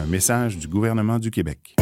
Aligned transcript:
Un 0.00 0.06
message 0.06 0.56
du 0.56 0.68
gouvernement 0.68 1.18
du 1.18 1.30
Québec. 1.30 1.74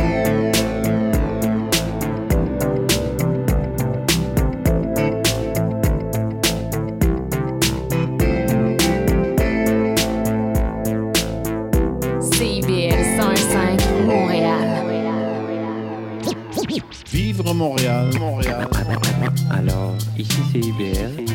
CIBL 12.20 13.04
105 13.18 13.80
Montréal. 14.06 14.86
Vivre 17.12 17.52
Montréal, 17.52 18.10
Montréal. 18.18 18.68
Alors, 19.50 19.94
ici 20.16 20.40
c'est 20.52 20.60
IBL. 20.60 21.26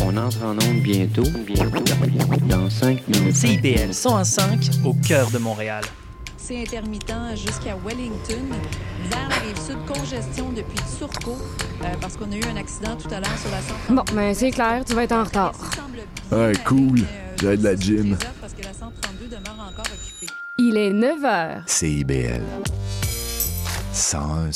On 0.00 0.16
entre 0.16 0.42
en 0.44 0.54
onde 0.54 0.82
bientôt. 0.82 1.22
Bientôt. 1.46 1.83
Dans 3.44 3.50
5 3.50 3.60
minutes. 3.60 3.76
CIBL 3.76 3.94
105 3.94 4.70
au 4.84 4.94
cœur 4.94 5.30
de 5.30 5.36
Montréal. 5.36 5.84
C'est 6.38 6.62
intermittent 6.62 7.12
jusqu'à 7.34 7.76
Wellington. 7.84 8.42
Vers 9.10 9.28
la 9.28 9.36
rive 9.36 9.60
sud, 9.60 9.76
congestion 9.86 10.50
depuis 10.50 10.78
Turcot, 10.98 11.36
euh, 11.82 11.86
parce 12.00 12.16
qu'on 12.16 12.32
a 12.32 12.36
eu 12.36 12.44
un 12.44 12.56
accident 12.56 12.96
tout 12.96 13.08
à 13.12 13.20
l'heure 13.20 13.38
sur 13.38 13.50
la 13.50 13.60
132. 13.60 13.94
Bon, 13.94 14.04
ben 14.14 14.34
c'est 14.34 14.50
clair, 14.50 14.82
tu 14.86 14.94
vas 14.94 15.04
être 15.04 15.12
en 15.12 15.24
retard. 15.24 15.52
Ouais, 16.32 16.54
cool. 16.64 17.00
J'ai 17.38 17.58
de 17.58 17.64
la 17.64 17.76
gym. 17.76 18.16
Parce 18.40 18.54
que 18.54 18.62
la 18.62 18.72
132 18.72 19.26
demeure 19.26 19.58
encore 19.58 19.84
occupée. 19.92 20.32
Il 20.56 20.78
est 20.78 20.92
9 20.92 21.20
h. 21.20 21.62
CIBL. 21.66 22.42
101 23.92 24.52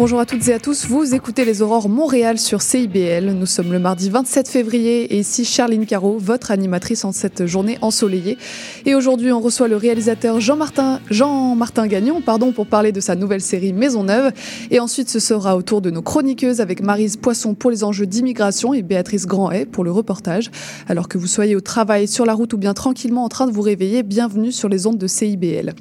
Bonjour 0.00 0.18
à 0.18 0.24
toutes 0.24 0.48
et 0.48 0.54
à 0.54 0.58
tous, 0.58 0.86
vous 0.86 1.14
écoutez 1.14 1.44
les 1.44 1.60
Aurores 1.60 1.90
Montréal 1.90 2.38
sur 2.38 2.62
CIBL. 2.62 3.32
Nous 3.32 3.44
sommes 3.44 3.70
le 3.70 3.78
mardi 3.78 4.08
27 4.08 4.48
février 4.48 5.02
et 5.14 5.18
ici 5.18 5.44
Charline 5.44 5.84
Caro, 5.84 6.16
votre 6.16 6.50
animatrice 6.52 7.04
en 7.04 7.12
cette 7.12 7.44
journée 7.44 7.76
ensoleillée. 7.82 8.38
Et 8.86 8.94
aujourd'hui, 8.94 9.30
on 9.30 9.40
reçoit 9.40 9.68
le 9.68 9.76
réalisateur 9.76 10.40
Jean-Martin 10.40 11.00
Jean-Martin 11.10 11.86
Gagnon 11.86 12.22
pardon, 12.22 12.50
pour 12.50 12.66
parler 12.66 12.92
de 12.92 13.00
sa 13.00 13.14
nouvelle 13.14 13.42
série 13.42 13.74
Maisonneuve. 13.74 14.32
Et 14.70 14.80
ensuite, 14.80 15.10
ce 15.10 15.18
sera 15.18 15.54
au 15.54 15.60
tour 15.60 15.82
de 15.82 15.90
nos 15.90 16.00
chroniqueuses 16.00 16.62
avec 16.62 16.82
Marise 16.82 17.18
Poisson 17.18 17.54
pour 17.54 17.70
les 17.70 17.84
enjeux 17.84 18.06
d'immigration 18.06 18.72
et 18.72 18.80
Béatrice 18.80 19.26
Grandet 19.26 19.66
pour 19.66 19.84
le 19.84 19.90
reportage. 19.90 20.50
Alors 20.88 21.08
que 21.08 21.18
vous 21.18 21.26
soyez 21.26 21.56
au 21.56 21.60
travail, 21.60 22.08
sur 22.08 22.24
la 22.24 22.32
route 22.32 22.54
ou 22.54 22.56
bien 22.56 22.72
tranquillement 22.72 23.24
en 23.24 23.28
train 23.28 23.46
de 23.46 23.52
vous 23.52 23.60
réveiller, 23.60 24.02
bienvenue 24.02 24.50
sur 24.50 24.70
les 24.70 24.86
ondes 24.86 24.96
de 24.96 25.06
CIBL. 25.06 25.74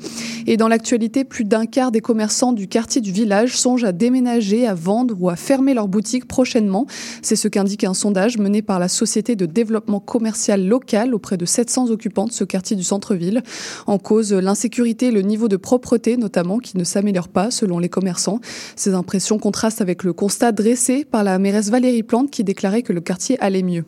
Et 0.46 0.58
dans 0.58 0.68
l'actualité, 0.68 1.24
plus 1.24 1.46
d'un 1.46 1.66
quart 1.66 1.92
des 1.92 2.02
commerçants 2.02 2.52
du 2.52 2.68
quartier 2.68 3.00
du 3.00 3.14
village 3.14 3.56
songent 3.56 3.86
à 3.86 3.94
à 4.10 4.74
vendre 4.74 5.16
ou 5.20 5.30
à 5.30 5.36
fermer 5.36 5.74
leur 5.74 5.88
boutique 5.88 6.28
prochainement. 6.28 6.86
C'est 7.22 7.36
ce 7.36 7.48
qu'indique 7.48 7.84
un 7.84 7.94
sondage 7.94 8.38
mené 8.38 8.62
par 8.62 8.80
la 8.80 8.88
Société 8.88 9.36
de 9.36 9.46
développement 9.46 10.00
commercial 10.00 10.66
local 10.66 11.14
auprès 11.14 11.38
de 11.38 11.46
700 11.46 11.90
occupants 11.90 12.26
de 12.26 12.32
ce 12.32 12.44
quartier 12.44 12.76
du 12.76 12.84
centre-ville. 12.84 13.44
En 13.86 13.98
cause, 14.00 14.34
l'insécurité 14.34 15.08
et 15.08 15.12
le 15.12 15.22
niveau 15.22 15.48
de 15.48 15.58
propreté 15.58 16.18
notamment 16.18 16.58
qui 16.58 16.78
ne 16.78 16.84
s'améliore 16.84 17.28
pas 17.28 17.52
selon 17.52 17.80
les 17.80 17.90
commerçants. 17.90 18.40
Ces 18.76 18.94
impressions 18.94 19.38
contrastent 19.38 19.82
avec 19.82 20.04
le 20.04 20.14
constat 20.14 20.52
dressé 20.52 21.06
par 21.06 21.24
la 21.24 21.38
mairesse 21.38 21.70
Valérie 21.70 22.04
Plante 22.04 22.32
qui 22.32 22.44
déclarait 22.44 22.82
que 22.82 22.94
le 22.94 23.02
quartier 23.02 23.40
allait 23.40 23.64
mieux. 23.64 23.86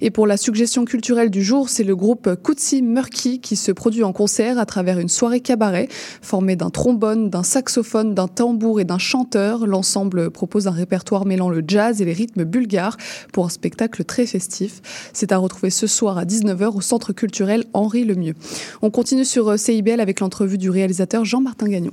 Et 0.00 0.10
pour 0.10 0.26
la 0.26 0.36
suggestion 0.36 0.84
culturelle 0.84 1.30
du 1.30 1.42
jour, 1.42 1.68
c'est 1.68 1.84
le 1.84 1.94
groupe 1.94 2.28
Kutsi 2.42 2.82
Murky 2.82 3.40
qui 3.40 3.54
se 3.56 3.70
produit 3.70 4.02
en 4.02 4.12
concert 4.12 4.58
à 4.58 4.66
travers 4.66 4.98
une 4.98 5.08
soirée 5.08 5.40
cabaret 5.40 5.88
formée 6.20 6.56
d'un 6.56 6.70
trombone, 6.70 7.30
d'un 7.30 7.44
saxophone, 7.44 8.14
d'un 8.14 8.28
tambour 8.28 8.80
et 8.80 8.84
d'un 8.84 8.98
chanteur. 8.98 9.51
L'ensemble 9.60 10.30
propose 10.30 10.66
un 10.66 10.72
répertoire 10.72 11.26
mêlant 11.26 11.50
le 11.50 11.62
jazz 11.66 12.00
et 12.00 12.04
les 12.04 12.12
rythmes 12.12 12.44
bulgares 12.44 12.96
pour 13.32 13.46
un 13.46 13.48
spectacle 13.48 14.04
très 14.04 14.26
festif. 14.26 14.80
C'est 15.12 15.32
à 15.32 15.38
retrouver 15.38 15.70
ce 15.70 15.86
soir 15.86 16.18
à 16.18 16.24
19h 16.24 16.76
au 16.76 16.80
Centre 16.80 17.12
culturel 17.12 17.64
Henri 17.72 18.04
Lemieux. 18.04 18.34
On 18.82 18.90
continue 18.90 19.24
sur 19.24 19.48
euh, 19.48 19.56
CIBL 19.56 20.00
avec 20.00 20.20
l'entrevue 20.20 20.58
du 20.58 20.70
réalisateur 20.70 21.24
Jean-Martin 21.24 21.68
Gagnon. 21.68 21.92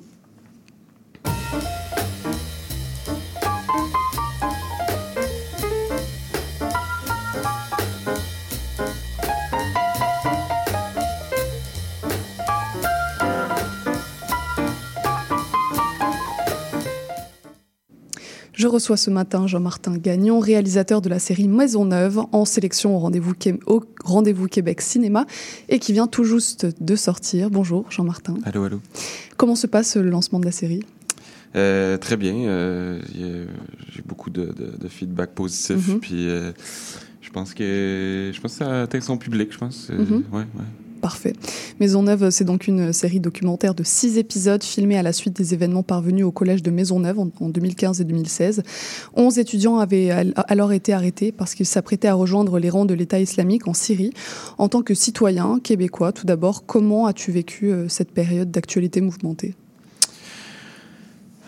Je 18.59 18.67
reçois 18.67 18.97
ce 18.97 19.09
matin 19.09 19.47
Jean-Martin 19.47 19.95
Gagnon, 19.95 20.41
réalisateur 20.41 21.01
de 21.01 21.07
la 21.07 21.17
série 21.19 21.47
Maisonneuve, 21.47 22.19
en 22.33 22.43
sélection 22.43 22.93
au 22.93 22.99
rendez-vous, 22.99 23.31
au 23.67 23.81
rendez-vous 24.03 24.47
Québec 24.49 24.81
Cinéma, 24.81 25.25
et 25.69 25.79
qui 25.79 25.93
vient 25.93 26.07
tout 26.07 26.25
juste 26.25 26.67
de 26.83 26.95
sortir. 26.97 27.49
Bonjour 27.49 27.89
Jean-Martin. 27.89 28.33
Allô, 28.43 28.65
allô. 28.65 28.81
Comment 29.37 29.55
se 29.55 29.65
passe 29.65 29.95
le 29.95 30.09
lancement 30.09 30.41
de 30.41 30.45
la 30.45 30.51
série? 30.51 30.83
Euh, 31.55 31.95
très 31.95 32.17
bien. 32.17 32.33
euh, 32.35 32.99
J'ai 33.93 34.01
beaucoup 34.05 34.29
de, 34.29 34.47
de, 34.47 34.75
de 34.77 34.87
feedback 34.89 35.29
positif. 35.35 35.87
Mhm. 35.87 35.99
Puis 36.01 36.27
euh, 36.29 36.51
je 37.21 37.29
pense 37.29 37.53
que 37.53 38.29
je 38.33 38.41
pense 38.41 38.51
que 38.51 38.57
ça 38.65 38.81
atteint 38.81 38.99
son 38.99 39.15
public. 39.17 39.53
Je 39.53 39.57
pense. 39.57 39.87
Mhm. 39.89 40.23
ouais, 40.33 40.39
ouais. 40.39 40.65
Parfait. 41.01 41.33
Maisonneuve, 41.79 42.29
c'est 42.29 42.43
donc 42.43 42.67
une 42.67 42.91
série 42.91 43.19
documentaire 43.21 43.73
de 43.73 43.83
six 43.83 44.17
épisodes 44.17 44.61
filmés 44.63 44.97
à 44.97 45.03
la 45.03 45.13
suite 45.13 45.33
des 45.35 45.53
événements 45.53 45.81
parvenus 45.83 46.25
au 46.25 46.31
collège 46.31 46.61
de 46.61 46.71
Maisonneuve 46.71 47.19
en, 47.19 47.29
en 47.39 47.49
2015 47.49 48.01
et 48.01 48.03
2016. 48.03 48.63
Onze 49.15 49.37
étudiants 49.39 49.79
avaient 49.79 50.11
al- 50.11 50.33
alors 50.49 50.73
été 50.73 50.91
arrêtés 50.91 51.31
parce 51.31 51.55
qu'ils 51.55 51.65
s'apprêtaient 51.65 52.09
à 52.09 52.13
rejoindre 52.15 52.59
les 52.59 52.69
rangs 52.69 52.85
de 52.85 52.93
l'État 52.93 53.19
islamique 53.19 53.67
en 53.67 53.73
Syrie. 53.73 54.11
En 54.57 54.67
tant 54.67 54.81
que 54.81 54.93
citoyen 54.93 55.59
québécois, 55.63 56.11
tout 56.11 56.25
d'abord, 56.25 56.65
comment 56.65 57.05
as-tu 57.07 57.31
vécu 57.31 57.71
euh, 57.71 57.87
cette 57.87 58.11
période 58.11 58.51
d'actualité 58.51 58.99
mouvementée? 58.99 59.55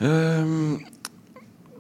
Euh, 0.01 0.75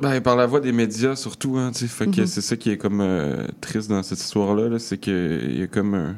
ben, 0.01 0.19
par 0.21 0.35
la 0.35 0.45
voix 0.45 0.59
des 0.59 0.71
médias 0.71 1.15
surtout, 1.15 1.57
hein, 1.57 1.71
que 1.71 2.05
Mhm. 2.21 2.25
c'est 2.27 2.41
ça 2.41 2.55
qui 2.57 2.69
est 2.69 2.77
comme 2.77 3.01
euh, 3.01 3.47
triste 3.61 3.89
dans 3.89 4.03
cette 4.03 4.19
histoire-là, 4.19 4.67
là, 4.69 4.79
c'est 4.79 4.97
qu'il 4.97 5.57
y 5.57 5.63
a 5.63 5.67
comme 5.67 5.93
un, 5.95 6.17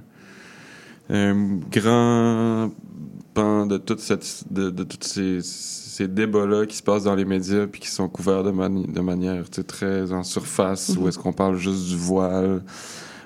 un 1.09 1.59
grand 1.71 2.71
pan 3.33 3.65
de 3.65 3.77
toute 3.77 3.99
cette, 3.99 4.45
de, 4.51 4.69
de 4.69 4.83
tous 4.83 4.97
ces, 5.07 5.39
ces 5.41 6.07
débats-là 6.07 6.65
qui 6.65 6.75
se 6.77 6.83
passent 6.83 7.03
dans 7.03 7.15
les 7.15 7.25
médias 7.25 7.67
puis 7.67 7.81
qui 7.81 7.89
sont 7.89 8.07
couverts 8.07 8.43
de, 8.43 8.51
mani- 8.51 8.87
de 8.87 9.01
manière 9.01 9.43
très 9.49 10.11
en 10.13 10.23
surface, 10.23 10.89
Mhm. 10.95 11.03
où 11.03 11.07
est-ce 11.07 11.19
qu'on 11.19 11.33
parle 11.33 11.57
juste 11.57 11.87
du 11.87 11.97
voile, 11.97 12.63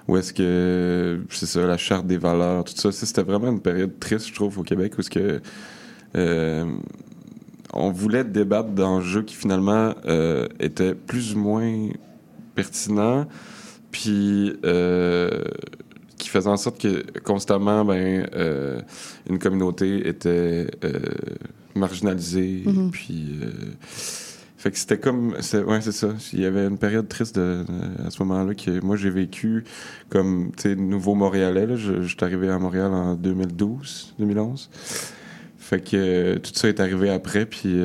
où 0.07 0.15
est-ce 0.17 0.31
que 0.33 1.21
c'est 1.29 1.45
ça, 1.45 1.65
la 1.67 1.77
charte 1.77 2.07
des 2.07 2.17
valeurs, 2.17 2.63
tout 2.63 2.73
ça. 2.75 2.91
Ça, 2.91 3.05
C'était 3.05 3.23
vraiment 3.23 3.49
une 3.51 3.59
période 3.61 3.99
triste, 3.99 4.27
je 4.29 4.33
trouve, 4.35 4.57
au 4.59 4.63
Québec, 4.63 4.93
où 4.97 5.01
est-ce 5.01 5.09
que 5.09 5.41
euh, 6.15 6.65
on 7.73 7.91
voulait 7.91 8.23
débattre 8.23 8.69
d'enjeux 8.69 9.23
qui 9.23 9.35
finalement 9.35 9.93
euh, 10.05 10.47
étaient 10.61 10.95
plus 10.95 11.35
ou 11.35 11.39
moins 11.39 11.89
pertinents, 12.55 13.27
puis 13.91 14.53
euh, 14.65 15.43
qui 16.37 16.43
faisaient 16.43 16.49
en 16.53 16.57
sorte 16.57 16.79
que 16.81 17.19
constamment, 17.21 17.83
ben, 17.85 18.27
euh, 18.35 18.81
une 19.29 19.39
communauté 19.39 20.07
était 20.07 20.67
euh, 20.83 20.99
marginalisée, 21.75 22.63
Mhm. 22.65 22.91
puis. 22.91 23.39
euh, 23.43 23.49
fait 24.59 24.71
que 24.71 24.77
c'était 24.79 24.97
comme. 24.97 25.33
Ouais, 25.67 25.81
c'est 25.81 25.91
ça. 25.91 26.09
Il 26.33 26.39
y 26.41 26.45
avait 26.45 26.65
une 26.65 26.79
période 26.79 27.07
triste 27.07 27.35
de, 27.35 27.63
à 28.05 28.09
ce 28.09 28.21
moment-là 28.23 28.55
que 28.55 28.83
moi 28.83 28.95
j'ai 28.97 29.11
vécu 29.11 29.63
comme, 30.09 30.51
tu 30.57 30.63
sais, 30.63 30.75
nouveau 30.75 31.13
Montréalais. 31.13 31.67
là. 31.67 31.75
Je, 31.75 32.01
je 32.01 32.07
suis 32.07 32.17
arrivé 32.21 32.49
à 32.49 32.57
Montréal 32.57 32.91
en 32.91 33.13
2012, 33.13 34.15
2011. 34.17 34.69
Fait 35.59 35.79
que 35.79 36.37
tout 36.39 36.51
ça 36.55 36.69
est 36.69 36.79
arrivé 36.79 37.09
après, 37.11 37.45
puis. 37.45 37.75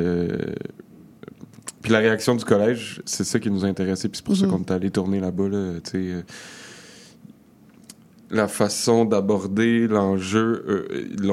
puis 1.82 1.92
la 1.92 1.98
réaction 1.98 2.34
du 2.36 2.44
collège, 2.44 3.02
c'est 3.04 3.24
ça 3.24 3.38
qui 3.38 3.50
nous 3.50 3.64
a 3.64 3.68
intéressés, 3.68 4.08
puis 4.08 4.16
c'est 4.18 4.24
pour 4.24 4.36
ça 4.36 4.46
Mhm. 4.46 4.52
qu'on 4.52 4.60
est 4.60 4.70
allé 4.70 4.90
tourner 4.90 5.20
là-bas, 5.20 5.48
là, 5.48 5.74
tu 5.84 5.90
sais. 5.90 6.24
La 8.34 8.48
façon 8.48 9.04
d'aborder 9.04 9.86
l'enjeu, 9.86 10.64
euh, 10.66 11.06
ils 11.14 11.26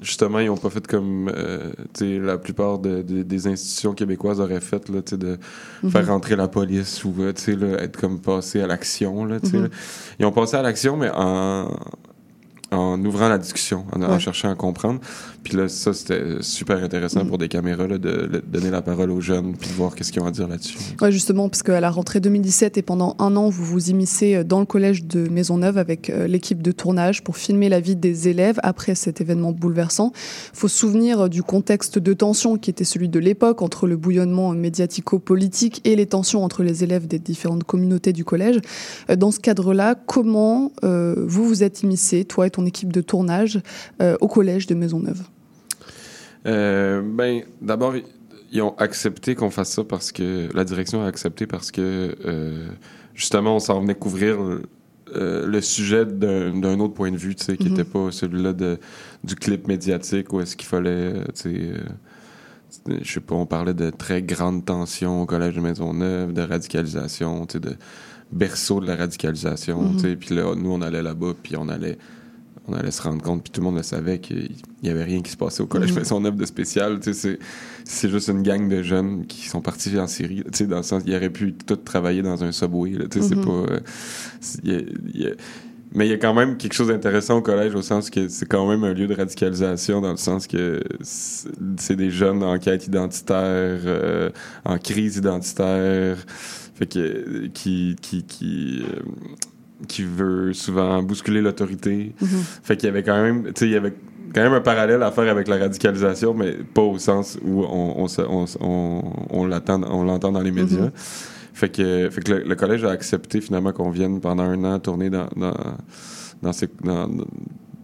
justement, 0.00 0.38
ils 0.38 0.46
n'ont 0.46 0.56
pas 0.56 0.70
fait 0.70 0.86
comme 0.86 1.30
euh, 1.36 1.70
la 2.18 2.38
plupart 2.38 2.78
de- 2.78 3.02
de- 3.02 3.22
des 3.22 3.46
institutions 3.46 3.92
québécoises 3.92 4.40
auraient 4.40 4.60
fait, 4.62 4.88
là, 4.88 5.02
de 5.18 5.38
Mhm. 5.82 5.90
faire 5.90 6.06
rentrer 6.06 6.34
la 6.34 6.48
police 6.48 7.04
ou 7.04 7.14
euh, 7.20 7.32
là, 7.56 7.82
être 7.82 8.00
comme 8.00 8.20
passé 8.20 8.60
à 8.62 8.66
l'action. 8.66 9.24
là, 9.26 9.38
tu 9.38 9.50
sais, 9.50 9.58
Mhm. 9.58 9.68
Ils 10.18 10.24
ont 10.26 10.32
passé 10.32 10.56
à 10.56 10.62
l'action, 10.62 10.96
mais 10.96 11.10
en, 11.14 11.68
en 12.70 13.02
ouvrant 13.04 13.28
la 13.28 13.38
discussion, 13.38 13.84
en, 13.92 14.02
en 14.02 14.12
Ouais. 14.12 14.18
cherchant 14.20 14.50
à 14.50 14.54
comprendre. 14.54 15.00
Puis 15.42 15.56
là, 15.56 15.68
ça, 15.68 15.94
c'était 15.94 16.22
super 16.40 16.82
intéressant 16.84 17.20
Mhm. 17.22 17.28
pour 17.28 17.38
des 17.38 17.48
caméras, 17.48 17.86
là, 17.86 17.96
de, 17.98 18.26
de 18.26 18.42
donner 18.46 18.70
la 18.70 18.82
parole 18.82 19.10
aux 19.10 19.20
jeunes, 19.20 19.54
puis 19.56 19.70
de 19.70 19.74
voir 19.74 19.94
qu'est-ce 19.94 20.12
qu'ils 20.12 20.20
ont 20.20 20.26
à 20.26 20.30
dire 20.30 20.46
là-dessus. 20.48 20.76
Ouais, 21.00 21.10
justement, 21.10 21.48
parce 21.48 21.62
qu'à 21.62 21.80
la 21.80 21.90
rentrée 21.90 22.20
2017 22.20 22.76
et 22.76 22.82
pendant 22.82 23.16
un 23.18 23.36
an, 23.36 23.48
vous 23.48 23.64
vous 23.64 23.88
immiscez 23.90 24.34
euh, 24.36 24.44
dans 24.44 24.60
le 24.60 24.66
collège 24.66 25.04
de 25.04 25.28
Maisonneuve 25.28 25.78
avec 25.78 26.10
euh, 26.10 26.26
l'équipe 26.26 26.60
de 26.62 26.72
tournage 26.72 27.24
pour 27.24 27.36
filmer 27.38 27.68
la 27.70 27.80
vie 27.80 27.96
des 27.96 28.28
élèves 28.28 28.58
après 28.62 28.94
cet 28.94 29.20
événement 29.22 29.52
bouleversant. 29.52 30.12
faut 30.52 30.68
se 30.68 30.76
souvenir 30.76 31.20
euh, 31.22 31.28
du 31.28 31.42
contexte 31.42 31.98
de 31.98 32.12
tension 32.12 32.58
qui 32.58 32.68
était 32.70 32.84
celui 32.84 33.08
de 33.08 33.18
l'époque 33.18 33.62
entre 33.62 33.86
le 33.86 33.96
bouillonnement 33.96 34.52
médiatico-politique 34.52 35.80
et 35.84 35.96
les 35.96 36.06
tensions 36.06 36.44
entre 36.44 36.62
les 36.62 36.84
élèves 36.84 37.06
des 37.06 37.18
différentes 37.18 37.64
communautés 37.64 38.12
du 38.12 38.24
collège. 38.24 38.60
Dans 39.16 39.30
ce 39.30 39.40
cadre-là, 39.40 39.94
comment 39.94 40.72
euh, 40.84 41.14
vous 41.26 41.46
vous 41.46 41.62
êtes 41.62 41.82
immiscé, 41.82 42.24
toi 42.24 42.46
et 42.46 42.50
ton 42.58 42.66
équipe 42.66 42.92
de 42.92 43.00
tournage, 43.00 43.60
euh, 44.02 44.16
au 44.20 44.26
collège 44.28 44.66
de 44.66 44.74
Maisonneuve? 44.74 45.22
Euh, 46.46 47.02
ben, 47.04 47.42
d'abord, 47.62 47.94
ils- 47.96 48.62
ont 48.62 48.74
accepté 48.78 49.34
qu'on 49.34 49.50
fasse 49.50 49.70
ça 49.72 49.84
parce 49.84 50.10
que 50.10 50.48
la 50.54 50.64
direction 50.64 51.02
a 51.02 51.06
accepté 51.06 51.46
parce 51.46 51.70
que 51.70 52.16
euh, 52.24 52.66
justement, 53.14 53.56
on 53.56 53.58
s'en 53.60 53.80
venait 53.82 53.94
couvrir 53.94 54.38
euh, 54.40 55.46
le 55.46 55.60
sujet 55.60 56.04
d'un 56.06 56.80
autre 56.80 56.94
point 56.94 57.10
de 57.12 57.16
vue, 57.16 57.34
tu 57.34 57.44
sais, 57.44 57.56
qui 57.56 57.64
Mhm. 57.64 57.70
n'était 57.70 57.84
pas 57.90 58.10
celui-là 58.10 58.52
de- 58.54 58.78
du 59.24 59.34
clip 59.36 59.66
médiatique 59.68 60.32
où 60.32 60.40
est-ce 60.40 60.56
qu'il 60.56 60.66
fallait, 60.68 61.12
tu 61.34 61.42
sais. 61.42 61.54
euh, 61.54 62.98
je 63.02 63.10
sais 63.12 63.20
pas, 63.20 63.34
on 63.34 63.46
parlait 63.46 63.72
de 63.74 63.88
très 63.90 64.20
grande 64.22 64.64
tension 64.64 65.22
au 65.22 65.26
collège 65.26 65.54
de 65.54 65.60
Maisonneuve, 65.60 66.32
de 66.34 66.42
radicalisation, 66.42 67.46
tu 67.46 67.54
sais, 67.54 67.60
de 67.60 67.76
berceau 68.32 68.80
de 68.80 68.86
la 68.86 68.96
radicalisation, 68.96 69.80
Mhm. 69.82 69.96
tu 69.96 70.02
sais. 70.02 70.16
Puis 70.16 70.34
là, 70.34 70.54
nous, 70.54 70.70
on 70.72 70.82
allait 70.82 71.02
là-bas, 71.02 71.32
puis 71.42 71.56
on 71.56 71.68
allait, 71.70 71.96
on 72.68 72.74
allait 72.74 72.90
se 72.90 73.02
rendre 73.02 73.22
compte, 73.22 73.42
puis 73.42 73.50
tout 73.50 73.60
le 73.60 73.66
monde 73.66 73.76
le 73.76 73.82
savait 73.82 74.18
qu'il 74.18 74.50
y 74.82 74.88
avait 74.90 75.04
rien 75.04 75.22
qui 75.22 75.30
se 75.30 75.36
passait 75.36 75.62
au 75.62 75.66
collège 75.66 75.90
Mhm. 75.92 75.98
Maisonneuve 76.00 76.36
de 76.36 76.46
spécial. 76.46 76.98
C'est, 77.02 78.08
juste 78.10 78.28
une 78.28 78.42
gang 78.42 78.68
de 78.68 78.82
jeunes 78.82 79.26
qui 79.26 79.48
sont 79.48 79.60
partis 79.62 79.98
en 79.98 80.06
Syrie, 80.06 80.42
tu 80.44 80.58
sais, 80.58 80.66
dans 80.66 80.76
le 80.78 80.82
sens, 80.82 81.02
ils 81.06 81.14
auraient 81.16 81.30
pu 81.30 81.54
tout 81.54 81.76
travailler 81.76 82.22
dans 82.22 82.44
un 82.44 82.52
subway, 82.52 82.90
là, 82.92 83.06
tu 83.10 83.20
sais, 83.22 83.28
c'est 83.28 83.40
pas... 83.40 83.50
euh, 83.50 83.80
c'est- 84.40 84.60
il 84.64 84.72
y 84.72 84.76
a- 84.76 84.80
il 85.14 85.20
y 85.22 85.26
a- 85.26 85.34
mais 85.94 86.06
il 86.06 86.10
y 86.10 86.12
a 86.12 86.18
quand 86.18 86.34
même 86.34 86.58
quelque 86.58 86.74
chose 86.74 86.88
d'intéressant 86.88 87.38
au 87.38 87.40
collège 87.40 87.74
au 87.74 87.80
sens 87.80 88.10
que 88.10 88.28
c'est 88.28 88.44
quand 88.44 88.68
même 88.68 88.84
un 88.84 88.92
lieu 88.92 89.06
de 89.06 89.14
radicalisation 89.14 90.02
dans 90.02 90.10
le 90.10 90.18
sens 90.18 90.46
que 90.46 90.82
c'est 91.00 91.48
c'est 91.78 91.96
des 91.96 92.10
jeunes 92.10 92.42
en 92.42 92.58
quête 92.58 92.86
identitaire, 92.86 93.80
euh, 93.86 94.28
en 94.66 94.76
crise 94.76 95.16
identitaire, 95.16 96.18
fait 96.74 96.86
que 96.86 97.46
qui 97.54 97.96
qui 98.02 98.22
qui 98.24 98.82
euh, 98.82 99.00
qui 99.86 100.02
veut 100.02 100.52
souvent 100.52 101.02
bousculer 101.02 101.40
l'autorité. 101.40 102.14
Mhm. 102.20 102.28
Fait 102.62 102.76
qu'il 102.76 102.86
y 102.88 102.90
avait 102.90 103.02
quand 103.02 103.20
même, 103.22 103.44
tu 103.46 103.52
sais, 103.56 103.66
il 103.66 103.72
y 103.72 103.76
avait 103.76 103.94
quand 104.34 104.42
même 104.42 104.52
un 104.52 104.60
parallèle 104.60 105.02
à 105.02 105.10
faire 105.10 105.30
avec 105.30 105.48
la 105.48 105.56
radicalisation, 105.56 106.34
mais 106.34 106.52
pas 106.52 106.82
au 106.82 106.98
sens 106.98 107.38
où 107.44 107.62
on, 107.62 108.06
on, 108.60 109.44
l'entend 109.46 110.32
dans 110.32 110.40
les 110.40 110.52
médias. 110.52 110.86
Mhm. 110.86 110.90
Fait 111.54 111.68
que, 111.70 112.08
fait 112.10 112.20
que 112.22 112.32
le, 112.32 112.42
le 112.44 112.54
collège 112.54 112.84
a 112.84 112.90
accepté 112.90 113.40
finalement 113.40 113.72
qu'on 113.72 113.90
vienne 113.90 114.20
pendant 114.20 114.44
un 114.44 114.62
an 114.64 114.78
tourner 114.78 115.10
dans, 115.10 115.28
dans, 115.36 115.54
dans 116.42 116.52
ces, 116.52 116.68
dans- 116.84 117.08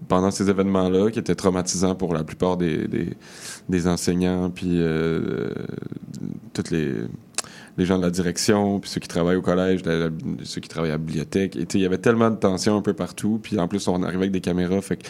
pendant 0.07 0.31
ces 0.31 0.49
événements-là 0.51 1.11
qui 1.11 1.19
étaient 1.19 1.35
traumatisants 1.35 1.95
pour 1.95 2.13
la 2.15 2.25
plupart 2.25 2.57
des, 2.57 2.87
des, 2.87 3.15
des 3.69 3.89
enseignants, 3.89 4.51
puis 4.51 4.81
euh, 4.81 5.49
toutes 6.53 6.71
les 6.71 6.93
les 7.77 7.87
gens 7.87 7.99
de 7.99 8.03
la 8.05 8.11
direction, 8.11 8.79
puis 8.81 8.89
ceux 8.91 9.01
qui 9.01 9.09
travaillent 9.09 9.37
au 9.37 9.43
collège, 9.43 9.85
la- 9.85 9.99
la- 9.99 10.11
ceux 10.45 10.61
qui 10.61 10.69
travaillent 10.69 10.91
à 10.91 10.95
la 10.95 10.99
bibliothèque. 10.99 11.57
Et 11.57 11.67
tu 11.67 11.73
sais, 11.73 11.79
il 11.79 11.83
y 11.83 11.87
avait 11.87 11.99
tellement 11.99 12.31
de 12.31 12.37
tension 12.37 12.77
un 12.77 12.83
peu 12.83 12.93
partout, 12.95 13.41
puis 13.43 13.59
en 13.59 13.67
plus, 13.69 13.87
on 13.89 14.03
arrivait 14.03 14.19
avec 14.25 14.33
des 14.33 14.41
caméras, 14.41 14.81
fait 14.81 14.97
que 14.97 15.07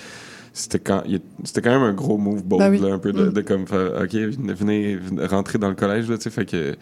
c'était 0.57 0.79
quand, 0.79 1.03
c'était 1.43 1.61
quand 1.63 1.73
même 1.73 1.83
un 1.83 1.93
gros 1.93 2.17
move 2.17 2.45
bold, 2.45 2.61
Bah 2.63 2.71
oui. 2.71 2.79
là, 2.79 2.95
un 2.95 2.99
peu 2.99 3.13
de, 3.13 3.25
Mm. 3.27 3.33
de 3.33 3.41
comme 3.43 3.63
OK, 3.65 4.15
venez, 4.15 4.97
venez 4.97 5.27
rentrer 5.27 5.59
dans 5.59 5.69
le 5.69 5.75
collège, 5.75 6.09
là, 6.09 6.17
tu 6.17 6.23
sais, 6.25 6.31
fait 6.31 6.47
que 6.47 6.77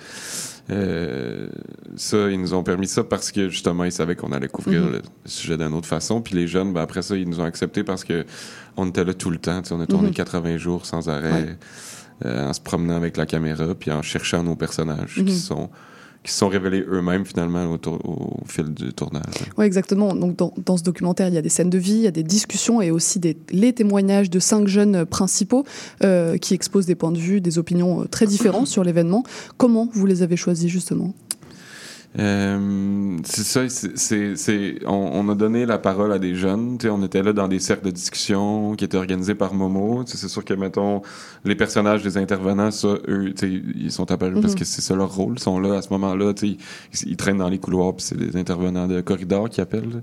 euh, 0.70 1.48
ça, 1.96 2.28
ils 2.30 2.40
nous 2.40 2.54
ont 2.54 2.62
permis 2.62 2.86
ça 2.86 3.02
parce 3.02 3.32
que 3.32 3.48
justement, 3.48 3.84
ils 3.84 3.92
savaient 3.92 4.14
qu'on 4.16 4.32
allait 4.32 4.48
couvrir 4.48 4.82
Mhm. 4.82 4.92
le 4.92 5.00
sujet 5.24 5.56
d'une 5.56 5.74
autre 5.74 5.88
façon. 5.88 6.20
Puis 6.20 6.34
les 6.36 6.46
jeunes, 6.46 6.72
ben, 6.72 6.80
après 6.82 7.02
ça, 7.02 7.16
ils 7.16 7.28
nous 7.28 7.40
ont 7.40 7.44
accepté 7.44 7.82
parce 7.82 8.04
que 8.04 8.24
on 8.76 8.86
était 8.88 9.04
là 9.04 9.14
tout 9.14 9.30
le 9.30 9.38
temps. 9.38 9.60
tu 9.62 9.68
sais, 9.70 9.74
On 9.74 9.80
a 9.80 9.86
tourné 9.86 10.08
Mhm. 10.08 10.14
80 10.14 10.56
jours 10.58 10.86
sans 10.86 11.08
arrêt, 11.08 11.32
Ouais. 11.32 11.56
Euh, 12.24 12.48
en 12.48 12.52
se 12.52 12.60
promenant 12.60 12.96
avec 12.96 13.16
la 13.16 13.26
caméra, 13.26 13.74
puis 13.74 13.90
en 13.90 14.02
cherchant 14.02 14.42
nos 14.42 14.56
personnages 14.56 15.18
Mhm. 15.18 15.24
qui 15.26 15.34
sont 15.34 15.70
qui 16.24 16.30
se 16.30 16.38
sont 16.38 16.48
révélés 16.48 16.84
eux-mêmes 16.88 17.24
finalement 17.24 17.64
au, 17.64 18.46
fil 18.46 18.72
du 18.72 18.92
tournage. 18.92 19.24
Oui, 19.58 19.64
exactement. 19.64 20.14
Donc, 20.14 20.36
dans, 20.36 20.54
dans 20.64 20.76
ce 20.76 20.84
documentaire, 20.84 21.26
il 21.26 21.34
y 21.34 21.38
a 21.38 21.42
des 21.42 21.48
scènes 21.48 21.68
de 21.70 21.78
vie, 21.78 21.94
il 21.94 22.02
y 22.02 22.06
a 22.06 22.12
des 22.12 22.22
discussions 22.22 22.80
et 22.80 22.92
aussi 22.92 23.18
des, 23.18 23.36
les 23.50 23.72
témoignages 23.72 24.30
de 24.30 24.38
cinq 24.38 24.68
jeunes 24.68 25.04
principaux 25.04 25.64
euh, 26.04 26.36
qui 26.36 26.54
exposent 26.54 26.86
des 26.86 26.94
points 26.94 27.10
de 27.10 27.18
vue, 27.18 27.40
des 27.40 27.58
opinions 27.58 28.02
euh, 28.02 28.04
très 28.04 28.26
différents 28.26 28.66
sur 28.74 28.84
l'événement. 28.84 29.24
Comment 29.56 29.88
vous 29.92 30.06
les 30.06 30.22
avez 30.22 30.36
choisis, 30.36 30.70
justement? 30.70 31.12
Euh, 32.18 33.16
c'est 33.24 33.42
ça, 33.42 33.68
c'est, 33.68 34.36
c'est, 34.36 34.78
on, 34.86 34.92
on 35.14 35.28
a 35.30 35.34
donné 35.34 35.64
la 35.64 35.78
parole 35.78 36.12
à 36.12 36.18
des 36.18 36.34
jeunes. 36.34 36.76
Tu 36.78 36.86
sais, 36.86 36.90
on 36.92 37.02
était 37.02 37.22
là 37.22 37.32
dans 37.32 37.48
des 37.48 37.58
cercles 37.58 37.86
de 37.86 37.90
discussion 37.90 38.74
qui 38.76 38.84
étaient 38.84 38.98
organisés 38.98 39.34
par 39.34 39.54
Momo. 39.54 40.04
Tu 40.04 40.12
sais, 40.12 40.18
c'est 40.18 40.28
sûr 40.28 40.44
que, 40.44 40.52
mettons, 40.54 41.00
les 41.44 41.54
personnages 41.54 42.02
des 42.02 42.18
intervenants, 42.18 42.70
ça, 42.70 42.88
eux, 43.08 43.32
tu 43.34 43.46
sais, 43.48 43.62
ils 43.76 43.90
sont 43.90 44.10
apparus 44.12 44.40
parce 44.42 44.52
Mhm. 44.52 44.58
que 44.58 44.64
c'est 44.66 44.82
ça 44.82 44.94
leur 44.94 45.14
rôle. 45.14 45.34
Ils 45.36 45.42
sont 45.42 45.58
là 45.58 45.76
à 45.78 45.82
ce 45.82 45.88
moment-là. 45.90 46.34
Tu 46.34 46.48
sais, 46.48 46.56
ils, 47.04 47.10
ils 47.12 47.16
traînent 47.16 47.38
dans 47.38 47.48
les 47.48 47.58
couloirs, 47.58 47.94
puis 47.96 48.04
c'est 48.04 48.18
des 48.18 48.36
intervenants 48.36 48.86
de 48.88 49.00
corridor 49.00 49.48
qui 49.48 49.60
appellent. 49.62 50.02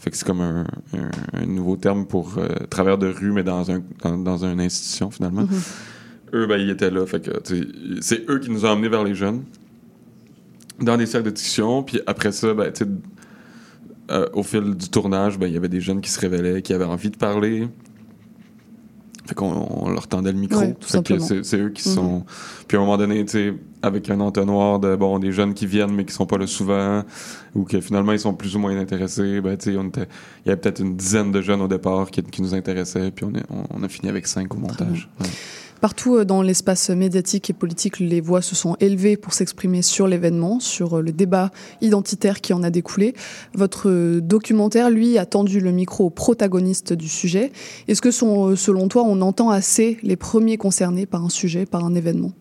Fait 0.00 0.10
que 0.10 0.16
c'est 0.16 0.26
comme 0.26 0.40
un, 0.40 0.60
un- 0.94 1.42
un 1.42 1.46
nouveau 1.46 1.76
terme 1.76 2.06
pour 2.06 2.34
euh, 2.38 2.48
travers 2.70 2.98
de 2.98 3.08
rue, 3.08 3.32
mais 3.32 3.42
dans 3.44 3.70
un 3.70 3.80
dans, 4.02 4.16
dans 4.18 4.44
une 4.44 4.60
institution 4.60 5.10
finalement. 5.10 5.42
Mhm. 5.42 5.60
Eux, 6.34 6.46
ben, 6.46 6.56
ils 6.60 6.70
étaient 6.70 6.90
là. 6.90 7.06
Fait 7.06 7.20
que, 7.24 7.30
c'est 8.00 8.28
eux 8.28 8.38
qui 8.38 8.50
nous 8.50 8.64
ont 8.66 8.70
emmenés 8.70 8.88
vers 8.88 9.02
les 9.04 9.14
jeunes 9.14 9.42
dans 10.80 10.96
des 10.96 11.06
cercles 11.06 11.26
de 11.26 11.30
discussion. 11.32 11.82
Puis 11.82 12.00
après 12.06 12.32
ça, 12.32 12.54
ben, 12.54 12.72
euh, 14.10 14.26
au 14.32 14.42
fil 14.42 14.74
du 14.74 14.88
tournage, 14.88 15.38
ben, 15.38 15.46
il 15.46 15.54
y 15.54 15.56
avait 15.56 15.68
des 15.68 15.80
jeunes 15.80 16.00
qui 16.00 16.10
se 16.10 16.20
révélaient, 16.20 16.62
qui 16.62 16.72
avaient 16.72 16.84
envie 16.84 17.10
de 17.10 17.16
parler. 17.16 17.68
Fait 19.26 19.34
qu'on 19.34 19.52
on 19.70 19.90
leur 19.90 20.08
tendait 20.08 20.32
le 20.32 20.38
micro. 20.38 20.60
Ouais, 20.60 20.74
fait 20.80 21.02
que 21.06 21.18
c'est, 21.18 21.58
eux 21.58 21.68
qui 21.68 21.86
Mhm. 21.86 21.94
sont. 21.94 22.24
Puis 22.66 22.78
à 22.78 22.80
un 22.80 22.84
moment 22.84 22.96
donné, 22.96 23.22
tu 23.26 23.32
sais, 23.32 23.54
avec 23.82 24.08
un 24.08 24.20
entonnoir 24.20 24.78
de 24.80 24.96
bon, 24.96 25.18
des 25.18 25.32
jeunes 25.32 25.52
qui 25.52 25.66
viennent 25.66 25.92
mais 25.92 26.06
qui 26.06 26.14
sont 26.14 26.24
pas 26.24 26.38
là 26.38 26.46
souvent, 26.46 27.02
ou 27.54 27.64
que 27.64 27.78
finalement 27.82 28.12
ils 28.12 28.18
sont 28.18 28.32
plus 28.32 28.56
ou 28.56 28.58
moins 28.58 28.74
intéressés, 28.78 29.42
ben 29.42 29.54
tu 29.58 29.74
sais, 29.74 29.84
était, 29.86 30.08
il 30.46 30.48
y 30.48 30.50
avait 30.50 30.58
peut-être 30.58 30.80
une 30.80 30.96
dizaine 30.96 31.30
de 31.30 31.42
jeunes 31.42 31.60
au 31.60 31.68
départ 31.68 32.10
qui, 32.10 32.22
qui 32.22 32.40
nous 32.40 32.54
intéressaient, 32.54 33.10
puis 33.10 33.26
on, 33.26 33.34
est- 33.34 33.44
on, 33.50 33.64
on 33.78 33.82
a 33.82 33.88
fini 33.88 34.08
avec 34.08 34.26
cinq 34.26 34.54
au 34.54 34.58
montage. 34.58 35.10
Ouais. 35.20 35.26
Partout 35.80 36.16
euh, 36.16 36.24
dans 36.24 36.42
l'espace 36.42 36.90
médiatique 36.90 37.50
et 37.50 37.52
politique, 37.52 37.98
les 38.00 38.20
voix 38.20 38.42
se 38.42 38.54
sont 38.54 38.76
élevées 38.80 39.16
pour 39.16 39.32
s'exprimer 39.32 39.82
sur 39.82 40.08
l'événement, 40.08 40.58
sur 40.60 40.98
euh, 40.98 41.02
le 41.02 41.12
débat 41.12 41.50
identitaire 41.80 42.40
qui 42.40 42.52
en 42.52 42.62
a 42.62 42.70
découlé. 42.70 43.14
Votre 43.54 43.88
euh, 43.88 44.20
documentaire, 44.20 44.90
lui, 44.90 45.18
a 45.18 45.26
tendu 45.26 45.60
le 45.60 45.70
micro 45.70 46.06
aux 46.06 46.10
protagonistes 46.10 46.92
du 46.92 47.08
sujet. 47.08 47.52
Est-ce 47.86 48.02
que, 48.02 48.10
selon 48.10 48.88
toi, 48.88 49.04
on 49.04 49.20
entend 49.20 49.50
assez 49.50 49.98
les 50.02 50.16
premiers 50.16 50.56
concernés 50.56 51.06
par 51.06 51.24
un 51.24 51.28
sujet, 51.28 51.64
par 51.66 51.84
un 51.84 51.94
événement? 51.94 52.32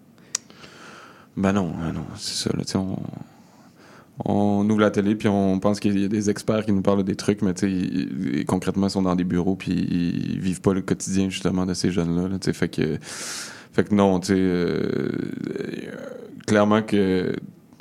Ben 1.36 1.54
non, 1.54 1.72
ben 1.80 1.94
non, 1.94 2.06
c'est 2.18 2.50
ça. 2.50 2.56
On, 4.25 4.68
ouvre 4.69 4.80
la 4.80 4.90
télé 4.90 5.16
puis 5.16 5.28
on 5.28 5.60
pense 5.60 5.80
qu'il 5.80 6.00
y 6.00 6.04
a 6.04 6.08
des 6.08 6.30
experts 6.31 6.66
qui 6.66 6.72
nous 6.72 6.81
parlent 6.81 7.04
des 7.04 7.16
trucs, 7.16 7.42
mais 7.44 7.54
tu 7.54 7.62
sais, 7.68 7.72
ils- 7.72 8.38
ils- 8.39 8.46
concrètement, 8.46 8.88
ils 8.88 8.91
sont 8.91 9.03
dans 9.03 9.15
des 9.15 9.24
bureaux 9.24 9.56
puis 9.56 9.72
ils 9.74 10.39
vivent 10.39 10.62
pas 10.62 10.74
le 10.74 10.82
quotidien 10.82 11.30
justement 11.30 11.65
de 11.68 11.74
ces 11.75 11.91
jeunes-là. 11.91 12.27
là, 12.27 12.39
tu 12.39 12.46
sais, 12.46 12.53
fait 12.53 12.68
que, 12.70 12.98
fait 13.01 13.84
que 13.88 13.94
non, 13.94 14.20
tu 14.20 14.27
sais, 14.30 14.34
euh, 14.36 15.10
clairement 16.48 16.82
que 16.82 17.34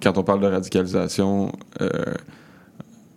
quand 0.02 0.18
on 0.18 0.24
parle 0.24 0.40
de 0.40 0.46
radicalisation, 0.46 1.52
euh, 1.80 1.88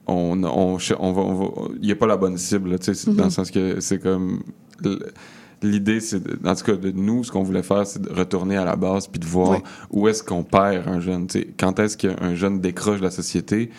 on, 0.07 0.41
on, 0.43 0.77
on 0.99 1.11
va, 1.11 1.21
on 1.21 1.33
va- 1.33 1.67
il 1.81 1.85
n'y 1.85 1.91
a 1.91 1.95
pas 1.95 2.07
la 2.07 2.17
bonne 2.17 2.37
cible, 2.37 2.69
là, 2.71 2.79
tu 2.79 2.85
sais, 2.85 2.93
c'est 2.93 3.11
Mhm. 3.11 3.17
dans 3.17 3.25
le 3.25 3.29
sens 3.31 3.51
que 3.51 3.81
c'est 3.81 3.99
comme 3.99 4.41
l'idée, 5.61 5.99
c'est, 5.99 6.21
en 6.45 6.55
tout 6.55 6.63
cas 6.63 6.75
de 6.75 6.91
nous, 6.91 7.23
ce 7.23 7.31
qu'on 7.31 7.43
voulait 7.43 7.63
faire, 7.63 7.85
c'est 7.85 8.01
de 8.01 8.09
retourner 8.11 8.55
à 8.57 8.65
la 8.65 8.75
base 8.75 9.07
puis 9.07 9.19
de 9.19 9.25
voir 9.25 9.61
où 9.91 10.07
est-ce 10.07 10.23
qu'on 10.23 10.43
perd 10.43 10.87
un 10.87 10.99
jeune, 10.99 11.27
quand 11.59 11.79
est-ce 11.79 11.97
qu'un 11.97 12.35
jeune 12.35 12.59
décroche 12.61 12.99
de 12.99 13.03
la 13.05 13.11
société, 13.11 13.69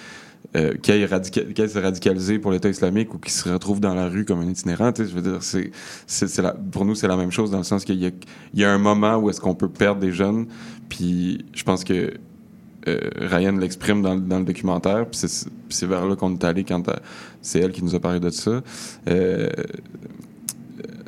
euh, 0.56 0.72
aille 0.88 1.06
se 1.08 1.78
radicaliser 1.78 2.38
pour 2.40 2.50
l'État 2.50 2.68
islamique 2.68 3.14
ou 3.14 3.18
qu'il 3.18 3.30
se 3.32 3.48
retrouve 3.48 3.78
dans 3.80 3.94
la 3.94 4.08
rue 4.08 4.24
comme 4.24 4.40
un 4.40 4.48
itinérant, 4.48 4.90
tu 4.92 5.04
sais, 5.04 5.08
je 5.10 5.14
veux 5.14 5.22
dire, 5.22 5.42
c'est, 5.42 5.70
c'est, 6.06 6.42
pour 6.72 6.84
nous, 6.84 6.94
c'est 6.96 7.06
la 7.08 7.16
même 7.16 7.30
chose 7.30 7.50
dans 7.52 7.58
le 7.58 7.64
sens 7.64 7.84
qu'il 7.84 7.96
y 8.02 8.06
a, 8.06 8.10
il 8.52 8.60
y 8.60 8.64
a 8.64 8.72
un 8.72 8.78
moment 8.78 9.16
où 9.18 9.30
est-ce 9.30 9.40
qu'on 9.40 9.54
peut 9.54 9.68
perdre 9.68 10.00
des 10.00 10.10
jeunes, 10.12 10.46
puis 10.88 11.44
je 11.54 11.62
pense 11.62 11.84
que 11.84 12.14
euh, 12.88 12.98
Ryan 13.16 13.52
l'exprime 13.58 14.02
dans, 14.02 14.14
le- 14.14 14.20
dans 14.22 14.38
le 14.40 14.44
documentaire, 14.44 15.06
puis 15.06 15.20
c'est, 15.68 15.86
vers 15.86 16.06
là 16.06 16.16
qu'on 16.16 16.34
est 16.34 16.44
allé 16.44 16.64
quand 16.64 16.88
elle- 16.88 17.00
c'est 17.42 17.60
elle 17.60 17.72
qui 17.72 17.84
nous 17.84 17.94
a 17.94 18.00
parlé 18.00 18.18
de 18.20 18.30
ça. 18.30 18.62
Euh, 19.08 19.48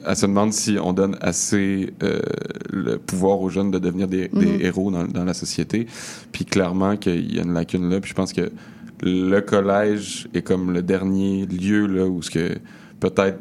elle 0.06 0.16
se 0.16 0.26
demande 0.26 0.52
si 0.52 0.76
on 0.82 0.92
donne 0.92 1.16
assez 1.21 1.92
euh, 2.02 2.21
le 2.71 2.99
pouvoir 2.99 3.40
aux 3.40 3.49
jeunes 3.49 3.71
de 3.71 3.78
devenir 3.78 4.09
des, 4.09 4.28
des 4.28 4.47
Mhm. 4.47 4.61
héros 4.61 4.90
dans, 4.90 5.04
dans 5.04 5.25
la 5.25 5.35
société. 5.35 5.87
Puis 6.32 6.44
clairement 6.44 6.97
qu'il 6.97 7.35
y 7.35 7.38
a 7.38 7.42
une 7.42 7.54
lacune 7.54 7.88
là. 7.90 8.00
Puis 8.00 8.11
je 8.11 8.14
pense 8.14 8.32
que 8.32 8.50
le 9.02 9.40
collège 9.40 10.28
est 10.35 10.42
comme 10.42 10.73
le 10.73 10.82
dernier 10.82 11.47
lieu 11.47 11.87
là 11.87 12.06
où 12.06 12.23
ce 12.23 12.30
que 12.30 12.54
peut-être 13.00 13.38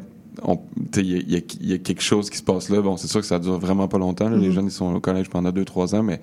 il 0.96 1.30
y, 1.30 1.36
a- 1.36 1.38
y 1.60 1.72
y 1.74 1.80
quelque 1.82 2.02
chose 2.02 2.30
qui 2.30 2.38
se 2.38 2.42
passe 2.42 2.68
là. 2.70 2.80
Bon, 2.80 2.96
c'est 2.96 3.06
sûr 3.08 3.20
que 3.20 3.26
ça 3.26 3.38
dure 3.38 3.58
vraiment 3.58 3.88
pas 3.88 3.98
longtemps. 3.98 4.28
là. 4.28 4.36
Les 4.36 4.48
Mhm. 4.48 4.54
jeunes, 4.54 4.66
ils 4.66 4.70
sont 4.70 4.94
au 4.94 5.00
collège 5.00 5.28
pendant 5.30 5.50
deux, 5.52 5.64
trois 5.64 5.94
ans, 5.94 6.02
mais 6.02 6.20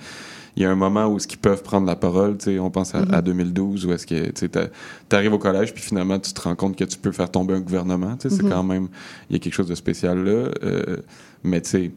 il 0.56 0.64
y 0.64 0.66
a 0.66 0.72
un 0.72 0.76
moment 0.76 1.08
où 1.08 1.20
ce 1.20 1.28
qu'ils 1.28 1.40
peuvent 1.40 1.62
prendre 1.64 1.86
la 1.88 1.96
parole. 1.96 2.38
On 2.60 2.70
pense 2.72 2.96
à, 2.96 3.02
Mhm. 3.02 3.14
à 3.14 3.22
2012, 3.22 3.86
où 3.86 3.92
est-ce 3.94 4.08
que 4.08 4.32
tu 4.32 5.16
arrives 5.16 5.34
au 5.34 5.38
collège, 5.40 5.74
puis 5.74 5.84
finalement, 5.84 6.20
tu 6.20 6.34
te 6.34 6.42
rends 6.42 6.56
compte 6.56 6.76
que 6.76 6.84
tu 6.86 6.98
peux 6.98 7.12
faire 7.12 7.30
tomber 7.32 7.54
un 7.54 7.60
gouvernement. 7.62 8.18
sais, 8.20 8.30
Mhm. 8.30 8.36
C'est 8.38 8.50
quand 8.50 8.64
même, 8.64 8.88
il 9.30 9.34
y 9.34 9.36
a 9.36 9.40
quelque 9.40 9.54
chose 9.54 9.68
de 9.68 9.76
spécial 9.76 10.24
là. 10.24 10.50
Euh, 10.64 10.98
mais 11.44 11.62
tu 11.62 11.70
sais, 11.70 11.92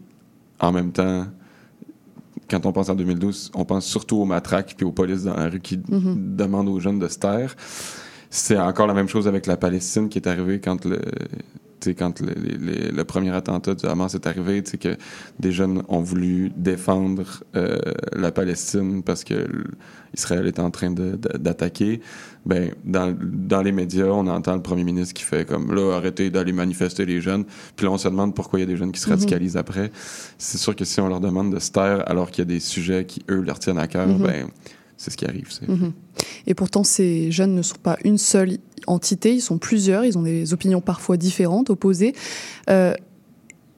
en 0.60 0.70
même 0.72 0.92
temps, 0.92 1.26
quand 2.50 2.66
on 2.66 2.72
pense 2.72 2.88
en 2.90 2.94
2012, 2.94 3.50
on 3.54 3.64
pense 3.64 3.86
surtout 3.86 4.16
aux 4.18 4.26
matraques 4.26 4.74
puis 4.76 4.84
aux 4.84 4.92
polices 4.92 5.24
dans 5.24 5.34
la 5.36 5.48
rue 5.48 5.60
qui 5.60 5.78
demandent 5.88 6.68
aux 6.68 6.78
jeunes 6.80 6.98
de 6.98 7.08
se 7.08 7.18
taire. 7.18 7.56
C'est 8.34 8.58
encore 8.58 8.86
la 8.86 8.94
même 8.94 9.08
chose 9.08 9.26
avec 9.28 9.46
la 9.46 9.56
Palestine 9.56 10.08
qui 10.08 10.18
est 10.18 10.26
arrivée 10.26 10.58
quand 10.60 10.84
le, 10.84 11.00
quand 11.90 12.20
le, 12.20 12.90
le 12.90 13.04
premier 13.04 13.30
attentat 13.30 13.74
du 13.74 13.86
Hamas 13.86 14.14
est 14.14 14.26
arrivé, 14.26 14.62
tu 14.62 14.72
sais, 14.72 14.78
que 14.78 14.96
des 15.38 15.52
jeunes 15.52 15.82
ont 15.88 16.00
voulu 16.00 16.50
défendre 16.56 17.42
euh, 17.56 17.78
la 18.12 18.32
Palestine 18.32 19.02
parce 19.02 19.24
que 19.24 19.46
Israël 20.14 20.46
était 20.46 20.60
en 20.60 20.70
train 20.70 20.90
d'attaquer. 20.90 22.00
Ben, 22.44 22.70
dans, 22.84 23.16
dans 23.20 23.62
les 23.62 23.72
médias, 23.72 24.06
on 24.06 24.26
entend 24.26 24.54
le 24.56 24.62
premier 24.62 24.84
ministre 24.84 25.14
qui 25.14 25.22
fait 25.22 25.46
comme 25.48 25.74
là, 25.74 25.96
arrêtez 25.96 26.28
d'aller 26.28 26.52
manifester 26.52 27.06
les 27.06 27.20
jeunes. 27.20 27.44
Puis 27.76 27.86
là, 27.86 27.92
on 27.92 27.98
se 27.98 28.08
demande 28.08 28.34
pourquoi 28.34 28.58
il 28.58 28.62
y 28.62 28.64
a 28.64 28.66
des 28.68 28.76
jeunes 28.76 28.92
qui 28.92 29.00
se 29.00 29.06
Mhm. 29.06 29.14
radicalisent 29.14 29.56
après. 29.56 29.90
C'est 30.38 30.58
sûr 30.58 30.74
que 30.76 30.84
si 30.84 31.00
on 31.00 31.08
leur 31.08 31.20
demande 31.20 31.54
de 31.54 31.58
se 31.58 31.70
taire 31.70 32.02
alors 32.10 32.30
qu'il 32.30 32.40
y 32.40 32.46
a 32.46 32.52
des 32.52 32.60
sujets 32.60 33.04
qui, 33.06 33.24
eux, 33.30 33.40
leur 33.40 33.58
tiennent 33.58 33.78
à 33.78 33.86
cœur, 33.86 34.06
Mhm. 34.08 34.22
ben, 34.22 34.46
c'est 35.02 35.10
ce 35.10 35.16
qui 35.16 35.24
arrive. 35.24 35.48
Mhm. 35.66 35.92
Et 36.46 36.54
pourtant, 36.54 36.84
ces 36.84 37.32
jeunes 37.32 37.56
ne 37.56 37.62
sont 37.62 37.76
pas 37.82 37.96
une 38.04 38.18
seule 38.18 38.58
entité, 38.86 39.34
ils 39.34 39.40
sont 39.40 39.58
plusieurs, 39.58 40.04
ils 40.04 40.16
ont 40.16 40.22
des 40.22 40.52
opinions 40.52 40.80
parfois 40.80 41.16
différentes, 41.16 41.70
opposées. 41.70 42.14
Euh, 42.70 42.94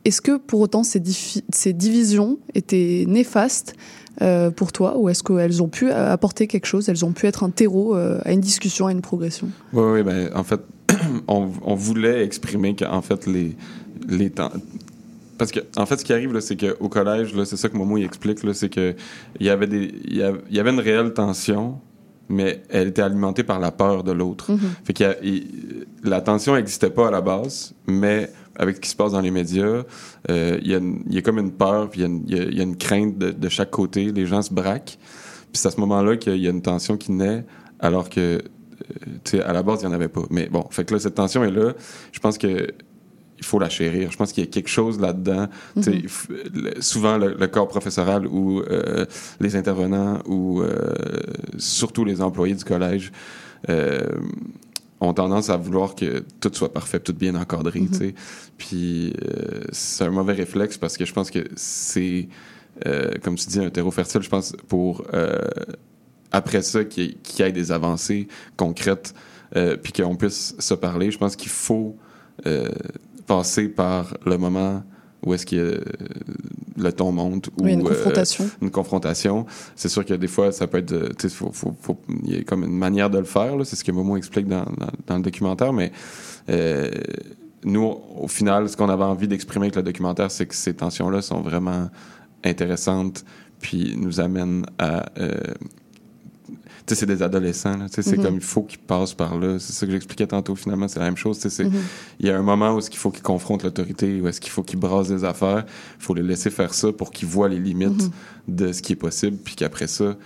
est-ce 0.04 0.20
que 0.20 0.36
pour 0.36 0.60
autant 0.60 0.82
ces, 0.82 1.00
divisions 1.00 2.38
étaient 2.54 3.06
néfastes 3.08 3.74
euh, 4.20 4.50
pour 4.50 4.70
toi 4.70 4.98
ou 4.98 5.08
est-ce 5.08 5.22
qu'elles 5.22 5.62
ont 5.62 5.68
pu 5.68 5.90
apporter 5.90 6.46
quelque 6.46 6.66
chose, 6.66 6.90
elles 6.90 7.06
ont 7.06 7.12
pu 7.12 7.26
être 7.26 7.42
un 7.42 7.50
terreau 7.50 7.96
euh, 7.96 8.20
à 8.26 8.32
une 8.32 8.40
discussion, 8.40 8.86
à 8.86 8.92
une 8.92 9.00
progression? 9.00 9.48
Oui, 9.72 9.82
oui, 9.82 10.02
ben, 10.02 10.30
en 10.34 10.44
fait, 10.44 10.60
on, 11.26 11.48
on 11.62 11.74
voulait 11.74 12.22
exprimer 12.22 12.76
qu'en 12.76 13.00
fait, 13.00 13.26
les, 13.26 13.56
les 14.06 14.28
temps. 14.28 14.52
Parce 15.44 15.52
que, 15.52 15.60
en 15.78 15.84
fait, 15.84 15.98
ce 15.98 16.04
qui 16.06 16.12
arrive, 16.14 16.32
là, 16.32 16.40
c'est 16.40 16.56
qu'au 16.56 16.88
collège, 16.88 17.34
là, 17.34 17.44
c'est 17.44 17.58
ça 17.58 17.68
que 17.68 17.76
Momo 17.76 17.98
il 17.98 18.04
explique, 18.04 18.42
là, 18.44 18.54
c'est 18.54 18.70
que 18.70 18.94
il 19.38 19.44
y 19.46 19.50
avait 19.50 19.66
des, 19.66 19.92
il 20.04 20.16
y 20.16 20.22
avait, 20.22 20.40
il 20.48 20.56
y 20.56 20.60
avait 20.60 20.70
une 20.70 20.80
réelle 20.80 21.12
tension, 21.12 21.80
mais 22.30 22.62
elle 22.70 22.88
était 22.88 23.02
alimentée 23.02 23.42
par 23.42 23.60
la 23.60 23.70
peur 23.70 24.04
de 24.04 24.12
l'autre. 24.12 24.50
Fait 24.84 24.98
il- 25.22 25.84
la 26.02 26.22
tension 26.22 26.54
n'existait 26.54 26.88
pas 26.88 27.08
à 27.08 27.10
la 27.10 27.20
base, 27.20 27.74
mais 27.86 28.30
avec 28.56 28.76
ce 28.76 28.80
qui 28.80 28.88
se 28.88 28.96
passe 28.96 29.12
dans 29.12 29.20
les 29.20 29.30
médias, 29.30 29.82
euh, 30.30 30.58
il 30.62 30.68
y, 30.70 30.74
a 30.74 30.80
y 31.10 31.22
comme 31.22 31.38
une 31.38 31.52
peur, 31.52 31.90
il 31.94 32.00
y 32.00 32.04
a 32.04 32.06
une, 32.06 32.22
il 32.26 32.36
y 32.36 32.40
a- 32.40 32.44
il 32.44 32.56
y 32.56 32.60
a 32.60 32.64
une 32.64 32.76
crainte 32.76 33.18
de, 33.18 33.30
de 33.32 33.48
chaque 33.50 33.70
côté. 33.70 34.12
Les 34.12 34.24
gens 34.24 34.40
se 34.40 34.54
braquent. 34.54 34.96
Puis 35.52 35.60
c'est 35.60 35.68
à 35.68 35.70
ce 35.72 35.80
moment-là 35.80 36.16
qu'il 36.16 36.36
y 36.38 36.46
a 36.46 36.50
une 36.50 36.62
tension 36.62 36.96
qui 36.96 37.12
naît, 37.12 37.44
alors 37.80 38.08
que, 38.08 38.20
euh, 38.20 38.40
tu 39.24 39.36
sais, 39.36 39.42
à 39.42 39.52
la 39.52 39.62
base, 39.62 39.80
il 39.82 39.88
n'y 39.88 39.92
en 39.92 39.94
avait 39.94 40.08
pas. 40.08 40.22
Mais 40.30 40.48
bon, 40.48 40.64
fait 40.70 40.84
que 40.86 40.94
là, 40.94 41.00
cette 41.00 41.16
tension 41.16 41.44
est 41.44 41.50
là. 41.50 41.74
Je 42.12 42.18
pense 42.20 42.38
que 42.38 42.68
il 43.44 43.46
faut 43.46 43.58
la 43.58 43.68
chérir. 43.68 44.10
Je 44.10 44.16
pense 44.16 44.32
qu'il 44.32 44.42
y 44.44 44.46
a 44.46 44.50
quelque 44.50 44.68
chose 44.70 44.98
là-dedans. 44.98 45.48
Mhm. 45.76 45.84
le- 46.54 46.80
souvent, 46.80 47.18
le, 47.18 47.34
le 47.38 47.46
corps 47.46 47.68
professoral 47.68 48.26
ou 48.26 48.60
euh, 48.60 49.04
les 49.40 49.54
intervenants 49.56 50.20
ou 50.26 50.62
euh, 50.62 50.72
surtout 51.58 52.04
les 52.04 52.20
employés 52.22 52.54
du 52.54 52.64
collège 52.64 53.12
euh, 53.68 54.00
ont 55.00 55.12
tendance 55.12 55.50
à 55.50 55.56
vouloir 55.58 55.94
que 55.94 56.24
tout 56.40 56.50
soit 56.54 56.72
parfait, 56.72 57.00
tout 57.00 57.12
bien 57.12 57.34
encadré. 57.34 57.80
Mhm. 57.80 57.92
sais. 57.92 58.14
Puis 58.56 59.12
c'est 59.72 60.04
un 60.04 60.10
mauvais 60.10 60.32
réflexe 60.32 60.78
parce 60.78 60.96
que 60.96 61.04
je 61.04 61.12
pense 61.12 61.30
que 61.30 61.44
c'est, 61.56 62.28
comme 63.22 63.34
tu 63.36 63.46
dis, 63.46 63.58
un 63.60 63.70
terreau 63.70 63.90
fertile, 63.90 64.22
je 64.22 64.28
pense, 64.30 64.54
pour 64.68 65.04
après 66.32 66.62
ça 66.62 66.84
qu'il 66.84 67.04
y, 67.04 67.06
ait- 67.08 67.14
qu'il 67.22 67.44
y 67.44 67.48
ait 67.48 67.52
des 67.52 67.70
avancées 67.72 68.28
concrètes 68.56 69.14
euh, 69.56 69.76
puis 69.76 69.92
qu'on 69.92 70.16
puisse 70.16 70.54
se 70.58 70.74
parler. 70.74 71.10
Je 71.12 71.18
pense 71.18 71.36
qu'il 71.36 71.50
faut 71.50 71.96
euh, 72.46 72.68
passer 73.26 73.68
par 73.68 74.16
le 74.26 74.36
moment 74.38 74.82
où 75.24 75.32
est-ce 75.32 75.46
que 75.46 75.56
euh, 75.56 75.80
le 76.76 76.92
ton 76.92 77.10
monte 77.12 77.46
ou 77.48 77.64
Oui, 77.64 77.72
une 77.72 77.80
euh, 77.80 77.88
confrontation. 77.88 78.50
une 78.60 78.70
confrontation. 78.70 79.46
C'est 79.74 79.88
sûr 79.88 80.04
que 80.04 80.12
des 80.14 80.26
fois, 80.28 80.52
ça 80.52 80.66
peut 80.66 80.78
être. 80.78 80.92
euh, 80.92 81.08
Tu 81.18 81.28
sais, 81.30 81.36
il 82.24 82.34
y 82.36 82.38
a 82.38 82.42
comme 82.44 82.64
une 82.64 82.76
manière 82.76 83.08
de 83.08 83.18
le 83.18 83.24
faire. 83.24 83.54
C'est 83.64 83.76
ce 83.76 83.84
que 83.84 83.92
Momo 83.92 84.16
explique 84.18 84.46
dans, 84.46 84.64
dans, 84.64 84.90
dans 85.06 85.16
le 85.16 85.22
documentaire. 85.22 85.72
Mais 85.72 85.92
euh, 86.50 86.90
nous, 87.64 87.96
au 88.20 88.28
final, 88.28 88.68
ce 88.68 88.76
qu'on 88.76 88.90
avait 88.90 89.04
envie 89.04 89.26
d'exprimer 89.28 89.66
avec 89.66 89.76
le 89.76 89.82
documentaire, 89.82 90.30
c'est 90.30 90.44
que 90.46 90.54
ces 90.54 90.74
tensions-là 90.74 91.22
sont 91.22 91.40
vraiment 91.40 91.88
intéressantes, 92.44 93.24
puis 93.60 93.94
nous 93.96 94.20
amènent 94.20 94.66
à. 94.78 95.06
Sais, 96.88 96.94
c'est 96.96 97.06
des 97.06 97.22
adolescents. 97.22 97.76
là. 97.76 97.88
Tu 97.88 97.94
sais, 97.94 98.02
C'est 98.02 98.16
Mhm. 98.18 98.24
comme 98.24 98.34
il 98.34 98.40
faut 98.40 98.62
qu'ils 98.62 98.78
passent 98.78 99.14
par 99.14 99.38
là. 99.38 99.58
C'est 99.58 99.72
ça 99.72 99.86
que 99.86 99.92
j'expliquais 99.92 100.26
tantôt. 100.26 100.54
Finalement, 100.54 100.86
c'est 100.88 100.98
la 101.00 101.06
même 101.06 101.16
chose. 101.16 101.36
Tu 101.38 101.42
sais, 101.42 101.50
c'est- 101.50 101.64
Mhm. 101.64 101.72
il 102.20 102.26
y 102.26 102.30
a 102.30 102.38
un 102.38 102.42
moment 102.42 102.74
où 102.74 102.78
est-ce 102.78 102.90
qu'il 102.90 102.98
faut 102.98 103.10
qu'ils 103.10 103.22
confrontent 103.22 103.62
l'autorité, 103.64 104.20
où 104.20 104.28
est-ce 104.28 104.40
qu'il 104.40 104.50
faut 104.52 104.62
qu'ils 104.62 104.78
brassent 104.78 105.08
des 105.08 105.24
affaires. 105.24 105.64
Il 105.98 106.02
faut 106.02 106.14
les 106.14 106.22
laisser 106.22 106.50
faire 106.50 106.74
ça 106.74 106.92
pour 106.92 107.10
qu'ils 107.10 107.28
voient 107.28 107.48
les 107.48 107.58
limites 107.58 108.04
Mhm. 108.48 108.56
de 108.56 108.72
ce 108.72 108.82
qui 108.82 108.92
est 108.92 108.96
possible, 108.96 109.36
puis 109.42 109.54
qu'après 109.54 109.86
ça, 109.86 110.16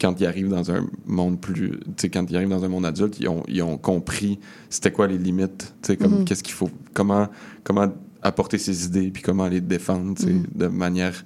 quand 0.00 0.20
ils 0.20 0.26
arrivent 0.26 0.48
dans 0.48 0.70
un 0.72 0.86
monde 1.06 1.40
plus, 1.40 1.70
tu 1.70 1.78
sais, 1.98 2.08
quand 2.10 2.28
ils 2.30 2.36
arrivent 2.36 2.48
dans 2.48 2.64
un 2.64 2.68
monde 2.68 2.84
adulte, 2.86 3.16
ils 3.20 3.28
ont, 3.28 3.42
ils 3.46 3.62
ont 3.62 3.78
compris 3.78 4.40
c'était 4.68 4.90
quoi 4.90 5.06
les 5.06 5.18
limites, 5.18 5.72
tu 5.82 5.88
sais, 5.88 5.96
comme 5.96 6.24
qu'est-ce 6.24 6.42
qu'il 6.42 6.54
faut, 6.54 6.70
comment, 6.94 7.28
comment 7.62 7.92
apporter 8.22 8.58
ses 8.58 8.86
idées, 8.86 9.10
puis 9.10 9.22
comment 9.22 9.46
les 9.46 9.60
défendre, 9.60 10.14
tu 10.16 10.24
sais, 10.24 10.34
de 10.54 10.66
manière 10.66 11.24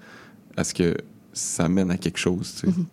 à 0.56 0.64
ce 0.64 0.74
que 0.74 0.96
ça 1.32 1.68
mène 1.68 1.90
à 1.90 1.96
quelque 1.96 2.18
chose, 2.18 2.54
tu 2.54 2.66
sais. 2.66 2.66
Mhm. 2.66 2.86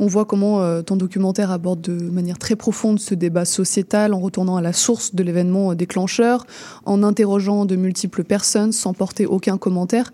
On 0.00 0.06
voit 0.06 0.24
comment 0.24 0.60
euh, 0.60 0.82
ton 0.82 0.96
documentaire 0.96 1.50
aborde 1.50 1.80
de 1.80 1.92
manière 1.92 2.38
très 2.38 2.54
profonde 2.54 3.00
ce 3.00 3.14
débat 3.14 3.44
sociétal 3.44 4.14
en 4.14 4.20
retournant 4.20 4.56
à 4.56 4.62
la 4.62 4.72
source 4.72 5.14
de 5.14 5.22
l'événement 5.22 5.72
euh, 5.72 5.74
déclencheur, 5.74 6.46
en 6.84 7.02
interrogeant 7.02 7.64
de 7.64 7.74
multiples 7.74 8.22
personnes 8.22 8.72
sans 8.72 8.92
porter 8.92 9.26
aucun 9.26 9.58
commentaire. 9.58 10.10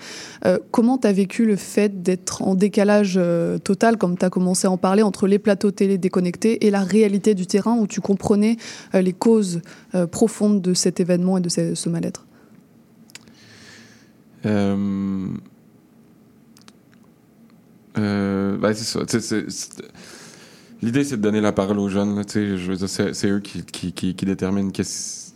Euh, 0.46 0.58
comment 0.70 0.96
tu 0.98 1.06
as 1.06 1.12
vécu 1.12 1.44
le 1.44 1.56
fait 1.56 2.02
d'être 2.02 2.42
en 2.42 2.54
décalage 2.54 3.14
euh, 3.16 3.58
total, 3.58 3.98
comme 3.98 4.16
tu 4.16 4.24
as 4.24 4.30
commencé 4.30 4.66
à 4.66 4.70
en 4.70 4.78
parler, 4.78 5.02
entre 5.02 5.26
les 5.26 5.38
plateaux 5.38 5.70
télé 5.70 5.98
déconnectés 5.98 6.66
et 6.66 6.70
la 6.70 6.82
réalité 6.82 7.34
du 7.34 7.46
terrain 7.46 7.76
où 7.76 7.86
tu 7.86 8.00
comprenais 8.00 8.56
les 8.94 9.12
causes 9.12 9.60
profondes 10.10 10.62
de 10.62 10.74
cet 10.74 11.00
événement 11.00 11.38
et 11.38 11.40
de 11.40 11.48
ce, 11.48 11.74
ce 11.74 11.88
mal-être? 11.88 12.26
Euh, 17.98 18.56
ben, 18.56 18.72
c'est 18.74 18.84
ça. 18.84 19.00
c'est- 19.06 19.20
c'est- 19.20 19.82
L'idée, 20.82 21.04
c'est 21.04 21.16
de 21.16 21.22
donner 21.22 21.40
la 21.40 21.52
parole 21.52 21.78
aux 21.78 21.88
jeunes. 21.88 22.16
là, 22.16 22.24
tu 22.24 22.32
sais, 22.32 22.58
je 22.58 22.70
veux 22.70 22.76
dire, 22.76 22.88
c'est, 22.88 23.14
c'est 23.14 23.28
eux 23.30 23.40
qui, 23.40 23.62
qui, 23.64 23.92
qui, 23.92 24.14
qui 24.14 24.24
déterminent 24.26 24.70
qu'est-ce. 24.70 25.32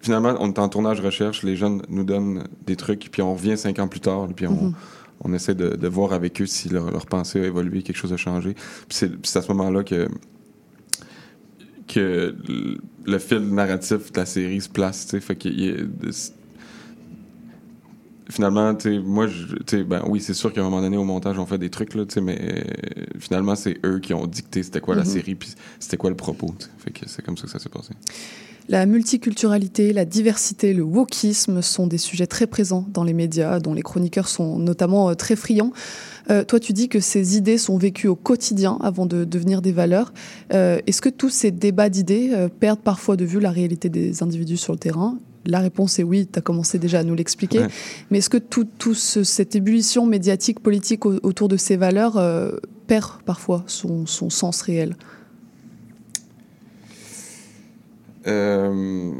Finalement, 0.00 0.34
on 0.40 0.48
est 0.48 0.58
en 0.58 0.68
tournage 0.68 1.00
recherche, 1.00 1.42
les 1.42 1.54
jeunes 1.56 1.82
nous 1.88 2.02
donnent 2.04 2.44
des 2.66 2.76
trucs, 2.76 3.08
puis 3.12 3.22
on 3.22 3.34
revient 3.34 3.56
cinq 3.56 3.78
ans 3.78 3.88
plus 3.88 4.00
tard, 4.00 4.28
puis 4.34 4.46
on, 4.46 4.68
Mhm. 4.68 4.74
on 5.20 5.32
essaie 5.32 5.54
de, 5.54 5.76
de 5.76 5.88
voir 5.88 6.12
avec 6.12 6.40
eux 6.40 6.46
si 6.46 6.68
leur, 6.70 6.90
leur 6.90 7.06
pensée 7.06 7.40
a 7.40 7.44
évolué, 7.46 7.82
quelque 7.82 7.96
chose 7.96 8.12
a 8.12 8.16
changé. 8.16 8.54
Puis 8.54 8.64
c'est, 8.90 9.08
puis 9.08 9.20
c'est 9.30 9.38
à 9.38 9.42
ce 9.42 9.48
moment-là 9.52 9.84
que, 9.84 10.08
que 11.86 12.34
le- 13.04 13.18
fil 13.18 13.40
narratif 13.40 14.12
de 14.12 14.18
la 14.18 14.26
série 14.26 14.60
se 14.60 14.68
place. 14.68 15.06
Fait 15.20 15.36
qu'il 15.36 15.60
y 15.60 15.68
a 15.70 15.74
de- 15.76 16.10
finalement, 18.32 18.74
tu 18.74 18.98
moi, 19.00 19.26
tu 19.66 19.84
ben 19.84 20.02
oui, 20.08 20.20
c'est 20.20 20.34
sûr 20.34 20.52
qu'à 20.52 20.60
un 20.60 20.64
moment 20.64 20.80
donné, 20.80 20.96
au 20.96 21.04
montage, 21.04 21.38
on 21.38 21.46
fait 21.46 21.58
des 21.58 21.70
trucs, 21.70 21.94
là, 21.94 22.04
tu 22.06 22.20
mais 22.20 22.38
euh, 22.40 23.04
finalement, 23.18 23.54
c'est 23.54 23.76
eux 23.84 23.98
qui 24.00 24.14
ont 24.14 24.26
dicté 24.26 24.62
c'était 24.62 24.80
quoi 24.80 24.94
la 24.96 25.02
Mhm. 25.02 25.08
série, 25.08 25.34
puis 25.34 25.54
c'était 25.78 25.96
quoi 25.96 26.10
le 26.10 26.16
propos. 26.16 26.52
tu 26.58 26.64
sais. 26.64 26.70
Fait 26.78 26.90
que 26.90 27.08
c'est 27.08 27.22
comme 27.24 27.36
ça 27.36 27.44
que 27.44 27.50
ça 27.50 27.58
s'est 27.58 27.68
passé. 27.68 27.90
La 28.68 28.86
multiculturalité, 28.86 29.92
la 29.92 30.04
diversité, 30.04 30.72
le 30.72 30.82
wokisme 30.84 31.62
sont 31.62 31.88
des 31.88 31.98
sujets 31.98 32.28
très 32.28 32.46
présents 32.46 32.86
dans 32.94 33.02
les 33.04 33.12
médias, 33.12 33.58
dont 33.58 33.74
les 33.74 33.82
chroniqueurs 33.82 34.28
sont 34.28 34.56
notamment 34.58 35.10
euh, 35.10 35.14
très 35.14 35.34
friands. 35.36 35.72
Euh, 36.30 36.44
toi, 36.44 36.60
tu 36.60 36.72
dis 36.72 36.88
que 36.88 37.00
ces 37.00 37.36
idées 37.36 37.58
sont 37.58 37.76
vécues 37.76 38.06
au 38.06 38.14
quotidien 38.14 38.78
avant 38.80 39.04
de 39.04 39.24
devenir 39.24 39.62
des 39.62 39.72
valeurs. 39.72 40.12
Euh, 40.54 40.78
Est-ce 40.86 41.02
que 41.02 41.08
tous 41.08 41.28
ces 41.30 41.50
débats 41.50 41.88
d'idées 41.88 42.30
euh, 42.32 42.48
perdent 42.48 42.80
parfois 42.80 43.16
de 43.16 43.24
vue 43.24 43.40
la 43.40 43.50
réalité 43.50 43.88
des 43.88 44.22
individus 44.22 44.56
sur 44.56 44.72
le 44.72 44.78
terrain 44.78 45.18
la 45.46 45.60
réponse 45.60 45.98
est 45.98 46.02
oui, 46.02 46.28
tu 46.32 46.38
as 46.38 46.42
commencé 46.42 46.78
déjà 46.78 47.00
à 47.00 47.04
nous 47.04 47.14
l'expliquer. 47.14 47.60
Ouais. 47.60 47.68
Mais 48.10 48.18
est-ce 48.18 48.30
que 48.30 48.38
toute 48.38 48.78
tout 48.78 48.94
ce- 48.94 49.24
cette 49.24 49.54
ébullition 49.56 50.06
médiatique, 50.06 50.60
politique 50.60 51.04
au- 51.06 51.18
autour 51.22 51.48
de 51.48 51.56
ces 51.56 51.76
valeurs 51.76 52.16
euh, 52.16 52.52
perd 52.86 53.22
parfois 53.24 53.64
son, 53.66 54.06
son 54.06 54.30
sens 54.30 54.62
réel? 54.62 54.96
Euh... 58.26 59.12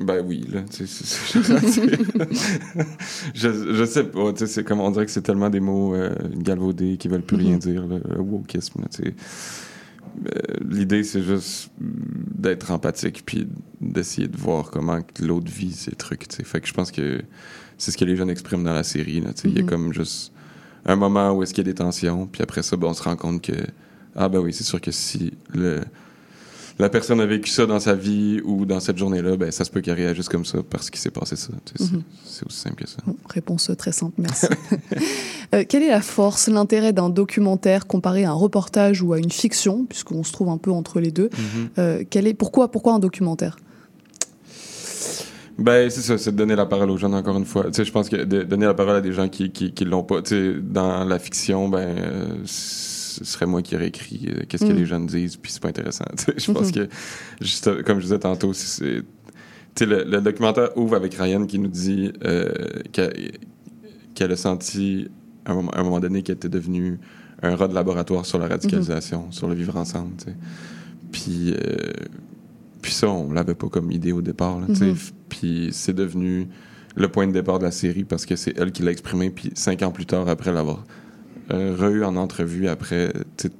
Ben 0.00 0.24
oui, 0.26 0.44
là. 0.52 0.64
c'est- 0.70 0.86
c'est- 0.88 1.32
je, 3.34 3.74
je 3.74 3.84
sais 3.84 4.02
pas, 4.04 4.32
c'est 4.34 4.64
comme 4.64 4.80
on 4.80 4.90
dirait 4.90 5.06
que 5.06 5.12
c'est 5.12 5.22
tellement 5.22 5.50
des 5.50 5.60
mots 5.60 5.94
euh, 5.94 6.12
galvaudés 6.36 6.96
qui 6.96 7.06
veulent 7.06 7.22
plus 7.22 7.36
rien 7.36 7.52
Mhm. 7.52 7.58
dire, 7.58 7.86
le 7.86 8.20
wokisme, 8.20 8.80
là. 8.82 8.88
Euh, 9.06 9.10
L'idée, 10.68 11.02
c'est 11.04 11.22
juste 11.22 11.70
d'être 11.78 12.70
empathique, 12.70 13.22
puis 13.26 13.46
d'essayer 13.80 14.28
de 14.28 14.36
voir 14.36 14.70
comment 14.70 14.98
l'autre 15.20 15.50
vit 15.50 15.72
ces 15.72 15.92
trucs. 15.92 16.24
Fait 16.32 16.60
que 16.60 16.66
je 16.66 16.72
pense 16.72 16.90
que 16.90 17.22
c'est 17.78 17.90
ce 17.90 17.96
que 17.98 18.04
les 18.04 18.16
jeunes 18.16 18.30
expriment 18.30 18.64
dans 18.64 18.74
la 18.74 18.84
série. 18.84 19.20
là. 19.20 19.30
Il 19.44 19.54
y 19.54 19.58
a 19.58 19.62
Mhm. 19.62 19.68
comme 19.68 19.92
juste 19.92 20.32
un 20.86 20.96
moment 20.96 21.32
où 21.32 21.42
est-ce 21.42 21.52
qu'il 21.54 21.66
y 21.66 21.68
a 21.68 21.72
des 21.72 21.76
tensions, 21.76 22.26
puis 22.26 22.42
après 22.42 22.62
ça, 22.62 22.76
ben, 22.76 22.88
on 22.88 22.94
se 22.94 23.02
rend 23.02 23.16
compte 23.16 23.42
que 23.42 23.52
ah 24.16 24.28
ben 24.28 24.38
oui, 24.38 24.52
c'est 24.52 24.64
sûr 24.64 24.80
que 24.80 24.90
si 24.92 25.32
le 25.52 25.80
la 26.78 26.88
personne 26.88 27.20
a 27.20 27.26
vécu 27.26 27.50
ça 27.50 27.66
dans 27.66 27.78
sa 27.80 27.94
vie 27.94 28.40
ou 28.44 28.64
dans 28.66 28.80
cette 28.80 28.98
journée-là, 28.98 29.36
ben 29.36 29.50
ça 29.52 29.64
se 29.64 29.70
peut 29.70 29.80
qu'elle 29.80 29.94
réagisse 29.94 30.28
comme 30.28 30.44
ça 30.44 30.58
parce 30.68 30.90
qu'il 30.90 31.00
s'est 31.00 31.10
passé 31.10 31.36
ça. 31.36 31.50
C'est- 31.76 31.92
Mhm. 31.92 32.02
C'est 32.24 32.46
aussi 32.46 32.58
simple 32.58 32.82
que 32.82 32.88
ça. 32.88 32.96
Bon, 33.06 33.16
réponse 33.28 33.70
très 33.78 33.92
simple, 33.92 34.14
merci. 34.18 34.46
Euh, 35.54 35.62
quelle 35.68 35.84
est 35.84 35.90
la 35.90 36.00
force, 36.02 36.48
l'intérêt 36.48 36.92
d'un 36.92 37.10
documentaire 37.10 37.86
comparé 37.86 38.24
à 38.24 38.30
un 38.30 38.34
reportage 38.34 39.02
ou 39.02 39.12
à 39.12 39.18
une 39.18 39.30
fiction, 39.30 39.84
puisqu'on 39.88 40.24
se 40.24 40.32
trouve 40.32 40.48
un 40.48 40.58
peu 40.58 40.72
entre 40.72 40.98
les 40.98 41.12
deux 41.12 41.30
Euh, 41.78 42.02
quel 42.10 42.26
est, 42.26 42.34
pourquoi, 42.34 42.70
pourquoi 42.72 42.94
un 42.94 42.98
documentaire? 42.98 43.56
Ben, 45.56 45.88
c'est 45.88 46.00
ça, 46.00 46.18
c'est 46.18 46.32
de 46.32 46.36
donner 46.36 46.56
la 46.56 46.66
parole 46.66 46.90
aux 46.90 46.96
jeunes, 46.96 47.14
encore 47.14 47.36
une 47.36 47.44
fois. 47.44 47.66
Tu 47.66 47.74
sais, 47.74 47.84
je 47.84 47.92
pense 47.92 48.08
que 48.08 48.16
de 48.16 48.42
donner 48.42 48.66
la 48.66 48.74
parole 48.74 48.96
à 48.96 49.00
des 49.00 49.12
gens 49.12 49.28
qui, 49.28 49.50
qui, 49.52 49.72
qui 49.72 49.84
l'ont 49.84 50.02
pas. 50.02 50.20
Tu 50.22 50.30
sais, 50.30 50.54
dans 50.60 51.04
la 51.04 51.20
fiction, 51.20 51.68
ben, 51.68 51.78
euh, 51.96 52.26
ce 53.14 53.24
serait 53.24 53.46
moi 53.46 53.62
qui 53.62 53.74
aurais 53.76 53.88
écrit 53.88 54.28
euh, 54.28 54.42
qu'est-ce 54.48 54.64
que 54.64 54.72
Mm. 54.72 54.76
les 54.76 54.86
jeunes 54.86 55.06
disent, 55.06 55.36
puis 55.36 55.50
c'est 55.52 55.62
pas 55.62 55.68
intéressant. 55.68 56.04
Je 56.36 56.52
pense 56.52 56.66
Mhm. 56.68 56.72
que, 56.72 56.88
juste, 57.40 57.82
comme 57.84 57.98
je 57.98 58.04
disais 58.04 58.18
tantôt, 58.18 58.52
c'est. 58.52 59.02
Le, 59.80 60.04
le 60.04 60.20
documentaire 60.20 60.76
ouvre 60.76 60.94
avec 60.94 61.14
Ryan 61.14 61.46
qui 61.46 61.58
nous 61.58 61.68
dit 61.68 62.12
euh, 62.24 62.48
qu'elle 64.14 64.32
a 64.32 64.36
senti, 64.36 65.08
à 65.44 65.52
un 65.52 65.54
moment, 65.56 65.70
à 65.72 65.80
un 65.80 65.82
moment 65.82 66.00
donné, 66.00 66.22
qu'elle 66.22 66.36
était 66.36 66.48
devenue 66.48 66.98
un 67.42 67.56
rat 67.56 67.68
de 67.68 67.74
laboratoire 67.74 68.24
sur 68.24 68.38
la 68.38 68.46
radicalisation, 68.46 69.30
sur 69.32 69.48
le 69.48 69.54
vivre 69.54 69.76
ensemble. 69.76 70.12
Puis, 71.12 71.52
euh, 71.52 71.92
puis 72.82 72.92
ça, 72.92 73.08
on 73.10 73.32
l'avait 73.32 73.54
pas 73.54 73.68
comme 73.68 73.90
idée 73.90 74.12
au 74.12 74.22
départ, 74.22 74.60
là. 74.60 74.66
Mhm. 74.68 74.92
F- 74.94 75.12
Puis 75.28 75.68
c'est 75.72 75.92
devenu 75.94 76.46
le 76.96 77.08
point 77.08 77.26
de 77.26 77.32
départ 77.32 77.58
de 77.58 77.64
la 77.64 77.70
série 77.72 78.04
parce 78.04 78.24
que 78.24 78.36
c'est 78.36 78.56
elle 78.56 78.70
qui 78.70 78.82
l'a 78.84 78.92
exprimé. 78.92 79.30
Puis 79.30 79.50
cinq 79.54 79.82
ans 79.82 79.90
plus 79.90 80.06
tard, 80.06 80.28
après 80.28 80.52
l'avoir 80.52 80.84
euh, 81.52 81.76
re-eu 81.78 82.04
en 82.04 82.16
entrevue, 82.16 82.68
après 82.68 83.12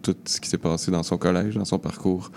tout 0.02 0.14
ce 0.24 0.40
qui 0.40 0.48
s'est 0.48 0.58
passé 0.58 0.90
dans 0.90 1.02
son 1.02 1.18
collège, 1.18 1.54
dans 1.56 1.64
son 1.64 1.78
parcours. 1.78 2.30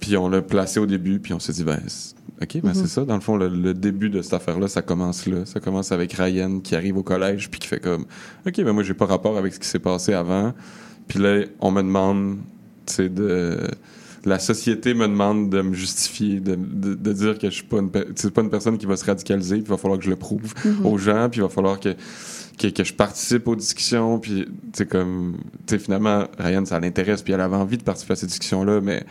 Puis 0.00 0.16
on 0.16 0.28
l'a 0.28 0.42
placé 0.42 0.78
au 0.78 0.86
début, 0.86 1.18
puis 1.18 1.32
on 1.32 1.40
s'est 1.40 1.52
dit, 1.52 1.64
ben, 1.64 1.80
OK, 2.40 2.60
ben 2.62 2.68
Mhm. 2.68 2.74
c'est 2.74 2.86
ça. 2.86 3.04
Dans 3.04 3.14
le 3.16 3.20
fond, 3.20 3.36
le, 3.36 3.48
le 3.48 3.74
début 3.74 4.10
de 4.10 4.22
cette 4.22 4.34
affaire-là, 4.34 4.68
ça 4.68 4.80
commence 4.82 5.26
là. 5.26 5.44
Ça 5.44 5.58
commence 5.60 5.90
avec 5.90 6.12
Ryan 6.12 6.60
qui 6.60 6.76
arrive 6.76 6.96
au 6.96 7.02
collège, 7.02 7.50
puis 7.50 7.58
qui 7.58 7.66
fait 7.66 7.80
comme, 7.80 8.04
OK, 8.46 8.56
ben 8.62 8.72
moi, 8.72 8.82
j'ai 8.84 8.94
pas 8.94 9.06
rapport 9.06 9.36
avec 9.36 9.54
ce 9.54 9.58
qui 9.58 9.66
s'est 9.66 9.78
passé 9.80 10.12
avant. 10.12 10.54
Puis 11.08 11.18
là, 11.18 11.40
on 11.60 11.70
me 11.72 11.82
demande, 11.82 12.38
tu 12.86 12.94
sais, 12.94 13.08
de. 13.08 13.58
La 14.28 14.38
société 14.38 14.94
me 14.94 15.06
demande 15.08 15.48
de 15.50 15.62
me 15.62 15.72
justifier, 15.74 16.40
de, 16.40 16.54
de, 16.56 16.94
de 16.94 17.12
dire 17.12 17.38
que 17.38 17.48
je 17.48 17.54
suis 17.54 17.64
pas 17.66 17.78
une, 17.78 17.90
pe- 17.90 18.06
c'est 18.14 18.30
pas 18.32 18.42
une 18.42 18.50
personne 18.50 18.76
qui 18.76 18.86
va 18.86 18.96
se 18.96 19.04
radicaliser, 19.04 19.56
puis 19.56 19.64
il 19.66 19.70
va 19.70 19.76
falloir 19.78 19.98
que 19.98 20.04
je 20.04 20.10
le 20.10 20.16
prouve 20.16 20.52
Mhm. 20.64 20.86
aux 20.86 20.98
gens, 20.98 21.28
puis 21.30 21.40
il 21.40 21.42
va 21.42 21.48
falloir 21.48 21.80
que, 21.80 21.94
que, 22.58 22.66
que 22.68 22.84
je 22.84 22.92
participe 22.92 23.48
aux 23.48 23.56
discussions, 23.56 24.18
puis 24.18 24.44
tu 24.44 24.50
sais 24.74 24.86
comme, 24.86 25.38
tu 25.66 25.78
finalement 25.78 26.24
Ryan 26.38 26.64
ça 26.66 26.78
l'intéresse, 26.78 27.22
puis 27.22 27.32
elle 27.32 27.40
avait 27.40 27.56
envie 27.56 27.78
de 27.78 27.82
participer 27.82 28.12
à 28.12 28.16
ces 28.16 28.26
discussions-là, 28.26 28.80
mais 28.82 29.02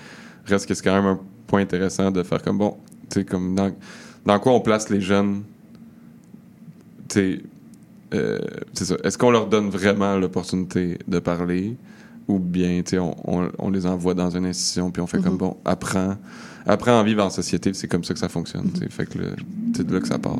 reste 0.45 0.67
que 0.67 0.73
c'est 0.73 0.83
quand 0.83 0.95
même 0.95 1.05
un 1.05 1.19
point 1.47 1.61
intéressant 1.61 2.11
de 2.11 2.21
faire 2.23 2.41
comme 2.43 2.57
bon, 2.59 2.77
tu 3.09 3.19
sais 3.21 3.25
comme 3.25 3.55
dans, 3.55 3.71
dans 4.25 4.39
quoi 4.39 4.51
on 4.53 4.59
place 4.61 4.89
les 4.89 5.01
jeunes, 5.01 5.43
tu 7.09 7.15
sais, 7.15 7.41
euh, 8.13 8.39
c'est 8.73 8.85
ça. 8.85 8.95
Est-ce 9.03 9.17
qu'on 9.17 9.31
leur 9.31 9.47
donne 9.47 9.69
vraiment 9.69 10.17
l'opportunité 10.17 10.97
de 11.07 11.19
parler? 11.19 11.75
Ou 12.27 12.39
bien, 12.39 12.81
on, 12.93 13.15
on, 13.25 13.49
on 13.57 13.69
les 13.69 13.85
envoie 13.85 14.13
dans 14.13 14.29
une 14.35 14.45
institution, 14.45 14.91
puis 14.91 15.01
on 15.01 15.07
fait 15.07 15.17
Mhm. 15.17 15.23
comme, 15.23 15.37
bon, 15.37 15.57
apprends, 15.63 16.15
apprends 16.65 16.99
à 16.99 17.03
vivre 17.03 17.23
en 17.23 17.29
société, 17.29 17.73
c'est 17.73 17.87
comme 17.87 18.03
ça 18.03 18.13
que 18.13 18.19
ça 18.19 18.27
fonctionne, 18.29 18.69
sais. 18.77 18.89
Fait 18.89 19.05
que 19.05 19.17
c'est 19.75 19.87
de 19.87 19.93
là 19.93 19.99
que 20.01 20.07
ça 20.07 20.19
part, 20.19 20.37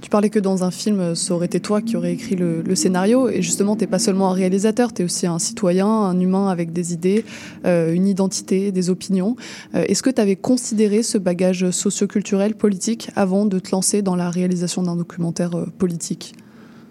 tu 0.00 0.10
parlais 0.10 0.30
que 0.30 0.40
dans 0.40 0.64
un 0.64 0.72
film, 0.72 1.14
ça 1.14 1.32
aurait 1.32 1.46
été 1.46 1.60
toi 1.60 1.80
qui 1.80 1.96
aurais 1.96 2.12
écrit 2.12 2.34
le, 2.34 2.60
le 2.62 2.74
scénario. 2.74 3.28
Et 3.28 3.40
justement, 3.40 3.76
tu 3.76 3.82
n'es 3.82 3.86
pas 3.86 4.00
seulement 4.00 4.30
un 4.30 4.34
réalisateur, 4.34 4.92
tu 4.92 5.02
es 5.02 5.04
aussi 5.04 5.28
un 5.28 5.38
citoyen, 5.38 5.86
un 5.86 6.18
humain 6.18 6.48
avec 6.48 6.72
des 6.72 6.92
idées, 6.92 7.24
euh, 7.64 7.92
une 7.94 8.08
identité, 8.08 8.72
des 8.72 8.90
opinions. 8.90 9.36
Euh, 9.76 9.84
Est-ce 9.86 10.02
que 10.02 10.10
tu 10.10 10.20
avais 10.20 10.34
considéré 10.34 11.04
ce 11.04 11.18
bagage 11.18 11.70
socioculturel, 11.70 12.56
politique, 12.56 13.10
avant 13.14 13.46
de 13.46 13.60
te 13.60 13.70
lancer 13.70 14.02
dans 14.02 14.16
la 14.16 14.28
réalisation 14.28 14.82
d'un 14.82 14.96
documentaire 14.96 15.56
euh, 15.56 15.66
politique? 15.78 16.34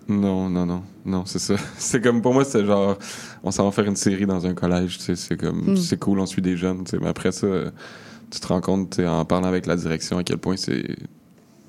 Non, 0.07 0.49
non, 0.49 0.65
non, 0.65 0.81
non, 1.05 1.25
c'est 1.25 1.39
ça. 1.39 1.55
C'est 1.77 2.01
comme, 2.01 2.21
pour 2.21 2.33
moi, 2.33 2.45
c'est 2.45 2.65
genre, 2.65 2.97
on 3.43 3.51
s'en 3.51 3.65
va 3.65 3.71
faire 3.71 3.85
une 3.85 3.95
série 3.95 4.25
dans 4.25 4.45
un 4.45 4.53
collège, 4.53 4.97
tu 4.99 5.03
sais, 5.03 5.15
c'est 5.15 5.37
comme, 5.37 5.71
Mm. 5.73 5.77
c'est 5.77 5.97
cool, 5.99 6.19
on 6.19 6.25
suit 6.25 6.41
des 6.41 6.55
jeunes, 6.57 6.83
tu 6.83 6.91
sais, 6.91 6.97
mais 6.99 7.07
après 7.09 7.31
ça, 7.31 7.47
tu 8.29 8.39
te 8.39 8.47
rends 8.47 8.61
compte, 8.61 8.91
tu 8.91 8.95
sais, 8.97 9.07
en 9.07 9.25
parlant 9.25 9.47
avec 9.47 9.65
la 9.65 9.75
direction, 9.75 10.17
à 10.19 10.23
quel 10.23 10.37
point 10.37 10.57
c'est, 10.57 10.95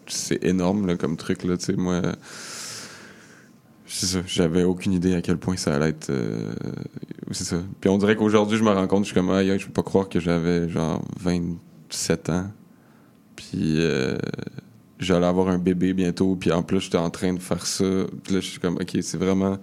c'est 0.07 0.45
énorme, 0.45 0.87
là, 0.87 0.97
comme 0.97 1.17
truc, 1.17 1.45
là, 1.45 1.57
tu 1.57 1.65
sais, 1.67 1.73
moi, 1.77 2.03
c'est 3.87 4.07
ça, 4.07 4.19
j'avais 4.27 4.65
aucune 4.65 4.93
idée 4.93 5.15
à 5.15 5.23
quel 5.23 5.37
point 5.39 5.57
ça 5.57 5.75
allait 5.75 5.91
être, 5.91 6.11
euh, 6.11 6.53
c'est 7.31 7.45
ça. 7.45 7.57
Puis 7.81 7.89
on 7.91 7.99
dirait 7.99 8.17
qu'aujourd'hui, 8.17 8.57
je 8.59 8.65
me 8.65 8.71
rends 8.71 8.87
compte, 8.87 9.05
je 9.05 9.13
suis 9.13 9.15
comme, 9.15 9.31
aïe, 9.31 9.59
je 9.59 9.67
peux 9.67 9.73
pas 9.73 9.83
croire 9.83 10.09
que 10.09 10.21
j'avais, 10.21 10.69
genre, 10.69 11.03
27 11.21 12.31
ans, 12.31 12.47
puis 13.37 13.77
euh, 13.81 14.17
j'allais 15.05 15.27
avoir 15.27 15.49
un 15.49 15.59
bébé 15.59 15.93
bientôt, 15.93 16.37
puis 16.37 16.51
en 16.53 16.63
plus, 16.63 16.81
j'étais 16.81 16.99
en 16.99 17.11
train 17.11 17.33
de 17.35 17.39
faire 17.41 17.65
ça. 17.67 17.85
Puis 18.25 18.35
là, 18.35 18.41
je 18.41 18.47
suis 18.47 18.59
comme, 18.61 18.77
OK, 18.77 18.97
c'est 19.03 19.17
vraiment... 19.19 19.59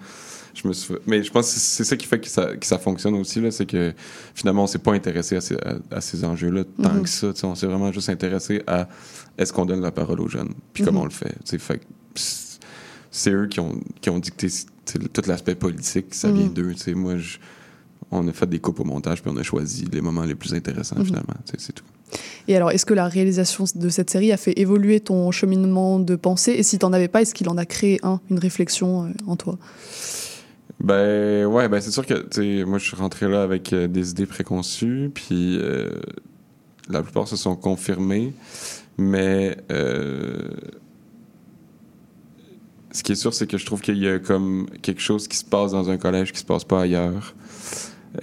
Je 0.56 0.68
me 0.68 0.74
suis... 0.74 0.96
Mais 1.08 1.24
je 1.24 1.32
pense 1.32 1.54
que 1.54 1.60
c'est 1.60 1.84
ça 1.84 1.96
qui 1.96 2.06
fait 2.08 2.20
que 2.20 2.28
ça, 2.28 2.56
que 2.56 2.66
ça 2.66 2.78
fonctionne 2.80 3.16
aussi, 3.16 3.40
là, 3.40 3.52
c'est 3.52 3.66
que 3.68 3.94
finalement, 4.34 4.64
on 4.64 4.68
s'est 4.68 4.80
pas 4.80 4.94
intéressé 4.94 5.36
à 5.38 5.42
ces, 5.42 5.56
à, 5.56 5.76
à 5.92 6.02
ces 6.02 6.26
enjeux-là 6.26 6.64
tant 6.82 6.94
Mhm. 6.94 7.04
que 7.04 7.10
ça. 7.10 7.28
On 7.44 7.56
s'est 7.56 7.68
vraiment 7.68 7.92
juste 7.92 8.10
intéressé 8.10 8.62
à 8.68 8.90
est-ce 9.38 9.54
qu'on 9.54 9.66
donne 9.66 9.82
la 9.82 9.92
parole 9.92 10.20
aux 10.20 10.28
jeunes, 10.28 10.54
puis 10.74 10.84
comment 10.84 11.00
Mhm. 11.02 11.04
on 11.04 11.08
le 11.08 11.12
fait. 11.12 11.60
Fait 11.60 11.78
que 11.78 11.84
c'est- 12.16 13.32
eux 13.32 13.48
qui 13.48 13.60
ont, 13.60 13.80
qui 14.02 14.10
ont 14.10 14.20
dicté 14.20 14.48
tout 14.86 15.22
l'aspect 15.28 15.56
politique, 15.56 16.14
ça 16.16 16.28
Mhm. 16.30 16.36
vient 16.38 16.48
d'eux. 16.48 16.74
tu 16.74 16.80
sais. 16.80 16.94
Moi, 16.94 17.18
je- 17.18 17.38
on 18.12 18.28
a 18.28 18.32
fait 18.34 18.48
des 18.48 18.60
coupes 18.60 18.80
au 18.80 18.84
montage, 18.84 19.22
puis 19.22 19.32
on 19.34 19.38
a 19.38 19.44
choisi 19.44 19.86
les 19.92 20.02
moments 20.02 20.24
les 20.24 20.36
plus 20.36 20.54
intéressants, 20.54 20.98
Mhm. 20.98 21.06
finalement. 21.06 21.34
C'est 21.58 21.74
tout. 21.74 21.84
Et 22.48 22.56
alors, 22.56 22.72
est-ce 22.72 22.86
que 22.86 22.96
la 22.96 23.08
réalisation 23.08 23.66
de 23.76 23.90
cette 23.90 24.10
série 24.10 24.32
a 24.32 24.38
fait 24.38 24.58
évoluer 24.60 25.00
ton 25.00 25.30
cheminement 25.32 26.00
de 26.00 26.16
pensée? 26.16 26.54
Et 26.54 26.64
si 26.64 26.80
t'en 26.80 26.92
avais 26.94 27.08
pas, 27.08 27.22
est-ce 27.22 27.36
qu'il 27.36 27.48
en 27.50 27.58
a 27.58 27.66
créé 27.66 28.00
un, 28.04 28.20
une 28.32 28.40
réflexion 28.40 29.06
euh, 29.06 29.10
en 29.28 29.36
toi? 29.36 29.58
Ben 30.82 31.46
ouais, 31.46 31.68
ben 31.68 31.82
c'est 31.82 31.92
sûr 31.92 32.06
que 32.06 32.64
moi 32.64 32.78
je 32.78 32.86
suis 32.86 32.96
rentré 32.96 33.28
là 33.28 33.44
avec 33.44 33.74
euh, 33.74 33.88
des 33.88 34.12
idées 34.12 34.26
préconçues, 34.26 35.12
puis 35.14 35.58
euh, 35.60 35.90
la 36.90 37.04
plupart 37.04 37.28
se 37.28 37.36
sont 37.36 37.56
confirmées, 37.58 38.34
mais 38.98 39.58
euh, 39.72 40.48
ce 42.92 43.04
qui 43.04 43.12
est 43.12 43.16
sûr, 43.16 43.34
c'est 43.34 43.46
que 43.46 43.58
je 43.58 43.66
trouve 43.66 43.82
qu'il 43.82 43.98
y 43.98 44.08
a 44.08 44.20
comme 44.20 44.68
quelque 44.82 45.02
chose 45.02 45.28
qui 45.28 45.38
se 45.38 45.46
passe 45.46 45.72
dans 45.74 45.90
un 45.90 45.98
collège 45.98 46.32
qui 46.32 46.40
se 46.40 46.46
passe 46.46 46.64
pas 46.64 46.82
ailleurs. 46.82 47.36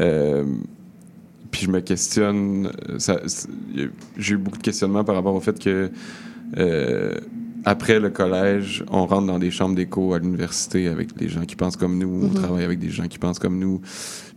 Euh, 0.01 0.45
puis 1.51 1.67
je 1.67 1.71
me 1.71 1.81
questionne, 1.81 2.71
euh, 2.91 2.99
j'ai 4.17 4.35
eu 4.35 4.37
beaucoup 4.37 4.59
de 4.59 4.63
questionnements 4.63 5.05
par 5.05 5.15
rapport 5.15 5.35
au 5.35 5.41
fait 5.41 5.59
que 5.59 5.91
euh, 6.59 7.15
après 7.65 7.99
le 7.99 8.11
collège, 8.11 8.85
on 8.91 9.07
rentre 9.07 9.27
dans 9.27 9.39
des 9.39 9.51
chambres 9.51 9.75
d'écho 9.75 10.15
à 10.15 10.19
l'université 10.19 10.87
avec 10.87 11.17
des 11.17 11.29
gens 11.29 11.45
qui 11.45 11.57
pensent 11.57 11.77
comme 11.77 11.99
nous, 11.99 12.09
on 12.25 12.29
Mhm. 12.29 12.35
travaille 12.35 12.65
avec 12.65 12.79
des 12.79 12.91
gens 12.91 13.09
qui 13.09 13.19
pensent 13.19 13.39
comme 13.39 13.59
nous. 13.59 13.81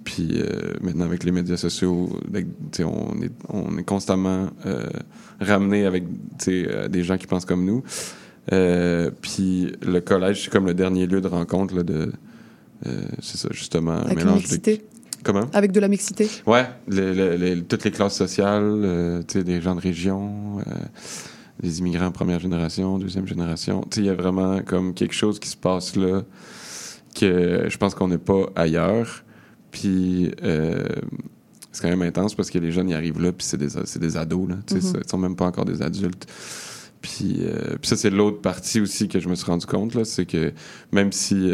Puis 0.03 0.29
euh, 0.41 0.73
maintenant, 0.81 1.05
avec 1.05 1.23
les 1.23 1.31
médias 1.31 1.57
sociaux, 1.57 2.09
avec, 2.29 2.47
on, 2.79 3.21
est, 3.21 3.31
on 3.49 3.77
est 3.77 3.83
constamment 3.83 4.47
euh, 4.65 4.83
ramené 5.39 5.85
avec 5.85 6.05
des 6.47 7.03
gens 7.03 7.17
qui 7.17 7.27
pensent 7.27 7.45
comme 7.45 7.65
nous. 7.65 7.83
Euh, 8.51 9.12
puis 9.21 9.71
le 9.85 9.99
collège, 9.99 10.45
c'est 10.45 10.49
comme 10.51 10.65
le 10.65 10.73
dernier 10.73 11.05
lieu 11.05 11.21
de 11.21 11.27
rencontre 11.27 11.75
là, 11.75 11.83
de. 11.83 12.12
c'est 13.21 13.38
ça, 13.38 13.49
justement, 13.51 13.91
un 14.07 14.15
mélange 14.15 14.47
de. 14.47 14.79
Comment? 15.23 15.47
Avec 15.53 15.71
de 15.71 15.79
la 15.79 15.88
mixité? 15.88 16.29
Ouais, 16.45 16.65
toutes 17.67 17.84
les 17.84 17.91
classes 17.91 18.15
sociales, 18.15 18.63
euh, 18.63 19.21
tu 19.27 19.39
sais, 19.39 19.43
des 19.43 19.62
gens 19.62 19.75
de 19.75 19.82
région, 19.82 20.60
euh, 20.60 20.71
les 21.62 21.79
immigrants 21.79 22.12
première 22.12 22.39
génération, 22.39 22.97
deuxième 22.97 23.27
génération. 23.27 23.82
Tu 23.89 23.95
sais, 23.95 24.01
il 24.01 24.05
y 24.08 24.10
a 24.10 24.13
vraiment 24.13 24.62
comme 24.62 24.93
quelque 24.93 25.13
chose 25.13 25.39
qui 25.39 25.49
se 25.49 25.58
passe 25.58 25.95
là 25.95 26.23
que 27.15 27.65
je 27.67 27.77
pense 27.77 27.95
qu'on 27.95 28.08
n'est 28.08 28.17
pas 28.17 28.49
ailleurs. 28.55 29.23
Puis 29.71 30.32
euh, 30.43 30.88
c'est 31.71 31.82
quand 31.82 31.89
même 31.89 32.01
intense 32.01 32.34
parce 32.34 32.49
que 32.49 32.58
les 32.58 32.71
jeunes 32.71 32.89
y 32.89 32.93
arrivent 32.93 33.21
là, 33.21 33.32
puis 33.32 33.45
c'est 33.45 33.58
des, 33.58 33.69
c'est 33.86 33.99
des 33.99 34.17
ados, 34.17 34.49
là. 34.49 34.55
Tu 34.65 34.79
sais, 34.82 34.97
ils 35.03 35.10
sont 35.10 35.17
même 35.17 35.36
pas 35.36 35.45
encore 35.45 35.65
des 35.65 35.82
adultes. 35.82 36.27
Puis, 37.01 37.41
puis 37.79 37.88
ça, 37.88 37.95
c'est 37.95 38.10
l'autre 38.10 38.41
partie 38.41 38.82
aussi 38.82 39.08
que 39.08 39.19
je 39.19 39.29
me 39.29 39.36
suis 39.36 39.45
rendu 39.45 39.65
compte, 39.65 39.93
là, 39.95 40.03
c'est 40.03 40.25
que 40.25 40.51
même 40.91 41.12
si 41.12 41.49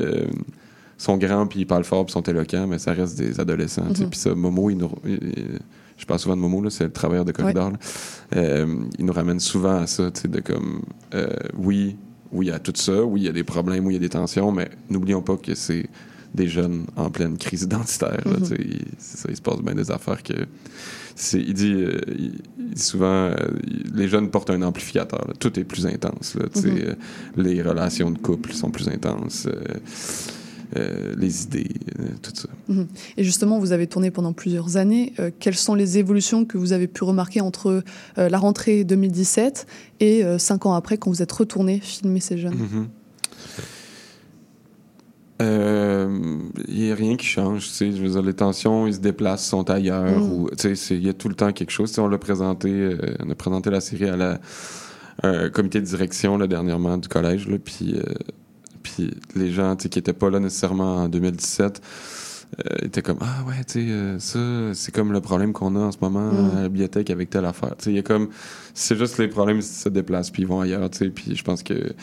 sont 0.97 1.17
grands, 1.17 1.45
puis 1.47 1.62
ils 1.62 1.65
parlent 1.65 1.84
fort, 1.84 2.05
puis 2.05 2.13
sont 2.13 2.21
éloquents, 2.23 2.67
mais 2.67 2.79
ça 2.79 2.93
reste 2.93 3.17
des 3.17 3.39
adolescents. 3.39 3.84
Mhm. 3.86 4.10
Puis 4.10 4.19
ça, 4.19 4.34
Momo, 4.36 4.69
il 4.69 4.77
nous, 4.77 4.91
il- 5.05 5.60
je 5.97 6.05
parle 6.05 6.19
souvent 6.19 6.36
de 6.36 6.41
Momo, 6.41 6.69
c'est 6.69 6.86
le 6.86 6.91
travailleur 6.91 7.25
de 7.25 7.31
corridor. 7.31 7.71
Euh, 8.36 8.65
il 8.99 9.05
nous 9.05 9.13
ramène 9.13 9.39
souvent 9.39 9.77
à 9.77 9.88
ça, 9.88 10.10
de 10.10 10.39
comme, 10.41 10.81
euh, 11.13 11.27
oui, 11.58 11.95
oui, 12.31 12.47
il 12.47 12.49
y 12.49 12.51
a 12.51 12.60
tout 12.60 12.73
ça, 12.75 13.03
oui, 13.03 13.21
il 13.21 13.25
y 13.25 13.29
a 13.29 13.34
des 13.34 13.43
problèmes, 13.43 13.86
oui, 13.86 13.93
il 13.93 13.97
y 13.97 13.99
a 13.99 14.01
des 14.01 14.10
tensions, 14.10 14.51
mais 14.51 14.69
n'oublions 14.89 15.21
pas 15.21 15.38
que 15.38 15.53
c'est 15.55 15.88
des 16.34 16.47
jeunes 16.49 16.86
en 16.97 17.10
pleine 17.10 17.38
crise 17.38 17.62
identitaire. 17.63 18.21
là, 18.25 18.38
Mhm. 18.39 18.58
il- 18.60 18.81
ça, 18.97 19.29
il 19.29 19.36
se 19.38 19.41
passe 19.41 19.62
bien 19.62 19.73
des 19.75 19.89
affaires 19.91 20.21
que. 20.21 20.34
c'est- 21.15 21.39
Il 21.41 21.53
dit, 21.53 21.73
euh, 21.73 22.01
il- 22.10 22.41
dit 22.73 22.81
souvent, 22.81 23.05
euh, 23.05 23.36
les 23.93 24.10
jeunes 24.10 24.29
portent 24.29 24.49
un 24.49 24.62
amplificateur. 24.63 25.25
là. 25.29 25.34
Tout 25.39 25.58
est 25.58 25.63
plus 25.63 25.86
intense. 25.88 26.36
là, 26.36 26.45
Mhm. 26.53 26.95
les 27.38 27.62
relations 27.62 28.12
de 28.12 28.17
couple 28.17 28.51
sont 28.51 28.69
plus 28.69 28.89
intenses. 28.89 29.47
Euh, 30.77 31.13
les 31.17 31.43
idées, 31.43 31.69
euh, 31.99 32.03
tout 32.21 32.31
ça. 32.33 32.49
Et 33.17 33.23
justement, 33.23 33.59
vous 33.59 33.71
avez 33.71 33.88
tourné 33.88 34.11
pendant 34.11 34.33
plusieurs 34.33 34.77
années. 34.77 35.13
Euh, 35.19 35.31
quelles 35.39 35.55
sont 35.55 35.75
les 35.75 35.97
évolutions 35.97 36.45
que 36.45 36.57
vous 36.57 36.73
avez 36.73 36.88
pu 36.88 37.03
remarquer 37.03 37.41
entre 37.41 37.83
la 38.17 38.38
rentrée 38.38 38.83
2017 38.83 39.67
et 39.99 40.23
cinq 40.38 40.65
ans 40.65 40.73
après, 40.73 40.97
quand 40.97 41.09
vous 41.09 41.21
êtes 41.21 41.31
retourné 41.31 41.79
filmer 41.79 42.19
ces 42.19 42.38
jeunes? 42.38 42.55
Mhm. 42.55 42.88
Euh, 45.41 46.38
Il 46.67 46.81
n'y 46.81 46.91
a 46.91 46.95
rien 46.95 47.17
qui 47.17 47.25
change. 47.25 47.69
Je 47.79 47.85
veux 47.85 48.09
dire, 48.09 48.21
les 48.21 48.33
tensions, 48.33 48.88
ils 48.88 48.93
se 48.95 48.99
déplacent, 48.99 49.45
sont 49.45 49.69
ailleurs. 49.69 50.05
Mm. 50.19 50.47
c'est- 50.75 50.95
il 50.95 51.05
y 51.05 51.09
a 51.09 51.13
tout 51.13 51.27
le 51.27 51.35
temps 51.35 51.51
quelque 51.51 51.71
chose. 51.71 51.97
On 51.99 52.07
l'a 52.07 52.17
présenté, 52.17 52.69
euh, 52.71 52.97
on 53.23 53.29
a 53.29 53.35
présenté 53.35 53.69
la 53.69 53.81
série 53.81 54.07
à 54.09 54.15
la 54.15 54.39
comité 55.49 55.79
de 55.81 55.85
direction 55.85 56.38
là, 56.38 56.47
dernièrement 56.47 56.97
du 56.97 57.07
collège, 57.07 57.47
puis, 57.63 57.95
puis 58.86 59.12
les 59.36 59.52
gens 59.52 59.76
qui 59.76 59.88
n'étaient 59.88 60.13
pas 60.13 60.30
là 60.30 60.39
nécessairement 60.39 60.98
en 61.04 61.10
2017 61.10 61.82
euh, 62.60 62.86
étaient 62.86 63.02
comme 63.02 63.17
Ah 63.21 63.43
ouais, 63.48 63.63
tu 63.65 63.74
sais, 63.74 63.80
euh, 63.89 64.19
ça, 64.19 64.74
c'est 64.74 64.93
comme 64.93 65.12
le 65.12 65.19
problème 65.21 65.52
qu'on 65.52 65.76
a 65.76 65.80
en 65.80 65.91
ce 65.91 65.98
moment 66.02 66.32
Mm. 66.32 66.58
à 66.58 66.62
la 66.62 66.69
bibliothèque 66.69 67.10
avec 67.10 67.30
telle 67.32 67.45
affaire. 67.45 67.76
Tu 67.78 67.86
sais, 67.86 67.89
il 67.91 67.95
y 67.95 68.00
a 68.00 68.04
comme. 68.04 68.30
C'est 68.74 68.95
juste 68.98 69.17
les 69.17 69.28
problèmes 69.28 69.62
se 69.62 69.89
déplacent, 69.89 70.30
puis 70.30 70.43
ils 70.43 70.48
vont 70.48 70.62
ailleurs, 70.62 70.89
tu 70.91 71.00
sais. 71.00 71.10
Puis 71.10 71.36
je 71.36 71.43
pense 71.43 71.63
que 71.63 71.93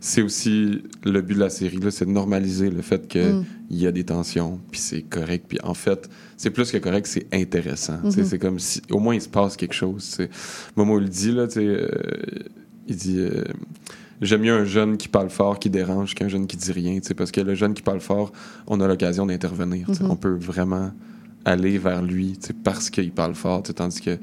c'est 0.00 0.22
aussi 0.22 0.82
le 1.04 1.20
but 1.20 1.34
de 1.34 1.40
la 1.40 1.50
série, 1.50 1.76
là, 1.78 1.90
c'est 1.92 2.06
de 2.06 2.10
normaliser 2.10 2.70
le 2.70 2.82
fait 2.82 3.06
qu'il 3.06 3.22
Mm. 3.34 3.44
y 3.70 3.86
a 3.86 3.92
des 3.92 4.04
tensions, 4.04 4.58
puis 4.70 4.80
c'est 4.80 5.02
correct. 5.02 5.44
Puis 5.48 5.58
en 5.62 5.74
fait, 5.74 6.08
c'est 6.38 6.50
plus 6.50 6.72
que 6.72 6.78
correct, 6.78 7.06
c'est 7.06 7.26
intéressant. 7.32 7.98
Mhm. 8.02 8.24
C'est 8.24 8.38
comme 8.38 8.58
si, 8.58 8.80
au 8.90 8.98
moins, 8.98 9.14
il 9.14 9.20
se 9.22 9.28
passe 9.28 9.56
quelque 9.56 9.74
chose. 9.74 10.18
Momo 10.74 10.98
le 10.98 11.06
dit, 11.08 11.30
là, 11.32 11.46
tu 11.46 11.54
sais, 11.54 11.66
euh, 11.66 11.88
il 12.88 12.96
dit 12.96 13.20
J'aime 14.22 14.42
mieux 14.42 14.52
un 14.52 14.64
jeune 14.64 14.96
qui 14.96 15.08
parle 15.08 15.30
fort, 15.30 15.58
qui 15.58 15.68
dérange, 15.68 16.14
qu'un 16.14 16.28
jeune 16.28 16.46
qui 16.46 16.56
dit 16.56 16.72
rien. 16.72 16.98
Parce 17.16 17.32
que 17.32 17.40
le 17.40 17.54
jeune 17.54 17.74
qui 17.74 17.82
parle 17.82 18.00
fort, 18.00 18.32
on 18.68 18.80
a 18.80 18.86
l'occasion 18.86 19.26
d'intervenir. 19.26 19.90
Mhm. 19.90 20.10
On 20.10 20.16
peut 20.16 20.34
vraiment 20.34 20.92
aller 21.44 21.76
vers 21.76 22.02
lui 22.02 22.38
parce 22.62 22.88
qu'il 22.88 23.10
parle 23.10 23.34
fort. 23.34 23.64
Tandis 23.64 24.00
que 24.00 24.18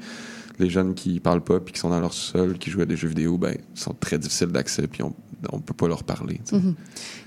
les 0.58 0.70
jeunes 0.70 0.94
qui 0.94 1.20
parlent 1.20 1.44
pas 1.44 1.60
puis 1.60 1.74
qui 1.74 1.80
sont 1.80 1.90
dans 1.90 2.00
leur 2.00 2.14
sol, 2.14 2.56
qui 2.58 2.70
jouent 2.70 2.80
à 2.80 2.86
des 2.86 2.96
jeux 2.96 3.08
vidéo, 3.08 3.36
ben, 3.36 3.56
sont 3.74 3.94
très 3.94 4.18
difficiles 4.18 4.48
d'accès 4.48 4.86
puis 4.86 5.02
on, 5.02 5.14
on 5.52 5.60
peut 5.60 5.74
pas 5.74 5.86
leur 5.86 6.04
parler. 6.04 6.40
Mhm. 6.50 6.74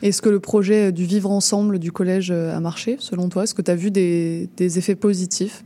Est-ce 0.01 0.21
que 0.21 0.29
le 0.29 0.39
projet 0.39 0.91
du 0.91 1.05
vivre 1.05 1.29
ensemble 1.29 1.77
du 1.77 1.91
collège 1.91 2.31
euh, 2.31 2.55
a 2.55 2.59
marché, 2.59 2.97
selon 2.99 3.29
toi? 3.29 3.43
Est-ce 3.43 3.53
que 3.53 3.62
tu 3.62 3.71
as 3.71 3.75
vu 3.75 3.91
des, 3.91 4.49
des 4.57 4.77
effets 4.79 4.95
positifs? 4.95 5.63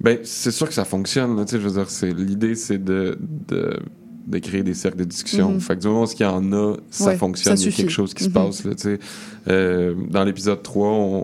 Ben, 0.00 0.18
c'est 0.22 0.52
sûr 0.52 0.68
que 0.68 0.74
ça 0.74 0.84
fonctionne. 0.84 1.36
Là, 1.36 1.44
tu 1.44 1.52
sais, 1.52 1.60
je 1.60 1.66
veux 1.66 1.74
dire, 1.74 1.90
c'est, 1.90 2.12
l'idée, 2.12 2.54
c'est 2.54 2.82
de, 2.82 3.18
de, 3.48 3.80
de 4.28 4.38
créer 4.38 4.62
des 4.62 4.74
cercles 4.74 4.98
de 4.98 5.04
discussion. 5.04 5.52
Mhm. 5.52 5.60
Fait 5.60 5.74
que 5.76 5.80
du 5.80 5.88
moment 5.88 6.04
où 6.04 6.06
il 6.06 6.20
y 6.22 6.24
en 6.24 6.52
a, 6.52 6.76
ça 6.90 7.06
Ouais, 7.06 7.16
fonctionne. 7.16 7.56
ça 7.56 7.62
il 7.62 7.70
y 7.70 7.72
a 7.72 7.76
quelque 7.76 7.90
chose 7.90 8.12
qui 8.14 8.24
se 8.24 8.28
Mhm. 8.28 8.34
passe. 8.34 8.64
Là. 8.64 8.72
Euh, 9.48 9.94
dans 10.10 10.24
l'épisode 10.24 10.62
3, 10.62 10.88
on, 10.88 11.22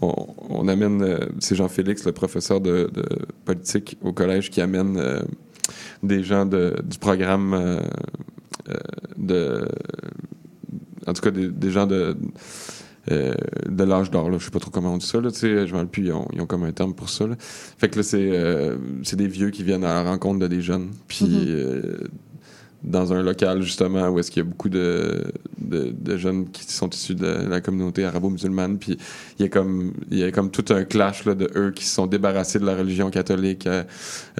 on, 0.00 0.06
on, 0.06 0.26
on 0.50 0.68
amène, 0.68 1.02
euh, 1.02 1.18
c'est 1.40 1.56
Jean-Félix, 1.56 2.04
le 2.06 2.12
professeur 2.12 2.60
de, 2.60 2.88
de 2.94 3.04
politique 3.44 3.98
au 4.02 4.12
collège, 4.12 4.50
qui 4.50 4.60
amène 4.60 4.96
euh, 4.96 5.20
des 6.02 6.22
gens 6.22 6.46
de, 6.46 6.76
du 6.84 6.98
programme 6.98 7.80
de. 9.18 9.66
En 11.06 11.12
tout 11.12 11.20
cas, 11.22 11.30
des, 11.30 11.48
des 11.48 11.70
gens 11.70 11.86
de. 11.86 12.16
Euh, 13.10 13.34
de 13.68 13.84
l'âge 13.84 14.10
d'or, 14.10 14.30
là. 14.30 14.38
je 14.38 14.44
sais 14.44 14.50
pas 14.50 14.60
trop 14.60 14.70
comment 14.70 14.94
on 14.94 14.98
dit 14.98 15.06
ça, 15.06 15.20
là, 15.20 15.30
tu 15.30 15.38
sais, 15.38 15.66
je 15.66 15.72
m'en 15.72 15.78
rappelle 15.80 15.90
plus, 15.90 16.04
ils 16.06 16.12
ont, 16.12 16.26
ils 16.32 16.40
ont 16.40 16.46
comme 16.46 16.64
un 16.64 16.72
terme 16.72 16.94
pour 16.94 17.10
ça. 17.10 17.26
Là. 17.26 17.34
Fait 17.38 17.88
que 17.88 17.96
là, 17.96 18.02
c'est 18.02 18.30
euh, 18.32 18.76
c'est 19.02 19.16
des 19.16 19.28
vieux 19.28 19.50
qui 19.50 19.62
viennent 19.62 19.84
à 19.84 20.02
la 20.02 20.10
rencontre 20.10 20.38
de 20.40 20.46
des 20.46 20.62
jeunes. 20.62 20.90
Puis 21.08 21.26
Mhm. 21.26 21.44
euh, 21.48 21.96
dans 22.82 23.14
un 23.14 23.22
local, 23.22 23.62
justement, 23.62 24.08
où 24.10 24.18
est-ce 24.18 24.30
qu'il 24.30 24.42
y 24.42 24.46
a 24.46 24.48
beaucoup 24.50 24.68
de, 24.68 25.22
de, 25.58 25.90
de 25.98 26.16
jeunes 26.18 26.50
qui 26.50 26.70
sont 26.70 26.90
issus 26.90 27.14
de 27.14 27.26
la 27.48 27.62
communauté 27.62 28.04
arabo-musulmane. 28.04 28.76
Puis 28.78 28.98
il 29.38 29.42
y 29.42 29.46
a 29.46 29.48
comme 29.48 29.94
il 30.10 30.18
y 30.18 30.22
a 30.22 30.30
comme 30.30 30.50
tout 30.50 30.66
un 30.68 30.84
clash 30.84 31.24
là, 31.24 31.34
de 31.34 31.50
eux 31.56 31.70
qui 31.74 31.86
se 31.86 31.94
sont 31.94 32.06
débarrassés 32.06 32.58
de 32.58 32.66
la 32.66 32.76
religion 32.76 33.08
catholique 33.10 33.66
euh, 33.66 33.84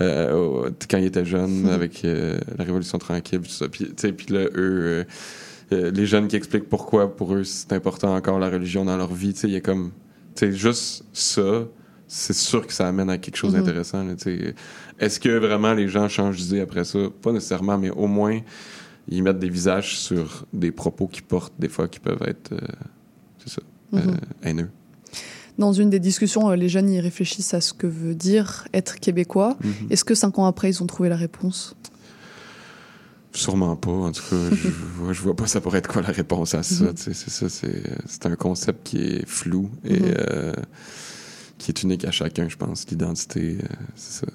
euh, 0.02 0.68
quand 0.90 0.98
ils 0.98 1.06
étaient 1.06 1.24
jeunes, 1.24 1.62
Mhm. 1.62 1.68
avec 1.70 2.04
euh, 2.04 2.38
la 2.58 2.64
Révolution 2.64 2.98
tranquille, 2.98 3.40
tout 3.40 3.48
ça. 3.50 3.66
Puis, 3.68 3.86
tu 3.86 3.92
sais, 3.96 4.12
puis 4.12 4.26
là, 4.34 4.40
eux... 4.56 5.06
euh, 5.72 5.90
les 5.90 6.06
jeunes 6.06 6.28
qui 6.28 6.36
expliquent 6.36 6.68
pourquoi 6.68 7.14
pour 7.16 7.34
eux 7.34 7.44
c'est 7.44 7.72
important 7.72 8.14
encore 8.14 8.38
la 8.38 8.50
religion 8.50 8.84
dans 8.84 8.96
leur 8.96 9.12
vie, 9.12 9.32
tu 9.34 9.40
sais, 9.40 9.48
il 9.48 9.54
y 9.54 9.56
a 9.56 9.60
comme, 9.60 9.92
tu 10.34 10.46
sais, 10.46 10.52
juste 10.52 11.04
ça, 11.12 11.64
c'est 12.06 12.34
sûr 12.34 12.66
que 12.66 12.72
ça 12.72 12.86
amène 12.86 13.08
à 13.10 13.18
quelque 13.18 13.36
chose 13.36 13.54
d'intéressant. 13.54 14.04
là, 14.04 14.14
tu 14.14 14.24
sais. 14.24 14.54
Est-ce 15.00 15.18
que 15.18 15.30
vraiment 15.30 15.72
les 15.74 15.88
gens 15.88 16.08
changent 16.08 16.36
d'idée 16.38 16.60
après 16.60 16.84
ça? 16.84 16.98
Pas 17.22 17.32
nécessairement, 17.32 17.78
mais 17.78 17.90
au 17.90 18.06
moins 18.06 18.40
ils 19.08 19.22
mettent 19.22 19.38
des 19.38 19.50
visages 19.50 19.98
sur 19.98 20.46
des 20.52 20.70
propos 20.70 21.06
qui 21.08 21.20
portent 21.22 21.52
des 21.58 21.68
fois 21.68 21.88
qui 21.88 22.00
peuvent 22.00 22.22
être, 22.26 22.52
euh, 22.52 22.58
c'est 23.38 23.50
ça, 23.54 23.62
euh, 23.94 23.98
Mhm. 23.98 24.16
haineux. 24.44 24.70
Dans 25.58 25.72
une 25.72 25.88
des 25.88 26.00
discussions, 26.00 26.50
les 26.50 26.68
jeunes 26.68 26.90
y 26.90 27.00
réfléchissent 27.00 27.54
à 27.54 27.60
ce 27.60 27.72
que 27.72 27.86
veut 27.86 28.14
dire 28.16 28.66
être 28.74 28.98
québécois. 28.98 29.56
Mhm. 29.62 29.72
Est-ce 29.90 30.04
que 30.04 30.14
cinq 30.14 30.38
ans 30.38 30.46
après, 30.46 30.68
ils 30.70 30.82
ont 30.82 30.86
trouvé 30.86 31.08
la 31.08 31.16
réponse? 31.16 31.76
Sûrement 33.34 33.74
pas. 33.76 33.90
En 33.90 34.12
tout 34.12 34.22
cas, 34.30 34.36
je, 34.52 34.68
vois- 35.02 35.12
je 35.12 35.20
vois 35.20 35.34
pas 35.36 35.46
ça 35.46 35.60
pourrait 35.60 35.78
être 35.78 35.88
quoi 35.92 36.02
la 36.02 36.08
réponse 36.12 36.54
à 36.54 36.62
ça. 36.62 36.84
Mhm. 36.84 36.92
C'est 36.96 37.14
ça, 37.14 37.48
c'est 37.48 38.26
un 38.26 38.36
concept 38.36 38.86
qui 38.86 38.98
est 39.02 39.26
flou 39.26 39.70
et 39.84 39.98
Mhm. 40.00 40.14
euh, 40.18 40.52
qui 41.58 41.70
est 41.72 41.82
unique 41.82 42.04
à 42.04 42.10
chacun, 42.10 42.48
je 42.48 42.56
pense. 42.56 42.86
L'identité, 42.90 43.58
euh, 43.62 43.66
c'est 43.96 44.24
ça. 44.24 44.32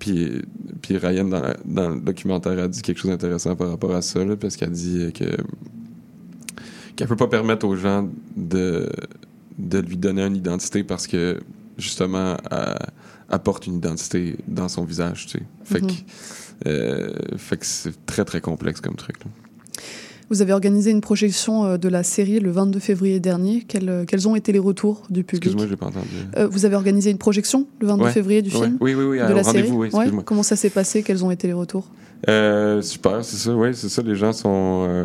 Puis, 0.00 0.42
puis 0.82 0.96
Ryan, 0.96 1.24
dans, 1.24 1.40
la- 1.40 1.56
dans 1.64 1.90
le 1.90 2.00
documentaire, 2.00 2.58
a 2.58 2.66
dit 2.66 2.82
quelque 2.82 2.98
chose 2.98 3.12
d'intéressant 3.12 3.54
par 3.54 3.68
rapport 3.70 3.94
à 3.94 4.02
ça, 4.02 4.24
là, 4.24 4.36
parce 4.36 4.56
qu'elle 4.56 4.72
dit 4.72 5.12
que 5.12 5.24
qu'elle 6.96 7.08
peut 7.08 7.16
pas 7.16 7.26
permettre 7.28 7.66
aux 7.66 7.74
gens 7.76 8.08
de, 8.36 8.88
de 9.58 9.78
lui 9.78 9.96
donner 9.96 10.22
une 10.22 10.36
identité 10.36 10.84
parce 10.84 11.06
que, 11.08 11.40
justement, 11.78 12.36
apporte 13.28 13.66
une 13.66 13.76
identité 13.76 14.36
dans 14.48 14.68
son 14.68 14.84
visage, 14.84 15.26
tu 15.26 15.38
sais. 15.38 15.44
Fait 15.64 15.80
que 15.80 15.92
euh, 16.66 17.12
fait 17.36 17.56
que 17.56 17.66
c'est 17.66 18.06
très 18.06 18.24
très 18.24 18.40
complexe 18.40 18.80
comme 18.80 18.94
truc. 18.96 19.16
là. 19.24 19.30
Vous 20.30 20.40
avez 20.40 20.52
organisé 20.54 20.90
une 20.90 21.02
projection 21.02 21.64
euh, 21.66 21.76
de 21.76 21.88
la 21.88 22.02
série 22.02 22.40
le 22.40 22.50
22 22.50 22.78
février 22.78 23.20
dernier. 23.20 23.62
Quels, 23.68 23.88
euh, 23.90 24.04
quels 24.06 24.26
ont 24.26 24.34
été 24.34 24.52
les 24.52 24.58
retours 24.58 25.02
du 25.10 25.22
public? 25.22 25.44
Excuse-moi, 25.44 25.66
j'ai 25.68 25.76
pas 25.76 25.86
entendu. 25.86 26.06
Euh, 26.38 26.48
Vous 26.48 26.64
avez 26.64 26.76
organisé 26.76 27.10
une 27.10 27.18
projection 27.18 27.66
le 27.80 27.88
22 27.88 28.04
Ouais, 28.04 28.10
février 28.12 28.40
du 28.40 28.50
Ouais. 28.50 28.62
film 28.62 28.78
Oui, 28.80 28.94
oui, 28.94 29.04
oui, 29.04 29.18
de 29.18 29.32
la 29.34 29.44
série 29.44 29.70
oui. 29.70 29.90
Comment 30.24 30.42
ça 30.42 30.56
s'est 30.56 30.70
passé? 30.70 31.02
Quels 31.02 31.24
ont 31.24 31.30
été 31.30 31.46
les 31.46 31.52
retours? 31.52 31.90
Euh, 32.28 32.80
super, 32.80 33.22
c'est 33.22 33.36
ça, 33.36 33.54
oui, 33.54 33.68
c'est 33.74 33.90
ça. 33.90 34.00
Les 34.00 34.14
gens 34.14 34.32
sont. 34.32 34.86
euh, 34.88 35.04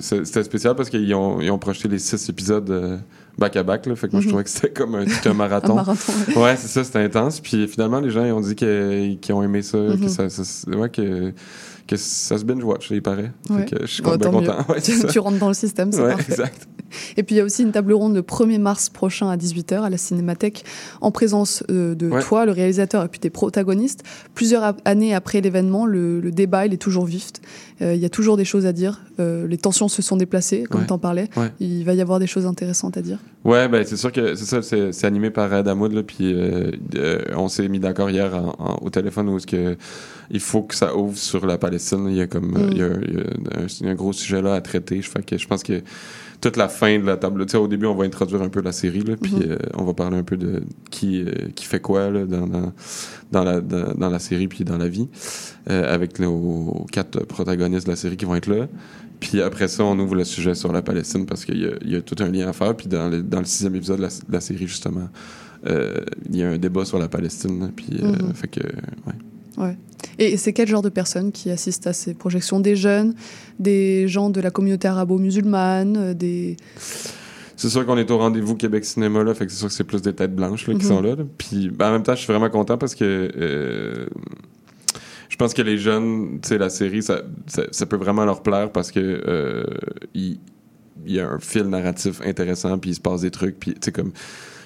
c'était 0.00 0.42
spécial 0.42 0.74
parce 0.74 0.90
qu'ils 0.90 1.14
ont, 1.14 1.40
ils 1.40 1.50
ont 1.50 1.58
projeté 1.58 1.86
les 1.86 2.00
six 2.00 2.28
épisodes 2.28 3.00
euh, 3.36 3.40
back 3.40 3.56
à 3.56 3.62
back, 3.62 3.86
là. 3.86 3.96
Fait 3.96 4.08
que 4.08 4.12
moi, 4.12 4.20
je 4.20 4.26
Mhm. 4.26 4.30
trouvais 4.32 4.44
que 4.44 4.50
c'était 4.50 4.70
comme 4.70 4.94
un, 4.94 5.02
un 5.04 5.06
Un 5.30 5.34
marathon. 5.34 5.76
ouais. 5.78 6.36
Ouais, 6.36 6.56
c'est 6.56 6.68
ça, 6.68 6.84
c'était 6.84 7.00
intense. 7.00 7.40
Puis 7.40 7.66
finalement, 7.68 8.00
les 8.00 8.10
gens 8.10 8.24
ils 8.24 8.32
ont 8.32 8.40
dit 8.40 8.54
qu'ils 8.54 9.32
ont 9.34 9.42
aimé 9.42 9.62
ça, 9.62 9.78
Mhm. 9.78 10.00
que 10.00 10.08
ça, 10.08 10.28
ça- 10.28 10.70
ouais, 10.70 10.88
que, 10.90 11.32
que 11.86 11.96
ça 11.96 12.36
se 12.38 12.44
binge-watch, 12.44 12.90
il 12.90 13.02
paraît. 13.02 13.32
Ouais. 13.50 13.60
Fait 13.66 13.76
que 13.76 13.86
je 13.86 13.92
suis 13.92 14.02
content. 14.02 14.32
Ouais, 14.68 14.80
c'est 14.80 14.92
tu, 14.92 14.98
ça. 15.00 15.08
tu 15.08 15.18
rentres 15.18 15.38
dans 15.38 15.48
le 15.48 15.54
système, 15.54 15.92
c'est 15.92 16.00
Ouais, 16.02 16.10
parfait. 16.10 16.32
exact. 16.32 16.68
Et 17.16 17.22
puis 17.22 17.34
il 17.34 17.38
y 17.38 17.40
a 17.40 17.44
aussi 17.44 17.62
une 17.62 17.72
table 17.72 17.92
ronde 17.92 18.14
le 18.14 18.22
1er 18.22 18.58
mars 18.58 18.88
prochain 18.88 19.28
à 19.28 19.36
18h 19.36 19.82
à 19.82 19.90
la 19.90 19.96
Cinémathèque 19.96 20.64
en 21.00 21.10
présence 21.10 21.62
euh, 21.70 21.94
de 21.94 22.08
Ouais. 22.08 22.22
toi, 22.22 22.46
le 22.46 22.52
réalisateur 22.52 23.04
et 23.04 23.08
puis 23.08 23.20
des 23.20 23.30
protagonistes. 23.30 24.02
Plusieurs 24.34 24.74
années 24.84 25.14
après 25.14 25.40
l'événement, 25.40 25.86
le, 25.86 26.20
le 26.20 26.30
débat 26.30 26.66
il 26.66 26.72
est 26.74 26.76
toujours 26.78 27.04
vif. 27.06 27.26
Euh, 27.82 27.94
il 27.94 28.00
y 28.00 28.04
a 28.06 28.08
toujours 28.08 28.36
des 28.36 28.44
choses 28.44 28.64
à 28.66 28.72
dire. 28.72 29.00
Euh, 29.20 29.46
les 29.46 29.58
tensions 29.58 29.88
se 29.88 30.00
sont 30.02 30.16
déplacées, 30.16 30.64
comme 30.70 30.82
Ouais. 30.82 30.86
tu 30.86 30.92
en 30.92 30.98
parlais. 30.98 31.28
Ouais. 31.36 31.50
Il 31.60 31.84
va 31.84 31.94
y 31.94 32.00
avoir 32.00 32.18
des 32.18 32.26
choses 32.26 32.46
intéressantes 32.46 32.96
à 32.96 33.02
dire. 33.02 33.18
Ouais, 33.44 33.68
ben 33.68 33.84
c'est 33.86 33.96
sûr 33.96 34.12
que 34.12 34.34
c'est 34.34 34.44
ça, 34.62 34.62
c'est 34.92 35.06
animé 35.06 35.30
par 35.30 35.52
Ed 35.54 35.68
Hamoud, 35.68 35.92
là, 35.92 36.02
puis 36.02 36.34
on 37.36 37.48
s'est 37.48 37.68
mis 37.68 37.78
d'accord 37.78 38.10
hier 38.10 38.34
en- 38.34 38.54
en- 38.58 38.78
au 38.82 38.90
téléphone 38.90 39.28
où 39.28 39.36
est-ce 39.36 39.46
que 39.46 39.76
il 40.30 40.40
faut 40.40 40.62
que 40.62 40.74
ça 40.74 40.96
ouvre 40.96 41.16
sur 41.16 41.46
la 41.46 41.56
Palestine. 41.58 42.06
Il 42.08 42.16
y 42.16 42.20
a 42.20 42.26
comme 42.26 42.52
Mm. 42.52 42.68
il, 42.72 42.78
y 42.78 42.82
a, 42.82 42.88
il 43.02 43.86
y 43.86 43.88
a 43.88 43.90
un, 43.90 43.94
gros 43.94 44.12
sujet 44.12 44.42
là 44.42 44.54
à 44.54 44.60
traiter. 44.60 45.00
Je, 45.02 45.10
que 45.10 45.38
je 45.38 45.46
pense 45.46 45.62
que 45.62 45.82
toute 46.40 46.56
la 46.56 46.68
fin 46.68 46.98
de 46.98 47.04
la 47.06 47.16
table, 47.16 47.44
tu 47.46 47.52
sais, 47.52 47.56
au 47.58 47.68
début 47.68 47.86
on 47.86 47.94
va 47.94 48.04
introduire 48.04 48.42
un 48.42 48.48
peu 48.48 48.60
la 48.60 48.72
série, 48.72 49.00
là, 49.02 49.14
puis 49.20 49.34
Mhm. 49.34 49.42
euh, 49.50 49.56
on 49.74 49.84
va 49.84 49.94
parler 49.94 50.16
un 50.18 50.22
peu 50.22 50.36
de 50.36 50.62
qui 50.90 51.22
euh, 51.22 51.30
qui 51.54 51.64
fait 51.64 51.80
quoi 51.80 52.10
là, 52.10 52.24
dans, 52.26 52.46
dans, 52.46 52.72
dans 53.32 53.44
la 53.44 53.60
dans, 53.60 54.08
la 54.10 54.18
série 54.18 54.48
puis 54.48 54.64
dans 54.64 54.78
la 54.78 54.88
vie, 54.88 55.08
euh, 55.70 55.92
avec 55.92 56.18
nos 56.18 56.84
quatre 56.92 57.24
protagonistes 57.24 57.86
de 57.86 57.92
la 57.92 57.96
série 57.96 58.16
qui 58.16 58.24
vont 58.24 58.34
être 58.36 58.48
là. 58.48 58.66
Puis 59.18 59.40
après 59.40 59.68
ça, 59.68 59.82
on 59.84 59.98
ouvre 59.98 60.14
le 60.14 60.24
sujet 60.24 60.54
sur 60.54 60.72
la 60.72 60.82
Palestine 60.82 61.24
parce 61.26 61.44
qu'il 61.46 61.56
y, 61.84 61.90
y 61.90 61.96
a 61.96 62.02
tout 62.02 62.16
un 62.22 62.28
lien 62.30 62.48
à 62.48 62.52
faire. 62.52 62.76
Puis 62.76 62.86
dans 62.86 63.08
le, 63.08 63.22
dans 63.22 63.38
le 63.38 63.46
sixième 63.46 63.74
épisode 63.74 63.96
de 63.96 64.02
la, 64.02 64.08
de 64.08 64.32
la 64.32 64.40
série, 64.40 64.66
justement, 64.66 65.08
il 65.66 66.36
y 66.36 66.42
a 66.42 66.50
un 66.50 66.58
débat 66.58 66.84
sur 66.84 66.98
la 66.98 67.08
Palestine. 67.08 67.72
Puis, 67.74 67.98
Mhm. 68.02 68.34
fait 68.34 68.48
que, 68.48 68.60
ouais. 68.60 69.14
Et 70.18 70.36
c'est 70.36 70.52
quel 70.52 70.68
genre 70.68 70.82
de 70.82 70.88
personnes 70.88 71.32
qui 71.32 71.50
assistent 71.50 71.86
à 71.86 71.92
ces 71.92 72.14
projections? 72.14 72.60
Des 72.60 72.76
jeunes, 72.76 73.14
des 73.58 74.08
gens 74.08 74.30
de 74.30 74.40
la 74.40 74.50
communauté 74.50 74.88
arabo-musulmane, 74.88 75.96
euh, 75.96 76.14
des... 76.14 76.56
C'est 77.58 77.70
sûr 77.70 77.86
qu'on 77.86 77.96
est 77.96 78.10
au 78.10 78.18
rendez-vous 78.18 78.54
Québec 78.54 78.84
Cinéma, 78.84 79.22
là, 79.24 79.34
fait 79.34 79.46
que 79.46 79.52
c'est 79.52 79.58
sûr 79.58 79.68
que 79.68 79.74
c'est 79.74 79.84
plus 79.84 80.02
des 80.02 80.12
têtes 80.14 80.34
blanches 80.34 80.66
là, 80.68 80.74
qui 80.74 80.84
Mhm. 80.84 80.88
sont 80.88 81.00
là. 81.00 81.14
là. 81.16 81.24
Puis 81.38 81.70
ben, 81.70 81.88
en 81.88 81.92
même 81.92 82.02
temps, 82.02 82.14
je 82.14 82.20
suis 82.20 82.32
vraiment 82.32 82.50
content 82.50 82.76
parce 82.76 82.94
que 82.94 83.30
euh, 83.36 84.06
je 85.30 85.36
pense 85.36 85.54
que 85.54 85.62
les 85.62 85.78
jeunes, 85.78 86.38
tu 86.42 86.48
sais, 86.50 86.58
la 86.58 86.68
série, 86.70 87.02
ça, 87.02 87.22
ça, 87.46 87.62
ça 87.70 87.86
peut 87.86 87.96
vraiment 87.96 88.24
leur 88.26 88.42
plaire 88.42 88.70
parce 88.70 88.90
que 88.92 89.00
euh, 89.00 89.64
il, 90.14 90.38
il 91.06 91.14
y 91.14 91.20
a 91.20 91.28
un 91.28 91.38
fil 91.40 91.64
narratif 91.64 92.20
intéressant, 92.24 92.78
puis 92.78 92.90
il 92.90 92.94
se 92.94 93.00
passe 93.00 93.22
des 93.22 93.30
trucs, 93.30 93.58
puis 93.58 93.72
tu 93.72 93.78
sais, 93.82 93.92
comme. 93.92 94.12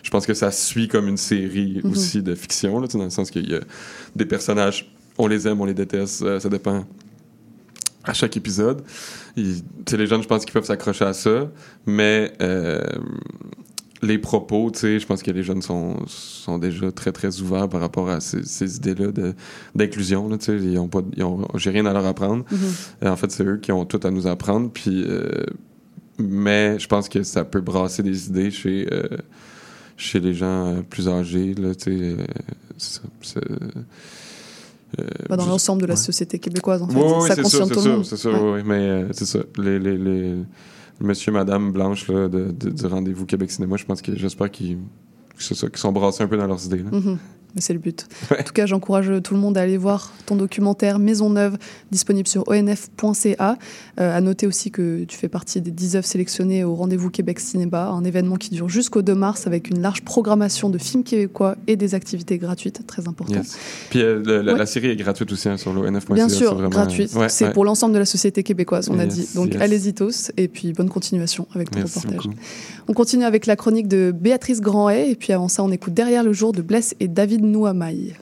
Je 0.03 0.11
pense 0.11 0.27
que 0.27 0.35
ça 0.35 0.51
suit 0.51 0.89
comme 0.89 1.09
une 1.09 1.17
série 1.17 1.81
Mhm. 1.85 1.91
aussi 1.93 2.23
de 2.23 2.35
fiction, 2.35 2.81
là, 2.81 2.87
dans 2.89 3.05
le 3.05 3.11
sens 3.11 3.31
qu'il 3.31 3.51
y 3.51 3.55
a 3.55 3.61
des 4.17 4.25
personnages, 4.27 4.91
on 5.19 5.27
les 5.27 5.47
aime, 5.47 5.61
on 5.61 5.65
les 5.67 5.75
déteste, 5.75 6.23
euh, 6.23 6.41
ça 6.41 6.49
dépend 6.49 6.85
à 8.05 8.15
chaque 8.15 8.37
épisode. 8.37 8.83
Il- 9.37 9.63
les 9.93 10.07
jeunes, 10.07 10.23
je 10.23 10.29
pense 10.29 10.45
qu'ils 10.45 10.55
peuvent 10.55 10.65
s'accrocher 10.65 11.05
à 11.05 11.13
ça, 11.13 11.51
mais 11.87 12.33
euh, 12.41 12.81
les 14.03 14.17
propos, 14.17 14.73
je 14.75 15.05
pense 15.05 15.23
que 15.23 15.31
les 15.31 15.43
jeunes 15.43 15.61
sont, 15.61 15.97
sont 16.07 16.57
déjà 16.57 16.91
très, 16.91 17.13
très 17.13 17.41
ouverts 17.43 17.69
par 17.69 17.83
rapport 17.83 18.09
à 18.09 18.21
ces, 18.21 18.43
ces 18.45 18.77
idées-là 18.79 19.13
de- 19.13 19.35
d'inclusion. 19.75 20.27
là. 20.31 20.39
Ils 20.49 20.79
ont 20.79 20.89
pas, 20.89 21.03
ils 21.15 21.23
ont- 21.23 21.47
j'ai 21.57 21.69
rien 21.71 21.85
à 21.85 21.93
leur 21.93 22.07
apprendre. 22.07 22.45
Mhm. 22.51 23.09
En 23.11 23.17
fait, 23.17 23.31
c'est 23.31 23.45
eux 23.45 23.59
qui 23.59 23.71
ont 23.73 23.85
tout 23.85 24.01
à 24.03 24.11
nous 24.11 24.27
apprendre. 24.27 24.71
Puis, 24.73 25.05
euh, 25.07 25.29
mais 26.19 26.79
je 26.79 26.87
pense 26.89 27.11
que 27.11 27.23
ça 27.23 27.45
peut 27.45 27.61
brasser 27.61 28.03
des 28.03 28.29
idées 28.29 28.51
chez, 28.51 28.89
euh, 28.91 29.07
chez 30.01 30.19
les 30.21 30.35
gens 30.35 30.67
euh, 30.67 30.81
plus 30.83 31.09
âgés. 31.09 31.55
Là, 31.55 31.75
tu 31.75 31.85
sais, 31.99 32.17
euh, 32.17 32.17
c'est 33.23 33.37
euh, 33.37 35.05
Bah, 35.29 35.37
dans 35.37 35.47
l'ensemble 35.47 35.83
de 35.83 35.87
la 35.87 35.95
ouais. 35.95 36.01
société 36.01 36.39
québécoise, 36.39 36.83
en 36.83 36.89
fait. 36.89 36.97
Oui, 36.97 37.03
oui, 37.23 37.29
ça 37.29 37.35
c'est 37.37 37.43
concerne 37.43 37.67
sûr, 37.69 37.77
tout 37.77 37.85
le 37.89 37.95
monde. 37.97 38.05
c'est 38.05 38.17
sûr, 38.17 38.33
Ouais. 38.43 38.53
oui, 38.55 38.63
mais 38.65 38.75
euh, 38.79 39.09
c'est 39.13 39.27
ça. 39.27 39.39
Les, 39.59 39.79
les, 39.79 39.97
les, 39.97 40.35
monsieur, 41.01 41.31
madame 41.33 41.71
Blanche 41.73 42.09
là, 42.09 42.29
de, 42.29 42.51
de- 42.51 42.71
du 42.71 42.87
rendez-vous 42.87 43.25
Québec 43.27 43.51
Cinéma, 43.51 43.77
je 43.77 43.85
pense 43.85 44.03
que 44.03 44.17
j'espère 44.17 44.51
qu'ils 44.51 44.79
sont 45.39 45.93
brassés 45.93 46.25
un 46.25 46.27
peu 46.29 46.37
dans 46.37 46.47
leurs 46.47 46.65
idées. 46.67 46.79
Là. 46.83 46.91
Mhm. 46.93 47.19
Mais 47.55 47.61
c'est 47.61 47.73
le 47.73 47.79
but. 47.79 48.07
Ouais. 48.31 48.41
En 48.41 48.43
tout 48.45 48.53
cas, 48.53 48.67
j'encourage 48.67 49.11
tout 49.25 49.35
le 49.35 49.41
monde 49.41 49.57
à 49.59 49.63
aller 49.63 49.77
voir 49.77 50.13
ton 50.27 50.37
documentaire 50.37 50.99
Maison 50.99 51.31
Neuve, 51.31 51.57
disponible 51.91 52.29
sur 52.29 52.45
onf.ca. 52.49 53.59
Euh, 54.01 54.17
à 54.17 54.21
noter 54.21 54.47
aussi 54.47 54.71
que 54.71 55.05
tu 55.05 55.17
fais 55.17 55.29
partie 55.29 55.61
des 55.61 55.71
10 55.71 55.97
œuvres 55.97 56.07
sélectionnées 56.07 56.65
au 56.65 56.75
Rendez-vous 56.75 57.11
Québec 57.11 57.41
Cinéma, 57.41 57.89
un 57.89 58.05
événement 58.05 58.37
qui 58.37 58.51
dure 58.51 58.69
jusqu'au 58.69 59.03
2 59.03 59.15
mars 59.15 59.47
avec 59.47 59.71
une 59.71 59.81
large 59.81 60.03
programmation 60.03 60.71
de 60.71 60.79
films 60.79 61.05
québécois 61.05 61.57
et 61.67 61.77
des 61.77 61.95
activités 61.95 62.39
gratuites, 62.39 62.87
très 62.87 63.09
important. 63.09 63.35
Yes. 63.35 63.57
Puis 63.91 64.01
euh, 64.03 64.23
la, 64.25 64.53
Ouais. 64.53 64.59
la 64.59 64.67
série 64.67 64.89
est 64.89 64.97
gratuite 64.97 65.31
aussi 65.33 65.49
hein, 65.49 65.57
sur 65.57 65.73
l'ONF.ca. 65.73 66.15
Bien 66.15 66.29
sûr, 66.29 66.55
vraiment- 66.55 66.69
gratuite. 66.71 67.13
Ouais, 67.15 67.29
c'est 67.29 67.53
pour 67.53 67.65
l'ensemble 67.65 67.95
de 67.95 67.99
la 67.99 68.07
société 68.07 68.43
québécoise, 68.43 68.89
on 68.91 68.99
a 68.99 69.07
dit. 69.07 69.29
Donc 69.35 69.53
yes. 69.55 69.63
allez-y 69.63 69.93
tous, 69.95 70.33
et 70.37 70.49
puis 70.49 70.73
bonne 70.73 70.89
continuation 70.89 71.47
avec 71.55 71.71
ton 71.71 71.81
Merci 71.81 71.99
reportage. 71.99 72.25
beaucoup. 72.27 72.37
On 72.89 72.93
continue 72.93 73.25
avec 73.25 73.47
la 73.47 73.57
chronique 73.57 73.89
de 73.89 74.13
Béatrice 74.19 74.61
Grandet, 74.61 75.11
et 75.11 75.15
puis 75.17 75.33
avant 75.33 75.49
ça, 75.49 75.63
on 75.63 75.71
écoute 75.71 75.95
Derrière 75.95 76.23
le 76.25 76.33
jour 76.33 76.53
de 76.53 76.63
Bless 76.63 76.95
et 77.01 77.09
David 77.09 77.40
Nouamaï. 77.41 78.15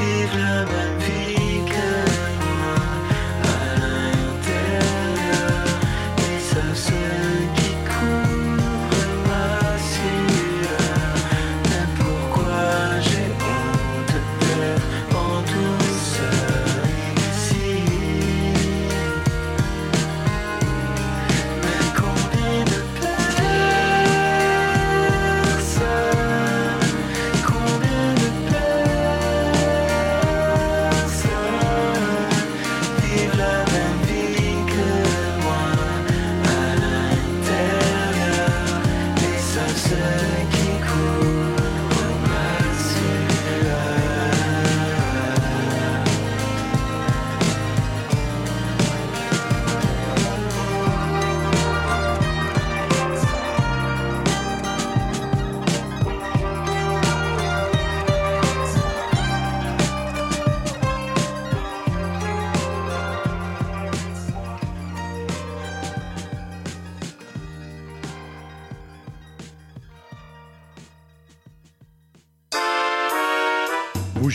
Vive 0.00 0.38
la 0.38 0.64
bonne 0.64 0.98
vie. 1.00 1.29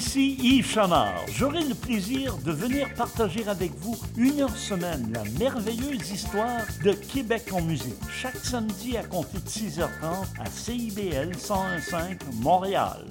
Ici 0.00 0.34
Yves 0.42 0.66
Chamard. 0.66 1.26
J'aurai 1.30 1.62
le 1.62 1.74
plaisir 1.74 2.34
de 2.38 2.52
venir 2.52 2.88
partager 2.94 3.46
avec 3.46 3.70
vous 3.80 3.98
une 4.16 4.40
heure 4.40 4.56
semaine 4.56 5.12
la 5.12 5.22
merveilleuse 5.38 6.10
histoire 6.10 6.62
de 6.82 6.92
Québec 6.92 7.42
en 7.52 7.60
musique. 7.60 8.00
Chaque 8.10 8.38
samedi 8.38 8.96
à 8.96 9.02
compter 9.02 9.36
de 9.36 9.46
6h30 9.46 10.40
à 10.42 10.46
CIBL 10.46 11.36
1015 11.36 12.16
Montréal. 12.40 13.04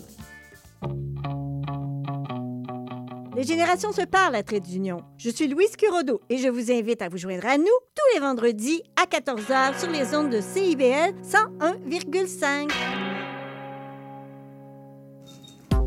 Les 3.35 3.43
générations 3.43 3.91
se 3.91 4.01
parlent 4.01 4.35
à 4.35 4.41
Trait 4.41 4.59
d'Union. 4.59 5.03
Je 5.19 5.29
suis 5.29 5.47
Louise 5.47 5.75
Curodo 5.77 6.21
et 6.31 6.39
je 6.39 6.47
vous 6.47 6.71
invite 6.71 7.03
à 7.03 7.09
vous 7.09 7.17
joindre 7.17 7.45
à 7.45 7.59
nous 7.59 7.65
tous 7.65 8.15
les 8.15 8.19
vendredis 8.19 8.81
à 8.99 9.05
14h 9.05 9.79
sur 9.79 9.91
les 9.91 10.15
ondes 10.15 10.31
de 10.31 10.41
CIBL 10.41 11.13
101,5. 11.21 13.08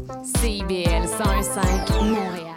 CIBL 0.02 1.06
101.5 1.06 1.92
Montréal. 2.00 2.56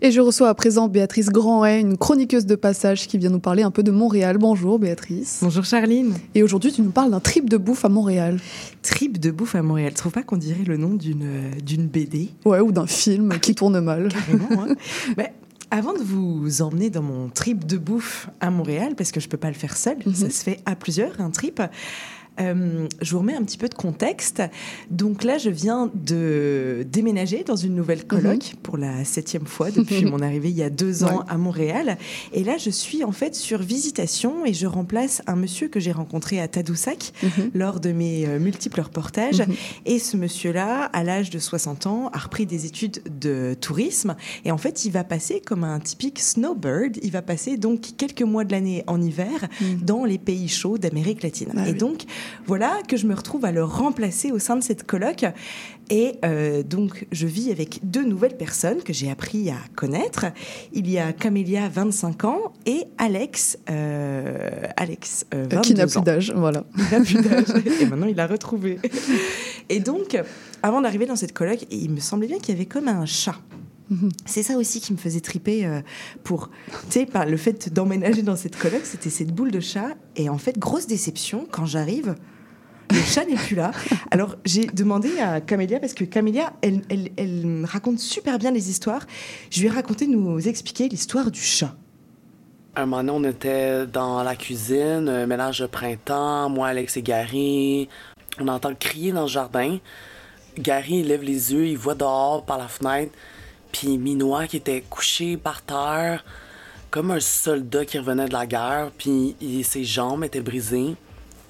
Et 0.00 0.10
je 0.10 0.20
reçois 0.20 0.48
à 0.48 0.54
présent 0.54 0.88
Béatrice 0.88 1.28
Grandet, 1.28 1.80
une 1.80 1.98
chroniqueuse 1.98 2.46
de 2.46 2.54
passage 2.54 3.06
qui 3.06 3.18
vient 3.18 3.28
nous 3.28 3.38
parler 3.40 3.62
un 3.62 3.70
peu 3.70 3.82
de 3.82 3.90
Montréal. 3.90 4.38
Bonjour 4.38 4.78
Béatrice. 4.78 5.40
Bonjour 5.42 5.64
Charline. 5.64 6.14
Et 6.34 6.42
aujourd'hui, 6.42 6.72
tu 6.72 6.80
nous 6.80 6.90
parles 6.90 7.10
d'un 7.10 7.20
trip 7.20 7.50
de 7.50 7.58
bouffe 7.58 7.84
à 7.84 7.90
Montréal. 7.90 8.38
Trip 8.80 9.20
de 9.20 9.30
bouffe 9.30 9.54
à 9.54 9.62
Montréal. 9.62 9.90
Tu 9.90 9.96
trouves 9.96 10.12
pas 10.12 10.22
qu'on 10.22 10.38
dirait 10.38 10.64
le 10.64 10.78
nom 10.78 10.94
d'une 10.94 11.24
euh, 11.24 11.50
d'une 11.62 11.86
BD 11.86 12.30
Ouais, 12.46 12.60
ou 12.60 12.72
d'un 12.72 12.86
film 12.86 13.38
qui 13.40 13.54
tourne 13.54 13.78
mal. 13.80 14.08
Carrément, 14.26 14.64
hein. 14.64 14.74
Mais 15.18 15.34
avant 15.70 15.92
de 15.92 16.02
vous 16.02 16.62
emmener 16.62 16.88
dans 16.88 17.02
mon 17.02 17.28
trip 17.28 17.66
de 17.66 17.76
bouffe 17.76 18.30
à 18.40 18.50
Montréal, 18.50 18.94
parce 18.96 19.12
que 19.12 19.20
je 19.20 19.28
peux 19.28 19.36
pas 19.36 19.48
le 19.48 19.54
faire 19.54 19.76
seul, 19.76 19.98
ça 20.14 20.30
se 20.30 20.42
fait 20.42 20.60
à 20.64 20.76
plusieurs, 20.76 21.20
un 21.20 21.30
trip. 21.30 21.60
Euh, 22.40 22.86
je 23.00 23.10
vous 23.12 23.18
remets 23.18 23.34
un 23.34 23.42
petit 23.42 23.58
peu 23.58 23.68
de 23.68 23.74
contexte. 23.74 24.42
Donc 24.90 25.24
là, 25.24 25.38
je 25.38 25.50
viens 25.50 25.90
de 25.94 26.86
déménager 26.90 27.44
dans 27.44 27.56
une 27.56 27.74
nouvelle 27.74 28.06
coloc 28.06 28.54
pour 28.62 28.76
la 28.78 29.04
septième 29.04 29.46
fois 29.46 29.70
depuis 29.70 30.04
mon 30.10 30.20
arrivée 30.20 30.50
il 30.50 30.56
y 30.56 30.62
a 30.62 30.70
deux 30.70 31.04
ans 31.04 31.08
Ouais. 31.18 31.24
à 31.28 31.36
Montréal. 31.38 31.98
Et 32.32 32.44
là, 32.44 32.56
je 32.56 32.70
suis 32.70 33.02
en 33.04 33.12
fait 33.12 33.34
sur 33.34 33.60
visitation 33.62 34.44
et 34.46 34.52
je 34.54 34.66
remplace 34.66 35.22
un 35.26 35.36
monsieur 35.36 35.68
que 35.68 35.80
j'ai 35.80 35.92
rencontré 35.92 36.40
à 36.40 36.46
Tadoussac 36.48 37.12
lors 37.54 37.80
de 37.80 37.90
mes 37.92 38.26
euh, 38.26 38.38
multiples 38.38 38.80
reportages. 38.80 39.40
Mhm. 39.40 39.54
Et 39.86 39.98
ce 39.98 40.16
monsieur-là, 40.16 40.84
à 40.84 41.02
l'âge 41.04 41.30
de 41.30 41.38
60 41.38 41.86
ans, 41.86 42.10
a 42.12 42.18
repris 42.18 42.46
des 42.46 42.66
études 42.66 43.02
de 43.20 43.54
tourisme. 43.60 44.14
Et 44.44 44.50
en 44.52 44.58
fait, 44.58 44.84
il 44.84 44.92
va 44.92 45.04
passer 45.04 45.40
comme 45.40 45.64
un 45.64 45.80
typique 45.80 46.18
snowbird. 46.20 46.98
Il 47.02 47.10
va 47.10 47.22
passer 47.22 47.56
donc 47.56 47.80
quelques 47.96 48.22
mois 48.22 48.44
de 48.44 48.52
l'année 48.52 48.84
en 48.86 49.00
hiver 49.00 49.48
dans 49.82 50.04
les 50.04 50.18
pays 50.18 50.48
chauds 50.48 50.78
d'Amérique 50.78 51.22
latine. 51.22 51.48
Ah 51.56 51.68
et 51.68 51.72
oui. 51.72 51.78
donc, 51.78 52.02
voilà 52.46 52.78
que 52.88 52.96
je 52.96 53.06
me 53.06 53.14
retrouve 53.14 53.44
à 53.44 53.52
le 53.52 53.64
remplacer 53.64 54.32
au 54.32 54.38
sein 54.38 54.56
de 54.56 54.62
cette 54.62 54.84
coloc. 54.86 55.24
Et 55.90 56.14
euh, 56.24 56.62
donc, 56.62 57.06
je 57.10 57.26
vis 57.26 57.50
avec 57.50 57.80
deux 57.82 58.04
nouvelles 58.04 58.36
personnes 58.36 58.80
que 58.82 58.92
j'ai 58.92 59.10
appris 59.10 59.50
à 59.50 59.56
connaître. 59.74 60.26
Il 60.72 60.88
y 60.88 60.98
a 60.98 61.12
Camélia, 61.12 61.68
25 61.68 62.24
ans, 62.24 62.52
et 62.64 62.84
Alex, 62.96 63.58
euh, 63.68 64.50
Alex, 64.76 65.26
euh, 65.34 65.46
22 65.50 65.60
qui 65.62 65.74
n'a 65.74 65.86
plus 65.88 66.02
d'âge, 66.02 66.32
voilà. 66.36 66.64
Il 66.76 66.98
n'a 66.98 67.04
plus 67.04 67.14
d'âge. 67.14 67.64
Et 67.80 67.86
maintenant, 67.86 68.06
il 68.06 68.14
l'a 68.14 68.28
retrouvé. 68.28 68.78
Et 69.68 69.80
donc, 69.80 70.16
avant 70.62 70.80
d'arriver 70.80 71.06
dans 71.06 71.16
cette 71.16 71.32
coloc, 71.32 71.66
il 71.70 71.90
me 71.90 72.00
semblait 72.00 72.28
bien 72.28 72.38
qu'il 72.38 72.54
y 72.54 72.56
avait 72.56 72.66
comme 72.66 72.86
un 72.86 73.04
chat. 73.04 73.34
C'est 74.24 74.42
ça 74.42 74.56
aussi 74.56 74.80
qui 74.80 74.92
me 74.92 74.98
faisait 74.98 75.20
triper 75.20 75.66
euh, 75.66 75.80
pour, 76.22 76.50
tu 76.90 77.00
sais, 77.00 77.06
par 77.06 77.26
le 77.26 77.36
fait 77.36 77.72
d'emménager 77.72 78.22
dans 78.22 78.36
cette 78.36 78.56
coloc, 78.56 78.82
c'était 78.84 79.10
cette 79.10 79.32
boule 79.34 79.50
de 79.50 79.60
chat. 79.60 79.96
Et 80.16 80.28
en 80.28 80.38
fait, 80.38 80.58
grosse 80.58 80.86
déception, 80.86 81.46
quand 81.50 81.66
j'arrive, 81.66 82.14
le 82.90 83.00
chat 83.00 83.24
n'est 83.24 83.34
plus 83.34 83.56
là. 83.56 83.72
Alors, 84.10 84.36
j'ai 84.44 84.66
demandé 84.66 85.18
à 85.18 85.40
Camélia, 85.40 85.80
parce 85.80 85.94
que 85.94 86.04
Camélia, 86.04 86.52
elle, 86.62 86.82
elle, 86.88 87.10
elle 87.16 87.64
raconte 87.64 87.98
super 87.98 88.38
bien 88.38 88.52
les 88.52 88.70
histoires. 88.70 89.06
Je 89.50 89.60
lui 89.60 89.66
ai 89.66 89.70
raconté 89.70 90.06
de 90.06 90.12
nous 90.12 90.38
expliquer 90.46 90.88
l'histoire 90.88 91.30
du 91.30 91.40
chat. 91.40 91.74
Un 92.76 92.86
moment 92.86 93.02
donné, 93.02 93.26
on 93.26 93.30
était 93.30 93.86
dans 93.86 94.22
la 94.22 94.36
cuisine, 94.36 95.08
un 95.08 95.26
mélange 95.26 95.58
de 95.58 95.66
printemps, 95.66 96.48
moi, 96.48 96.68
Alex 96.68 96.96
et 96.96 97.02
Gary. 97.02 97.88
On 98.38 98.46
entend 98.46 98.72
crier 98.74 99.10
dans 99.10 99.22
le 99.22 99.28
jardin. 99.28 99.78
Gary, 100.56 101.00
il 101.00 101.08
lève 101.08 101.22
les 101.22 101.52
yeux, 101.52 101.66
il 101.66 101.76
voit 101.76 101.96
dehors 101.96 102.44
par 102.44 102.58
la 102.58 102.68
fenêtre. 102.68 103.12
Puis 103.72 103.98
Minois 103.98 104.46
qui 104.46 104.56
était 104.56 104.82
couché 104.88 105.36
par 105.36 105.62
terre, 105.62 106.24
comme 106.90 107.10
un 107.10 107.20
soldat 107.20 107.84
qui 107.84 107.98
revenait 107.98 108.26
de 108.26 108.32
la 108.32 108.46
guerre. 108.46 108.90
Puis 108.96 109.36
ses 109.64 109.84
jambes 109.84 110.24
étaient 110.24 110.40
brisées. 110.40 110.96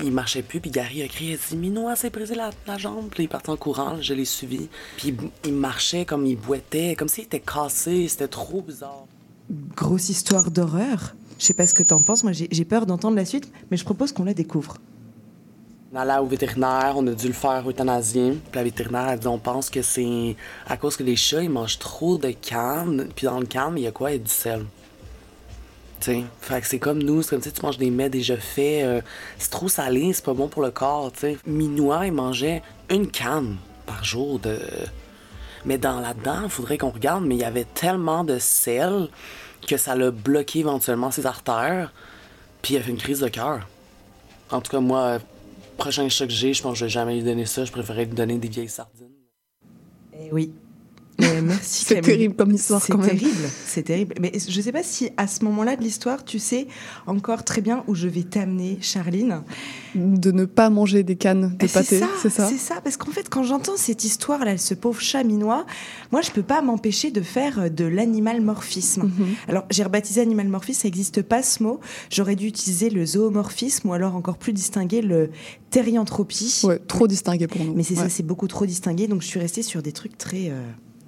Il 0.03 0.13
marchait 0.13 0.43
plus, 0.43 0.61
puis 0.61 0.71
Gary 0.71 1.03
a 1.03 1.09
crié, 1.09 1.33
il 1.33 1.39
dit 1.39 1.57
Minois 1.59 1.95
s'est 1.95 2.09
brisé 2.09 2.35
la, 2.35 2.79
jambe. 2.79 3.09
Puis 3.11 3.25
il 3.25 3.29
parti 3.29 3.51
en 3.51 3.57
courant, 3.57 4.01
je 4.01 4.15
l'ai 4.15 4.25
suivi. 4.25 4.69
Puis 4.97 5.15
il, 5.45 5.53
marchait 5.53 6.07
comme 6.07 6.25
il 6.25 6.37
boitait, 6.37 6.95
comme 6.97 7.09
s'il 7.09 7.25
était 7.25 7.41
cassé, 7.41 8.09
c'était 8.09 8.29
trop 8.29 8.63
bizarre. 8.63 9.05
Grosse 9.77 10.09
histoire 10.09 10.51
d'horreur. 10.51 11.15
Je 11.39 11.45
sais 11.45 11.55
pas 11.55 11.67
ce 11.67 11.75
que 11.75 11.83
t'en 11.83 12.01
penses. 12.01 12.25
Moi, 12.25 12.33
j'ai 12.33 12.65
peur 12.65 12.87
d'entendre 12.87 13.17
la 13.17 13.27
suite, 13.27 13.53
mais 13.71 13.77
je 13.77 13.85
propose 13.85 14.13
qu'on 14.13 14.25
la 14.25 14.35
découvre. 14.35 14.77
On 15.93 15.97
allait 15.97 16.19
au 16.19 16.27
vétérinaire, 16.27 16.93
on 16.95 17.07
a 17.09 17.13
dû 17.13 17.27
le 17.27 17.33
faire 17.33 17.69
euthanasier. 17.69 18.31
Puis 18.31 18.55
la 18.55 18.63
vétérinaire 18.63 19.09
a 19.09 19.17
dit 19.17 19.27
on 19.27 19.39
pense 19.39 19.69
que 19.69 19.83
c'est 19.83 20.37
à 20.69 20.77
cause 20.77 20.97
que 20.97 21.03
les 21.03 21.17
chats 21.17 21.43
ils 21.43 21.51
mangent 21.51 21.81
trop 21.81 22.17
de 22.17 22.31
canne. 22.31 23.09
Puis 23.17 23.27
dans 23.27 23.41
le 23.41 23.47
canne, 23.47 23.75
il 23.77 23.83
y 23.83 23.87
a 23.89 23.91
quoi? 23.91 24.13
Il 24.13 24.19
y 24.19 24.21
a 24.21 24.23
du 24.23 24.31
sel. 24.31 24.67
Tu 26.01 26.13
sais, 26.13 26.25
fait 26.41 26.61
que 26.61 26.67
c'est 26.69 26.79
comme 26.79 27.03
nous, 27.03 27.23
c'est 27.23 27.31
comme 27.31 27.43
si 27.43 27.51
tu 27.51 27.61
manges 27.63 27.77
des 27.77 27.91
mets 27.91 28.09
déjà 28.09 28.37
faits. 28.37 28.85
euh, 28.85 29.01
c'est 29.37 29.51
trop 29.51 29.69
salé, 29.69 30.13
c'est 30.13 30.25
pas 30.25 30.33
bon 30.33 30.47
pour 30.47 30.63
le 30.63 30.71
corps, 30.71 31.11
tu 31.11 31.21
sais. 31.21 31.39
Minois, 31.45 32.07
il 32.07 32.13
mangeait 32.13 32.63
une 32.89 33.11
canne 33.11 33.57
par 33.85 34.05
jour 34.05 34.39
de. 34.39 34.59
Mais 35.65 35.77
dans 35.77 35.99
là-dedans, 35.99 36.43
il 36.45 36.51
faudrait 36.51 36.79
qu'on 36.79 36.91
regarde, 36.91 37.25
mais 37.25 37.35
il 37.35 37.41
y 37.41 37.45
avait 37.45 37.67
tellement 37.67 38.23
de 38.23 38.39
sel 38.39 39.09
que 39.67 39.77
ça 39.77 39.97
l'a 39.97 40.13
bloqué 40.13 40.61
éventuellement 40.61 41.11
ses 41.11 41.27
artères. 41.27 41.93
Puis 42.63 42.75
il 42.75 42.77
a 42.79 42.83
fait 42.83 42.93
une 42.93 42.97
crise 42.97 43.21
de 43.21 43.29
cœur. 43.29 43.67
En 44.51 44.61
tout 44.61 44.71
cas, 44.71 44.81
moi, 44.81 45.19
prochain 45.81 46.09
chat 46.09 46.27
que 46.27 46.33
j'ai, 46.33 46.53
je 46.53 46.63
pense 46.63 46.75
que 46.75 46.79
je 46.79 46.85
vais 46.85 46.91
jamais 46.91 47.17
lui 47.17 47.23
donner 47.23 47.47
ça. 47.47 47.65
Je 47.65 47.73
préférais 47.73 48.05
lui 48.05 48.15
donner 48.15 48.39
des 48.39 48.49
vieilles 48.49 48.69
sardines. 48.69 49.09
Eh 50.13 50.31
oui. 50.33 50.53
Merci. 51.43 51.85
C'est 51.87 52.01
terrible 52.01 52.35
comme 52.35 52.53
histoire, 52.53 52.83
C'est 52.83 52.93
quand 52.93 52.99
même. 52.99 53.09
terrible, 53.11 53.49
c'est 53.67 53.83
terrible. 53.83 54.15
Mais 54.21 54.33
je 54.37 54.61
sais 54.61 54.73
pas 54.73 54.83
si 54.83 55.11
à 55.17 55.27
ce 55.27 55.45
moment-là 55.45 55.77
de 55.77 55.83
l'histoire, 55.83 56.25
tu 56.25 56.39
sais 56.39 56.67
encore 57.07 57.45
très 57.45 57.61
bien 57.61 57.85
où 57.87 57.95
je 57.95 58.09
vais 58.09 58.23
t'amener, 58.23 58.79
Charline. 58.81 59.43
De 59.95 60.31
ne 60.31 60.45
pas 60.45 60.71
manger 60.71 61.03
des 61.03 61.17
cannes 61.17 61.57
de 61.59 61.65
Eh, 61.65 61.69
pâté, 61.69 62.01
c'est 62.23 62.31
ça, 62.31 62.49
c'est 62.49 62.59
ça 62.59 62.81
parce 62.83 62.97
qu'en 62.97 63.11
fait, 63.11 63.29
quand 63.29 63.43
j'entends 63.43 63.77
cette 63.77 64.05
histoire-là, 64.05 64.57
ce 64.59 64.75
pauvre 64.75 65.01
chat 65.01 65.25
minois, 65.25 65.67
moi, 66.13 66.21
je 66.21 66.31
peux 66.31 66.43
pas 66.43 66.63
m'empêcher 66.63 67.11
de 67.11 67.21
faire 67.21 67.59
euh, 67.61 67.69
de 67.69 67.85
l'animal 67.85 68.41
morphisme. 68.41 69.03
Mhm. 69.05 69.27
Alors, 69.49 69.65
j'ai 69.71 69.83
rebaptisé 69.83 70.21
animal 70.21 70.49
morphisme, 70.49 70.83
ça 70.83 70.89
n'existe 70.89 71.23
pas 71.23 71.43
ce 71.43 71.63
mot. 71.63 71.81
J'aurais 72.11 72.37
dû 72.37 72.47
utiliser 72.47 72.91
le 72.91 73.05
zoomorphisme 73.05 73.89
ou 73.89 73.93
alors 73.93 74.15
encore 74.15 74.39
plus 74.39 74.53
distinguer 74.53 75.03
le 75.03 75.31
thérianthropie. 75.71 76.61
Ouais, 76.65 76.79
trop 76.79 77.07
distingué 77.07 77.47
pour 77.47 77.65
nous. 77.65 77.75
Mais 77.75 77.83
c'est 77.83 77.95
ça, 77.95 78.09
c'est 78.09 78.23
beaucoup 78.23 78.49
trop 78.49 78.67
distingué, 78.67 79.07
donc 79.09 79.23
je 79.23 79.27
suis 79.27 79.41
restée 79.41 79.63
sur 79.63 79.83
des 79.83 79.93
trucs 79.93 80.19
très 80.19 80.49
euh, 80.51 80.61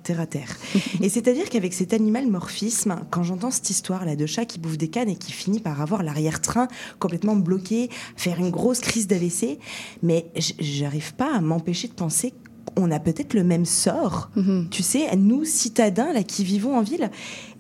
terre 0.03 0.21
à 0.21 0.27
terre. 0.27 0.57
et 1.01 1.09
c'est-à-dire 1.09 1.49
qu'avec 1.51 1.73
cet 1.75 1.93
animal 1.93 2.27
morphisme, 2.29 2.97
quand 3.11 3.23
j'entends 3.23 3.51
cette 3.51 3.71
histoire-là 3.71 4.17
de 4.17 4.27
chat 4.27 4.45
qui 4.45 4.59
bouffe 4.59 4.79
des 4.79 4.89
cannes 4.89 5.09
et 5.09 5.17
qui 5.17 5.33
finit 5.33 5.61
par 5.61 5.81
avoir 5.81 6.03
l'arrière-train 6.03 6.69
complètement 6.99 7.37
bloqué, 7.37 7.91
faire 8.17 8.39
une 8.39 8.51
grosse 8.51 8.81
crise 8.81 9.07
d'AVC, 9.07 9.59
mais 10.03 10.27
j'arrive 10.59 11.15
pas 11.15 11.35
à 11.35 11.41
m'empêcher 11.41 11.89
de 11.89 11.93
penser 11.95 12.33
qu'on 12.75 12.91
a 12.91 13.01
peut-être 13.01 13.35
le 13.35 13.45
même 13.45 13.65
sort, 13.65 14.31
Mhm. 14.37 14.69
tu 14.71 14.83
sais, 14.83 15.15
nous, 15.17 15.45
citadins, 15.45 16.13
là, 16.13 16.23
qui 16.23 16.45
vivons 16.45 16.77
en 16.77 16.83
ville. 16.83 17.11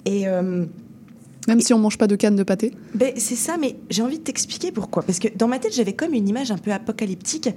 Et. 0.04 0.26
euh, 0.28 0.64
Même 1.48 1.60
si 1.60 1.74
on 1.74 1.78
mange 1.78 1.98
pas 1.98 2.06
de 2.06 2.14
canne 2.14 2.36
de 2.36 2.44
pâté 2.44 2.72
Ben, 2.94 3.12
c'est 3.16 3.34
ça, 3.36 3.56
mais 3.60 3.74
j'ai 3.90 4.02
envie 4.02 4.18
de 4.18 4.22
t'expliquer 4.22 4.70
pourquoi. 4.70 5.02
Parce 5.02 5.18
que 5.18 5.26
dans 5.36 5.48
ma 5.48 5.58
tête, 5.58 5.74
j'avais 5.74 5.92
comme 5.92 6.14
une 6.14 6.28
image 6.28 6.50
un 6.52 6.56
peu 6.58 6.72
apocalyptique 6.72 7.48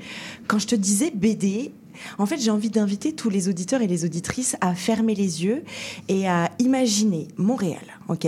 quand 0.48 0.58
je 0.60 0.66
te 0.68 0.76
disais 0.76 1.12
BD. 1.14 1.72
En 2.18 2.26
fait, 2.26 2.40
j'ai 2.40 2.52
envie 2.52 2.70
d'inviter 2.70 3.14
tous 3.14 3.30
les 3.30 3.50
auditeurs 3.50 3.82
et 3.82 3.88
les 3.88 4.06
auditrices 4.06 4.56
à 4.62 4.76
fermer 4.76 5.16
les 5.16 5.44
yeux 5.44 5.64
et 6.08 6.28
à 6.28 6.52
imaginer 6.60 7.28
Montréal, 7.38 7.84
ok, 8.08 8.28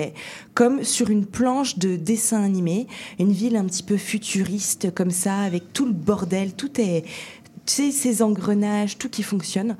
comme 0.54 0.84
sur 0.84 1.10
une 1.10 1.26
planche 1.26 1.78
de 1.78 1.96
dessin 1.96 2.44
animé, 2.44 2.88
une 3.20 3.32
ville 3.32 3.56
un 3.56 3.66
petit 3.66 3.84
peu 3.84 3.98
futuriste 3.98 4.94
comme 4.94 5.12
ça, 5.12 5.40
avec 5.40 5.74
tout 5.74 5.86
le 5.86 5.94
bordel, 5.94 6.54
tout 6.54 6.80
est, 6.80 7.04
tu 7.66 7.74
sais, 7.74 7.92
ces 7.92 8.22
engrenages, 8.22 8.98
tout 8.98 9.10
qui 9.10 9.24
fonctionne. 9.24 9.76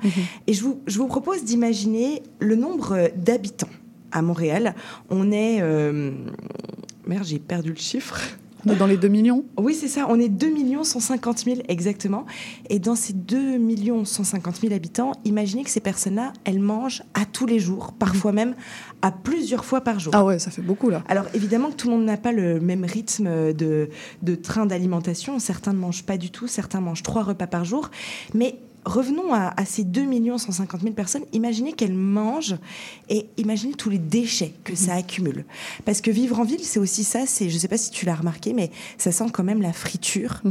Et 0.46 0.52
je 0.52 0.62
vous, 0.62 0.80
je 0.86 0.98
vous 0.98 1.06
propose 1.06 1.44
d'imaginer 1.44 2.22
le 2.38 2.54
nombre 2.56 3.10
d'habitants 3.16 3.68
à 4.12 4.22
Montréal. 4.22 4.74
On 5.10 5.32
est. 5.32 5.58
euh, 5.60 6.12
Merde, 7.06 7.24
j'ai 7.24 7.38
perdu 7.38 7.70
le 7.70 7.76
chiffre. 7.76 8.20
On 8.68 8.72
est 8.72 8.76
dans 8.76 8.86
les 8.86 8.98
2 8.98 9.08
millions 9.08 9.44
Oui, 9.56 9.74
c'est 9.74 9.88
ça. 9.88 10.06
On 10.10 10.20
est 10.20 10.28
2 10.28 10.48
150 10.82 11.38
000 11.38 11.56
exactement. 11.68 12.26
Et 12.68 12.78
dans 12.78 12.94
ces 12.94 13.14
2 13.14 13.58
150 14.04 14.56
000 14.56 14.74
habitants, 14.74 15.12
imaginez 15.24 15.64
que 15.64 15.70
ces 15.70 15.80
personnes-là, 15.80 16.32
elles 16.44 16.60
mangent 16.60 17.02
à 17.14 17.24
tous 17.24 17.46
les 17.46 17.58
jours, 17.58 17.92
parfois 17.98 18.32
même 18.32 18.54
à 19.00 19.10
plusieurs 19.10 19.64
fois 19.64 19.80
par 19.80 19.98
jour. 19.98 20.12
Ah 20.14 20.24
ouais, 20.24 20.38
ça 20.38 20.50
fait 20.50 20.62
beaucoup 20.62 20.90
là. 20.90 21.02
Alors 21.08 21.24
évidemment 21.34 21.70
que 21.70 21.76
tout 21.76 21.88
le 21.88 21.96
monde 21.96 22.04
n'a 22.04 22.16
pas 22.18 22.32
le 22.32 22.60
même 22.60 22.84
rythme 22.84 23.54
de, 23.54 23.88
de 24.22 24.34
train 24.34 24.66
d'alimentation. 24.66 25.38
Certains 25.38 25.72
ne 25.72 25.78
mangent 25.78 26.04
pas 26.04 26.18
du 26.18 26.30
tout, 26.30 26.46
certains 26.46 26.80
mangent 26.80 27.02
trois 27.02 27.22
repas 27.22 27.46
par 27.46 27.64
jour. 27.64 27.90
Mais 28.34 28.58
revenons 28.84 29.32
à, 29.34 29.52
à 29.56 29.64
ces 29.64 29.84
2 29.84 30.06
150 30.38 30.80
000 30.82 30.94
personnes. 30.94 31.22
Imaginez 31.32 31.72
qu'elles 31.72 31.94
mangent 31.94 32.56
et 33.08 33.26
imaginez 33.36 33.74
tous 33.74 33.90
les 33.90 33.98
déchets 33.98 34.54
que 34.64 34.74
ça 34.74 34.94
accumule. 34.94 35.44
Parce 35.84 36.00
que 36.00 36.10
vivre 36.10 36.38
en 36.40 36.44
ville, 36.44 36.62
c'est 36.62 36.78
aussi 36.80 37.04
ça. 37.04 37.26
C'est, 37.26 37.48
je 37.48 37.54
ne 37.54 37.58
sais 37.58 37.68
pas 37.68 37.78
si 37.78 37.90
tu 37.90 38.06
l'as 38.06 38.14
remarqué, 38.14 38.52
mais 38.54 38.70
ça 38.96 39.12
sent 39.12 39.26
quand 39.32 39.44
même 39.44 39.62
la 39.62 39.72
friture 39.72 40.42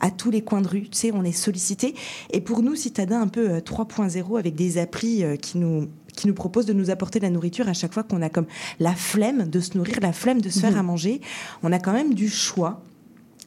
à 0.00 0.10
tous 0.10 0.30
les 0.30 0.42
coins 0.42 0.60
de 0.60 0.68
rue. 0.68 0.82
Tu 0.82 0.96
sais, 0.98 1.10
on 1.12 1.24
est 1.24 1.32
sollicité. 1.32 1.94
Et 2.32 2.40
pour 2.40 2.62
nous, 2.62 2.74
citadins 2.74 3.20
un 3.20 3.28
peu 3.28 3.50
euh, 3.50 3.60
3.0 3.60 4.38
avec 4.38 4.54
des 4.54 4.78
applis 4.78 5.24
euh, 5.24 5.36
qui 5.36 5.58
nous 5.58 5.88
qui 6.14 6.28
nous 6.28 6.34
proposent 6.34 6.64
de 6.64 6.72
nous 6.72 6.88
apporter 6.88 7.18
de 7.18 7.24
la 7.24 7.30
nourriture 7.30 7.68
à 7.68 7.74
chaque 7.74 7.92
fois 7.92 8.02
qu'on 8.02 8.22
a 8.22 8.30
comme 8.30 8.46
la 8.80 8.94
flemme 8.94 9.50
de 9.50 9.60
se 9.60 9.76
nourrir, 9.76 9.98
la 10.00 10.14
flemme 10.14 10.40
de 10.40 10.48
se 10.48 10.60
faire 10.60 10.70
Mhm. 10.72 10.78
à 10.78 10.82
manger, 10.82 11.20
on 11.62 11.70
a 11.72 11.78
quand 11.78 11.92
même 11.92 12.14
du 12.14 12.30
choix. 12.30 12.80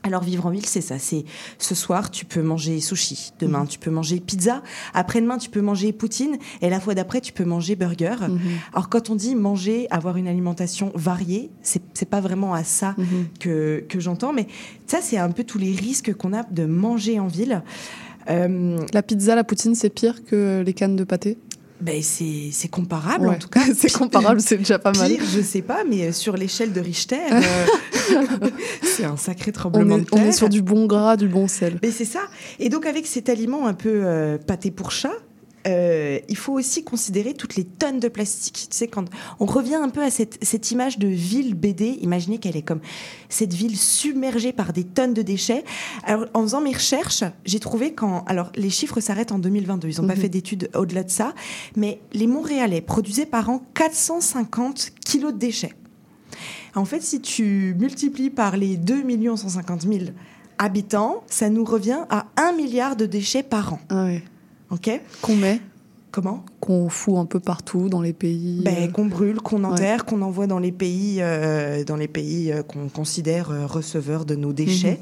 Alors 0.04 0.24
vivre 0.24 0.46
en 0.46 0.50
ville, 0.50 0.66
c'est 0.66 0.82
ça. 0.82 0.98
C'est 0.98 1.26
ce 1.58 1.76
soir, 1.76 2.10
tu 2.10 2.24
peux 2.24 2.42
manger 2.42 2.80
sushi. 2.80 3.32
Demain, 3.40 3.66
tu 3.66 3.80
peux 3.80 3.92
manger 3.92 4.20
pizza. 4.22 4.64
Après-demain, 4.94 5.38
tu 5.38 5.50
peux 5.50 5.62
manger 5.62 5.92
poutine. 5.92 6.38
Et 6.62 6.70
la 6.70 6.80
fois 6.80 6.96
d'après, 6.96 7.20
tu 7.20 7.34
peux 7.34 7.44
manger 7.44 7.76
burger. 7.76 8.16
Alors 8.74 8.88
quand 8.90 9.10
on 9.10 9.16
dit 9.16 9.36
manger, 9.36 9.88
avoir 9.92 10.16
une 10.18 10.28
alimentation 10.28 10.92
variée, 10.96 11.52
c'est 11.62 11.82
c'est 11.94 12.10
pas 12.10 12.22
vraiment 12.22 12.54
à 12.54 12.64
ça 12.64 12.96
que, 13.40 13.84
que 13.90 14.00
j'entends. 14.00 14.32
Mais 14.32 14.48
ça, 14.88 15.00
c'est 15.02 15.18
un 15.18 15.32
peu 15.32 15.44
tous 15.44 15.58
les 15.58 15.74
risques 15.76 16.14
qu'on 16.14 16.34
a 16.34 16.44
de 16.44 16.66
manger 16.66 17.20
en 17.20 17.28
ville. 17.28 17.62
Euh, 18.30 18.78
La 18.94 19.04
pizza, 19.04 19.36
la 19.36 19.44
poutine, 19.44 19.76
c'est 19.76 19.90
pire 19.90 20.24
que 20.24 20.64
les 20.66 20.74
cannes 20.74 20.96
de 20.96 21.04
pâté? 21.04 21.38
Ben 21.82 22.02
c'est 22.04 22.50
c'est 22.52 22.68
comparable 22.68 23.30
en 23.30 23.36
tout 23.36 23.48
cas. 23.48 23.62
c'est 23.78 23.92
comparable, 23.92 24.42
c'est 24.42 24.58
déjà 24.58 24.80
pas 24.80 24.92
mal. 24.92 25.10
Pire, 25.10 25.24
je 25.34 25.42
sais 25.42 25.62
pas, 25.62 25.84
mais 25.90 26.08
euh, 26.08 26.12
sur 26.12 26.36
l'échelle 26.36 26.74
de 26.74 26.82
Richter, 26.82 27.16
euh, 27.32 27.66
c'est 28.84 29.04
un 29.06 29.18
sacré 29.18 29.52
On 29.52 29.54
tremblement 29.54 29.98
est, 29.98 30.02
de 30.02 30.06
on 30.12 30.16
terre. 30.18 30.28
est 30.28 30.32
sur 30.32 30.50
du 30.50 30.62
bon 30.62 30.86
gras, 30.86 31.16
du 31.18 31.28
bon 31.28 31.48
sel. 31.48 31.80
Mais 31.82 31.92
c'est 31.92 32.06
ça. 32.06 32.22
Et 32.60 32.70
donc 32.70 32.86
avec 32.86 33.08
cet 33.08 33.30
aliment 33.30 33.68
un 33.68 33.74
peu 33.74 33.90
euh, 34.06 34.38
pâté 34.38 34.72
pour 34.72 34.92
chat, 34.92 35.12
euh, 35.68 36.20
il 36.30 36.38
faut 36.38 36.54
aussi 36.54 36.86
considérer 36.86 37.34
toutes 37.34 37.58
les 37.58 37.66
tonnes 37.66 38.00
de 38.00 38.08
plastique. 38.08 38.68
Tu 38.72 38.78
sais, 38.78 38.88
quand 38.88 39.04
on 39.42 39.46
revient 39.46 39.76
un 39.76 39.90
peu 39.90 40.02
à 40.02 40.10
cette, 40.10 40.38
cette 40.42 40.72
image 40.72 41.00
de 41.00 41.08
ville 41.08 41.54
BD, 41.54 41.98
imaginez 42.02 42.38
qu'elle 42.38 42.56
est 42.56 42.62
comme 42.62 42.80
cette 43.28 43.54
ville 43.54 43.76
submergée 43.78 44.54
par 44.54 44.72
des 44.72 44.86
tonnes 44.86 45.14
de 45.14 45.22
déchets. 45.22 45.66
Alors, 46.06 46.28
en 46.34 46.44
faisant 46.44 46.62
mes 46.62 46.72
recherches, 46.72 47.26
j'ai 47.44 47.60
trouvé 47.60 47.94
quand. 47.94 48.24
Alors, 48.26 48.54
les 48.56 48.70
chiffres 48.70 49.02
s'arrêtent 49.02 49.34
en 49.34 49.38
2022. 49.40 49.90
Ils 49.90 50.02
n'ont 50.02 50.08
pas 50.08 50.16
Mhm. 50.16 50.22
fait 50.22 50.30
d'études 50.30 50.70
au-delà 50.76 51.04
de 51.04 51.12
ça. 51.12 51.34
Mais 51.76 52.00
les 52.14 52.26
Montréalais 52.28 52.80
produisaient 52.82 53.26
par 53.26 53.50
an 53.50 53.62
450 53.74 54.92
kilos 55.06 55.34
de 55.34 55.38
déchets. 55.40 55.74
En 56.76 56.86
fait, 56.86 57.02
si 57.02 57.22
tu 57.22 57.76
multiplies 57.80 58.30
par 58.30 58.58
les 58.58 58.78
2 58.78 59.04
150 59.36 59.82
000 59.84 60.06
habitants, 60.58 61.24
ça 61.28 61.50
nous 61.50 61.64
revient 61.64 62.00
à 62.10 62.26
1 62.38 62.54
milliard 62.54 62.96
de 62.96 63.06
déchets 63.06 63.44
par 63.44 63.74
an. 63.74 63.80
Ah 63.90 64.06
ouais. 64.06 64.24
OK? 64.72 64.90
Qu'on 65.22 65.36
met? 65.36 65.62
Comment? 66.12 66.44
Qu'on 66.60 66.90
fout 66.90 67.18
un 67.18 67.26
peu 67.26 67.40
partout 67.40 67.88
dans 67.88 68.02
les 68.02 68.14
pays. 68.14 68.62
ben, 68.64 68.76
euh, 68.76 68.92
Qu'on 68.92 69.06
brûle, 69.06 69.42
qu'on 69.42 69.64
enterre, 69.64 70.06
qu'on 70.06 70.22
envoie 70.22 70.48
dans 70.48 70.60
les 70.60 70.72
pays, 70.72 71.18
euh, 71.22 71.84
dans 71.84 71.96
les 71.96 72.08
pays 72.08 72.52
euh, 72.52 72.64
qu'on 72.64 72.90
considère 72.90 73.50
receveurs 73.70 74.26
de 74.26 74.36
nos 74.36 74.54
déchets. 74.54 75.00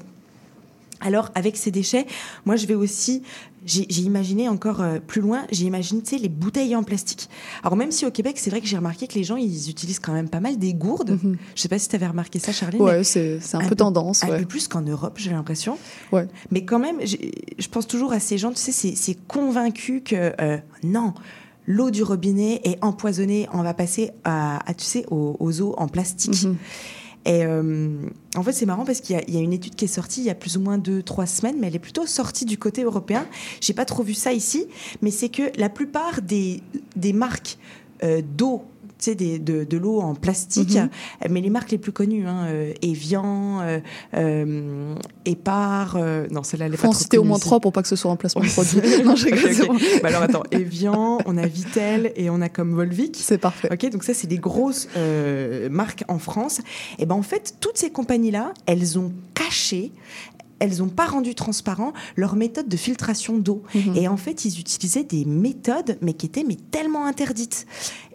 Alors, 1.01 1.29
avec 1.35 1.57
ces 1.57 1.71
déchets, 1.71 2.05
moi, 2.45 2.55
je 2.55 2.65
vais 2.65 2.75
aussi. 2.75 3.23
J'ai 3.65 3.83
imaginé 4.01 4.47
encore 4.47 4.79
euh, 4.79 4.99
plus 5.05 5.19
loin, 5.19 5.45
j'ai 5.51 5.65
imaginé, 5.65 6.01
tu 6.01 6.11
sais, 6.11 6.17
les 6.21 6.29
bouteilles 6.29 6.73
en 6.73 6.83
plastique. 6.83 7.27
Alors, 7.63 7.75
même 7.75 7.91
si 7.91 8.05
au 8.05 8.11
Québec, 8.11 8.37
c'est 8.39 8.49
vrai 8.49 8.61
que 8.61 8.67
j'ai 8.67 8.77
remarqué 8.77 9.07
que 9.07 9.15
les 9.15 9.25
gens, 9.25 9.35
ils 9.35 9.69
utilisent 9.69 9.99
quand 9.99 10.13
même 10.13 10.29
pas 10.29 10.39
mal 10.39 10.57
des 10.57 10.73
gourdes. 10.73 11.19
Je 11.53 11.61
sais 11.61 11.67
pas 11.67 11.77
si 11.77 11.89
tu 11.89 11.95
avais 11.97 12.07
remarqué 12.07 12.39
ça, 12.39 12.53
Charline. 12.53 12.81
Ouais, 12.81 13.03
c'est 13.03 13.39
un, 13.53 13.67
peu 13.67 13.75
tendance. 13.75 14.23
Un 14.23 14.29
ouais. 14.29 14.39
peu 14.39 14.45
plus 14.45 14.69
qu'en 14.69 14.81
Europe, 14.81 15.15
j'ai 15.17 15.31
l'impression. 15.31 15.77
Ouais. 16.13 16.27
Mais 16.49 16.63
quand 16.63 16.79
même, 16.79 16.99
je 17.03 17.67
pense 17.67 17.87
toujours 17.87 18.13
à 18.13 18.21
ces 18.21 18.37
gens, 18.37 18.51
tu 18.51 18.57
sais, 18.61 18.71
c'est- 18.71 19.17
convaincu 19.27 20.01
que 20.01 20.31
euh, 20.39 20.57
non, 20.83 21.13
l'eau 21.65 21.91
du 21.91 22.03
robinet 22.03 22.61
est 22.63 22.81
empoisonnée, 22.81 23.49
on 23.51 23.63
va 23.63 23.73
passer 23.73 24.11
à, 24.23 24.59
à, 24.69 24.73
tu 24.73 24.85
sais, 24.85 25.05
aux, 25.11 25.35
aux 25.39 25.61
eaux 25.61 25.75
en 25.77 25.89
plastique. 25.89 26.43
Mhm. 26.43 26.55
Et 27.27 27.43
euh, 27.45 27.97
en 28.37 28.41
fait, 28.43 28.53
c'est 28.53 28.65
marrant 28.65 28.85
parce 28.85 29.01
qu'il 29.01 29.15
y, 29.27 29.37
a- 29.37 29.41
une 29.41 29.51
étude 29.51 29.75
qui 29.75 29.83
est 29.83 29.89
sortie 29.89 30.21
il 30.21 30.27
y 30.27 30.29
a 30.29 30.35
plus 30.35 30.55
ou 30.55 30.61
moins 30.61 30.77
deux, 30.77 31.03
trois 31.03 31.25
semaines, 31.25 31.57
mais 31.59 31.67
elle 31.67 31.75
est 31.75 31.79
plutôt 31.79 32.05
sortie 32.07 32.45
du 32.45 32.57
côté 32.57 32.83
européen. 32.83 33.27
J'ai 33.59 33.73
pas 33.73 33.83
trop 33.83 34.01
vu 34.01 34.13
ça 34.13 34.31
ici, 34.31 34.65
mais 35.01 35.11
c'est 35.11 35.27
que 35.27 35.43
la 35.57 35.67
plupart 35.67 36.21
des, 36.21 36.63
marques 37.13 37.57
euh, 38.03 38.21
d'eau, 38.23 38.63
sais, 39.05 39.15
des- 39.15 39.39
de, 39.39 39.63
de 39.63 39.77
l'eau 39.77 39.99
en 40.01 40.15
plastique, 40.15 40.75
Mhm. 40.75 40.89
mais 41.29 41.41
les 41.41 41.49
marques 41.49 41.71
les 41.71 41.77
plus 41.77 41.91
connues, 41.91 42.27
hein, 42.27 42.45
euh, 42.47 42.73
Evian, 42.81 43.61
euh, 43.61 43.79
euh, 44.15 44.95
Épar, 45.25 45.95
euh, 45.97 46.27
non, 46.31 46.43
celle-là, 46.43 46.67
elle 46.67 46.73
est 46.73 46.77
Faut 46.77 46.83
pas 46.83 46.87
en 46.89 46.91
trop 46.91 47.01
citer 47.01 47.17
au 47.17 47.23
moins 47.23 47.39
trois 47.39 47.59
pour 47.59 47.71
pas 47.73 47.81
que 47.81 47.87
ce 47.87 47.95
soit 47.95 48.11
un 48.11 48.15
placement 48.15 48.41
de 48.43 48.49
produit. 48.49 48.79
non, 49.05 49.15
je 49.15 49.25
rigole, 49.25 49.39
Ok, 49.45 49.51
c'est 49.53 49.61
ok. 49.63 49.67
bon. 49.69 49.77
Bah 50.01 50.09
alors 50.09 50.21
attends, 50.23 50.43
Evian, 50.51 51.19
on 51.25 51.37
a 51.37 51.45
Vitel 51.47 52.11
et 52.15 52.29
on 52.29 52.41
a 52.41 52.49
comme 52.49 52.73
Volvic. 52.73 53.17
C'est 53.21 53.37
parfait. 53.37 53.69
Ok, 53.71 53.89
donc 53.91 54.03
ça 54.03 54.13
c'est 54.13 54.27
des 54.27 54.37
grosses 54.39 54.87
marques 55.69 56.03
en 56.07 56.19
France. 56.19 56.61
Et 56.99 57.05
ben 57.05 57.15
en 57.15 57.21
fait, 57.21 57.55
toutes 57.59 57.77
ces 57.77 57.89
compagnies-là, 57.91 58.53
elles 58.65 58.97
ont 58.99 59.11
caché. 59.33 59.91
Elles 60.59 60.77
n'ont 60.79 60.89
pas 60.89 61.05
rendu 61.05 61.35
transparent 61.35 61.93
leur 62.15 62.35
méthode 62.35 62.67
de 62.67 62.77
filtration 62.77 63.37
d'eau. 63.37 63.63
Mhm. 63.75 63.95
Et 63.95 64.07
en 64.07 64.17
fait, 64.17 64.45
ils 64.45 64.59
utilisaient 64.59 65.03
des 65.03 65.25
méthodes, 65.25 65.97
mais 66.01 66.13
qui 66.13 66.25
étaient 66.25 66.43
mais 66.47 66.57
tellement 66.71 67.05
interdites. 67.05 67.65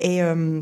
Et 0.01 0.23
euh, 0.23 0.61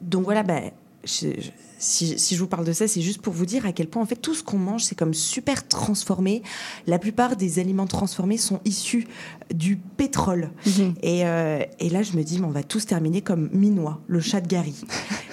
donc 0.00 0.24
voilà, 0.24 0.42
ben, 0.42 0.70
je- 1.04 1.28
je- 1.38 1.50
si, 1.78 2.16
si 2.16 2.36
je 2.36 2.40
vous 2.40 2.46
parle 2.46 2.64
de 2.64 2.72
ça, 2.72 2.86
c'est 2.86 3.00
juste 3.00 3.20
pour 3.20 3.32
vous 3.32 3.44
dire 3.44 3.66
à 3.66 3.72
quel 3.72 3.88
point 3.88 4.00
en 4.00 4.06
fait 4.06 4.14
tout 4.14 4.34
ce 4.34 4.44
qu'on 4.44 4.56
mange, 4.56 4.84
c'est 4.84 4.94
comme 4.94 5.12
super 5.14 5.66
transformé. 5.66 6.42
La 6.86 7.00
plupart 7.00 7.34
des 7.34 7.58
aliments 7.58 7.88
transformés 7.88 8.36
sont 8.36 8.60
issus 8.64 9.08
du 9.52 9.76
pétrole. 9.76 10.50
Mhm. 10.64 10.94
Et, 11.02 11.26
euh, 11.26 11.58
et 11.80 11.90
là, 11.90 12.02
je 12.04 12.16
me 12.16 12.22
dis, 12.22 12.38
mais 12.38 12.46
on 12.46 12.50
va 12.52 12.62
tous 12.62 12.86
terminer 12.86 13.20
comme 13.20 13.50
Minois, 13.52 14.00
le 14.06 14.20
chat 14.20 14.40
de 14.40 14.46
Gary. 14.46 14.76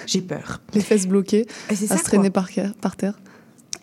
J'ai 0.06 0.22
peur. 0.22 0.60
Les 0.74 0.80
fesses 0.80 1.06
bloquées, 1.06 1.46
à 1.68 1.76
ça, 1.76 1.96
se 1.96 2.02
traîner 2.02 2.30
par 2.30 2.48
terre. 2.96 3.18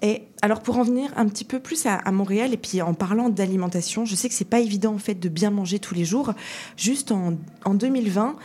Et 0.02 0.24
alors 0.42 0.62
pour 0.62 0.78
en 0.78 0.84
venir 0.84 1.12
un 1.16 1.28
petit 1.28 1.44
peu 1.44 1.60
plus 1.60 1.86
à, 1.86 1.96
à 1.96 2.12
Montréal 2.12 2.54
et 2.54 2.58
puis 2.58 2.82
en 2.82 2.94
parlant 2.94 3.30
d'alimentation, 3.30 4.06
je 4.06 4.16
sais 4.16 4.30
que 4.30 4.36
c'est 4.36 4.46
pas 4.46 4.60
évident 4.60 4.94
en 4.94 5.00
fait 5.00 5.16
de 5.16 5.30
bien 5.30 5.50
manger 5.50 5.80
tous 5.80 5.96
les 5.96 6.06
jours. 6.06 6.34
Juste 6.76 7.12
en, 7.12 7.34
en 7.66 7.74
2020, 7.74 8.36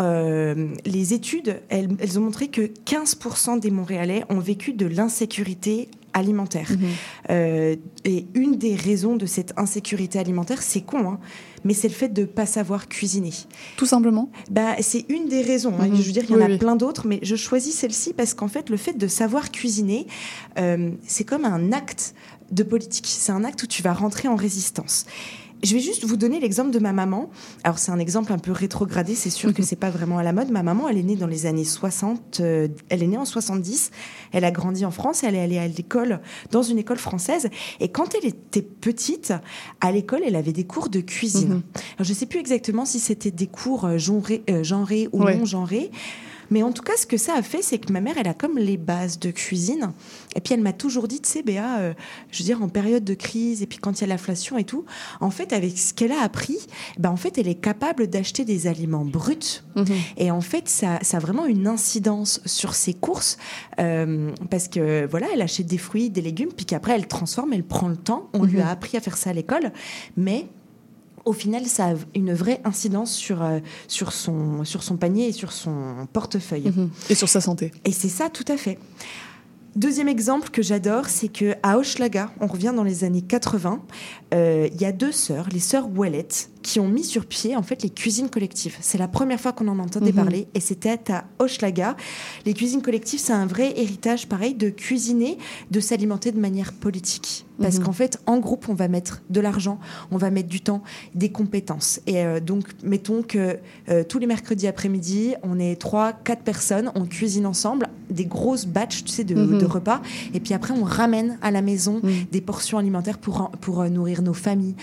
euh, 0.00 0.68
les 0.86 1.14
études, 1.14 1.60
elles, 1.68 1.88
elles 1.98 2.18
ont 2.18 2.22
montré 2.22 2.48
que 2.48 2.62
15% 2.62 3.60
des 3.60 3.70
Montréalais 3.70 4.24
ont 4.30 4.38
vécu 4.38 4.72
de 4.72 4.86
l'insécurité 4.86 5.88
alimentaire. 6.12 6.68
Euh, 7.30 7.76
et 8.04 8.26
une 8.34 8.56
des 8.56 8.74
raisons 8.74 9.16
de 9.16 9.26
cette 9.26 9.52
insécurité 9.56 10.18
alimentaire, 10.18 10.62
c'est 10.62 10.82
con, 10.82 11.08
hein, 11.08 11.20
mais 11.64 11.74
c'est 11.74 11.88
le 11.88 11.94
fait 11.94 12.08
de 12.08 12.22
ne 12.22 12.26
pas 12.26 12.46
savoir 12.46 12.88
cuisiner. 12.88 13.32
Tout 13.76 13.86
simplement 13.86 14.30
bah, 14.50 14.76
C'est 14.80 15.04
une 15.08 15.28
des 15.28 15.42
raisons. 15.42 15.74
hein. 15.80 15.88
Mhm. 15.88 15.96
Je 15.96 16.02
veux 16.02 16.12
dire, 16.12 16.24
il 16.28 16.32
y 16.32 16.34
en 16.36 16.40
a 16.40 16.46
oui. 16.48 16.58
plein 16.58 16.76
d'autres, 16.76 17.06
mais 17.06 17.18
je 17.22 17.36
choisis 17.36 17.74
celle-ci 17.74 18.12
parce 18.14 18.34
qu'en 18.34 18.48
fait, 18.48 18.70
le 18.70 18.76
fait 18.76 18.94
de 18.94 19.06
savoir 19.06 19.50
cuisiner, 19.50 20.06
euh, 20.58 20.90
c'est 21.06 21.24
comme 21.24 21.44
un 21.44 21.72
acte 21.72 22.14
de 22.50 22.62
politique. 22.62 23.06
C'est 23.08 23.32
un 23.32 23.44
acte 23.44 23.62
où 23.62 23.66
tu 23.66 23.82
vas 23.82 23.92
rentrer 23.94 24.28
en 24.28 24.36
résistance. 24.36 25.06
Je 25.62 25.74
vais 25.74 25.80
juste 25.80 26.04
vous 26.04 26.16
donner 26.16 26.40
l'exemple 26.40 26.70
de 26.70 26.78
ma 26.80 26.92
maman. 26.92 27.30
Alors, 27.62 27.78
c'est 27.78 27.92
un 27.92 27.98
exemple 28.00 28.32
un 28.32 28.38
peu 28.38 28.50
rétrogradé, 28.50 29.14
c'est 29.14 29.30
sûr 29.30 29.54
que 29.54 29.62
c'est 29.62 29.76
pas 29.76 29.90
vraiment 29.90 30.18
à 30.18 30.22
la 30.24 30.32
mode. 30.32 30.50
Ma 30.50 30.62
maman, 30.64 30.88
elle 30.88 30.98
est 30.98 31.02
née 31.04 31.14
dans 31.16 31.28
les 31.28 31.46
années 31.46 31.64
60, 31.64 32.40
euh, 32.40 32.66
elle 32.88 33.02
est 33.02 33.06
née 33.06 33.16
en 33.16 33.24
70, 33.24 33.92
elle 34.32 34.44
a 34.44 34.50
grandi 34.50 34.84
en 34.84 34.90
France, 34.90 35.22
elle 35.22 35.36
est 35.36 35.40
allée 35.40 35.58
à 35.58 35.68
l'école, 35.68 36.20
dans 36.50 36.62
une 36.62 36.78
école 36.78 36.98
française. 36.98 37.48
Et 37.78 37.88
quand 37.90 38.14
elle 38.16 38.26
était 38.28 38.62
petite, 38.62 39.32
à 39.80 39.92
l'école, 39.92 40.22
elle 40.26 40.36
avait 40.36 40.52
des 40.52 40.64
cours 40.64 40.88
de 40.88 41.00
cuisine. 41.00 41.48
Mhm. 41.48 41.62
Alors, 41.98 42.04
je 42.06 42.12
sais 42.12 42.26
plus 42.26 42.40
exactement 42.40 42.84
si 42.84 42.98
c'était 42.98 43.30
des 43.30 43.46
cours 43.46 43.84
euh, 43.84 43.98
genrés, 43.98 44.42
euh, 44.50 44.64
genrés 44.64 45.08
ou 45.12 45.22
Ouais. 45.22 45.36
non 45.36 45.44
genrés. 45.44 45.90
Mais 46.52 46.62
en 46.62 46.70
tout 46.70 46.82
cas, 46.82 46.92
ce 46.98 47.06
que 47.06 47.16
ça 47.16 47.32
a 47.34 47.40
fait, 47.42 47.62
c'est 47.62 47.78
que 47.78 47.90
ma 47.90 48.02
mère, 48.02 48.16
elle 48.18 48.28
a 48.28 48.34
comme 48.34 48.58
les 48.58 48.76
bases 48.76 49.18
de 49.18 49.30
cuisine. 49.30 49.92
Et 50.36 50.40
puis, 50.42 50.52
elle 50.52 50.60
m'a 50.60 50.74
toujours 50.74 51.08
dit, 51.08 51.18
tu 51.22 51.30
sais, 51.30 51.42
Béa, 51.42 51.78
euh, 51.78 51.94
je 52.30 52.38
veux 52.40 52.44
dire, 52.44 52.62
en 52.62 52.68
période 52.68 53.04
de 53.04 53.14
crise, 53.14 53.62
et 53.62 53.66
puis 53.66 53.78
quand 53.78 53.98
il 53.98 54.02
y 54.02 54.04
a 54.04 54.08
l'inflation 54.08 54.58
et 54.58 54.64
tout, 54.64 54.84
en 55.20 55.30
fait, 55.30 55.54
avec 55.54 55.78
ce 55.78 55.94
qu'elle 55.94 56.12
a 56.12 56.20
appris, 56.20 56.58
ben, 56.98 57.08
en 57.10 57.16
fait, 57.16 57.38
elle 57.38 57.48
est 57.48 57.54
capable 57.60 58.06
d'acheter 58.08 58.44
des 58.44 58.66
aliments 58.66 59.06
bruts. 59.06 59.62
Et 60.18 60.30
en 60.30 60.42
fait, 60.42 60.68
ça, 60.68 60.98
ça 61.00 61.16
a 61.16 61.20
vraiment 61.20 61.46
une 61.46 61.66
incidence 61.66 62.40
sur 62.44 62.74
ses 62.74 62.92
courses, 62.92 63.38
euh, 63.80 64.30
parce 64.50 64.68
que, 64.68 65.06
voilà, 65.06 65.28
elle 65.32 65.40
achète 65.40 65.66
des 65.66 65.78
fruits, 65.78 66.10
des 66.10 66.20
légumes, 66.20 66.52
puis 66.54 66.66
qu'après, 66.66 66.92
elle 66.96 67.06
transforme, 67.08 67.54
elle 67.54 67.64
prend 67.64 67.88
le 67.88 67.96
temps. 67.96 68.28
On 68.34 68.44
lui 68.44 68.58
Mhm. 68.58 68.64
a 68.64 68.70
appris 68.70 68.96
à 68.98 69.00
faire 69.00 69.16
ça 69.16 69.30
à 69.30 69.32
l'école, 69.32 69.72
mais 70.18 70.48
au 71.24 71.32
final, 71.32 71.66
ça 71.66 71.90
a 71.90 71.94
une 72.14 72.32
vraie 72.32 72.60
incidence 72.64 73.12
sur, 73.12 73.42
euh, 73.42 73.60
sur, 73.88 74.12
son, 74.12 74.64
sur 74.64 74.82
son 74.82 74.96
panier 74.96 75.28
et 75.28 75.32
sur 75.32 75.52
son 75.52 76.06
portefeuille. 76.12 76.70
Mhm. 76.74 76.90
Et 77.10 77.14
sur 77.14 77.28
sa 77.28 77.40
santé. 77.40 77.72
Et 77.84 77.92
c'est 77.92 78.08
ça, 78.08 78.28
tout 78.28 78.44
à 78.48 78.56
fait. 78.56 78.78
Deuxième 79.74 80.08
exemple 80.08 80.50
que 80.50 80.60
j'adore, 80.60 81.06
c'est 81.06 81.28
que 81.28 81.54
à 81.62 81.78
Hochelaga, 81.78 82.30
on 82.40 82.46
revient 82.46 82.74
dans 82.76 82.84
les 82.84 83.04
années 83.04 83.22
80, 83.22 83.80
euh, 84.34 84.68
il 84.70 84.80
y 84.80 84.84
a 84.84 84.92
deux 84.92 85.12
sœurs, 85.12 85.48
les 85.50 85.60
sœurs 85.60 85.88
Ouellet, 85.88 86.28
qui 86.62 86.80
ont 86.80 86.88
mis 86.88 87.04
sur 87.04 87.26
pied 87.26 87.56
en 87.56 87.62
fait 87.62 87.82
les 87.82 87.90
cuisines 87.90 88.28
collectives. 88.30 88.76
C'est 88.80 88.98
la 88.98 89.08
première 89.08 89.40
fois 89.40 89.52
qu'on 89.52 89.68
en 89.68 89.78
entendait 89.78 90.10
Mhm. 90.12 90.16
parler 90.16 90.48
et 90.54 90.60
c'était 90.60 90.98
à 91.12 91.24
Hochelaga. 91.38 91.96
Les 92.46 92.54
cuisines 92.54 92.82
collectives, 92.82 93.20
c'est 93.20 93.32
un 93.32 93.46
vrai 93.46 93.78
héritage 93.78 94.28
pareil 94.28 94.54
de 94.54 94.70
cuisiner, 94.70 95.38
de 95.70 95.80
s'alimenter 95.80 96.32
de 96.32 96.40
manière 96.40 96.72
politique. 96.72 97.44
Parce 97.60 97.78
Mhm. 97.78 97.84
qu'en 97.84 97.92
fait, 97.92 98.18
en 98.26 98.38
groupe, 98.38 98.68
on 98.68 98.74
va 98.74 98.88
mettre 98.88 99.22
de 99.30 99.40
l'argent, 99.40 99.78
on 100.10 100.16
va 100.16 100.30
mettre 100.30 100.48
du 100.48 100.60
temps, 100.62 100.82
des 101.14 101.30
compétences. 101.30 102.00
Et 102.06 102.24
euh, 102.24 102.40
donc, 102.40 102.64
mettons 102.82 103.22
que 103.22 103.58
euh, 103.88 104.02
tous 104.04 104.18
les 104.18 104.26
mercredis 104.26 104.66
après-midi, 104.66 105.34
on 105.42 105.58
est 105.60 105.76
trois, 105.76 106.12
quatre 106.12 106.42
personnes, 106.42 106.90
on 106.94 107.04
cuisine 107.04 107.46
ensemble 107.46 107.88
des 108.10 108.24
grosses 108.24 108.66
batches, 108.66 109.04
tu 109.04 109.10
sais, 109.12 109.22
de, 109.24 109.34
Mhm. 109.34 109.58
de 109.58 109.64
repas. 109.66 110.00
Et 110.34 110.40
puis 110.40 110.54
après, 110.54 110.72
on 110.74 110.82
ramène 110.82 111.38
à 111.42 111.50
la 111.50 111.62
maison 111.62 112.00
des 112.32 112.40
portions 112.40 112.78
alimentaires 112.78 113.18
pour, 113.18 113.50
pour 113.60 113.80
euh, 113.82 113.88
nourrir 113.88 114.22
nos 114.22 114.34
familles, 114.34 114.74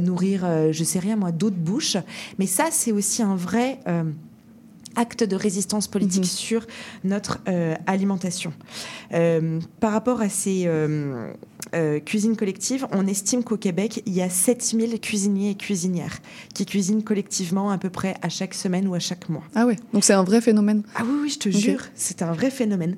nourrir, 0.00 0.46
je 0.72 0.84
sais 0.84 0.98
rien 0.98 1.07
moi, 1.16 1.32
d'autres 1.32 1.56
bouches. 1.56 1.96
Mais 2.38 2.46
ça, 2.46 2.66
c'est 2.70 2.92
aussi 2.92 3.22
un 3.22 3.36
vrai 3.36 3.80
euh, 3.86 4.04
acte 4.96 5.24
de 5.24 5.36
résistance 5.36 5.86
politique 5.86 6.26
sur 6.26 6.66
notre 7.04 7.40
euh, 7.48 7.74
alimentation. 7.86 8.52
Euh, 9.12 9.60
par 9.80 9.92
rapport 9.92 10.20
à 10.20 10.28
ces 10.28 10.68
euh, 11.74 12.00
cuisines 12.00 12.36
collectives, 12.36 12.86
on 12.92 13.06
estime 13.06 13.44
qu'au 13.44 13.56
Québec, 13.56 14.02
il 14.06 14.12
y 14.12 14.22
a 14.22 14.28
7000 14.28 15.00
cuisiniers 15.00 15.50
et 15.50 15.54
cuisinières 15.54 16.18
qui 16.54 16.66
cuisinent 16.66 17.02
collectivement 17.02 17.70
à 17.70 17.78
peu 17.78 17.90
près 17.90 18.14
à 18.22 18.28
chaque 18.28 18.54
semaine 18.54 18.86
ou 18.88 18.94
à 18.94 18.98
chaque 18.98 19.28
mois. 19.28 19.42
Ah 19.54 19.66
ouais, 19.66 19.76
donc 19.92 20.04
c'est 20.04 20.12
un 20.12 20.24
vrai 20.24 20.40
phénomène. 20.40 20.82
Ah 20.94 21.02
oui, 21.04 21.18
oui, 21.22 21.30
je 21.30 21.38
te 21.38 21.48
jure, 21.48 21.82
c'est 21.94 22.22
un 22.22 22.32
vrai 22.32 22.50
phénomène. 22.50 22.96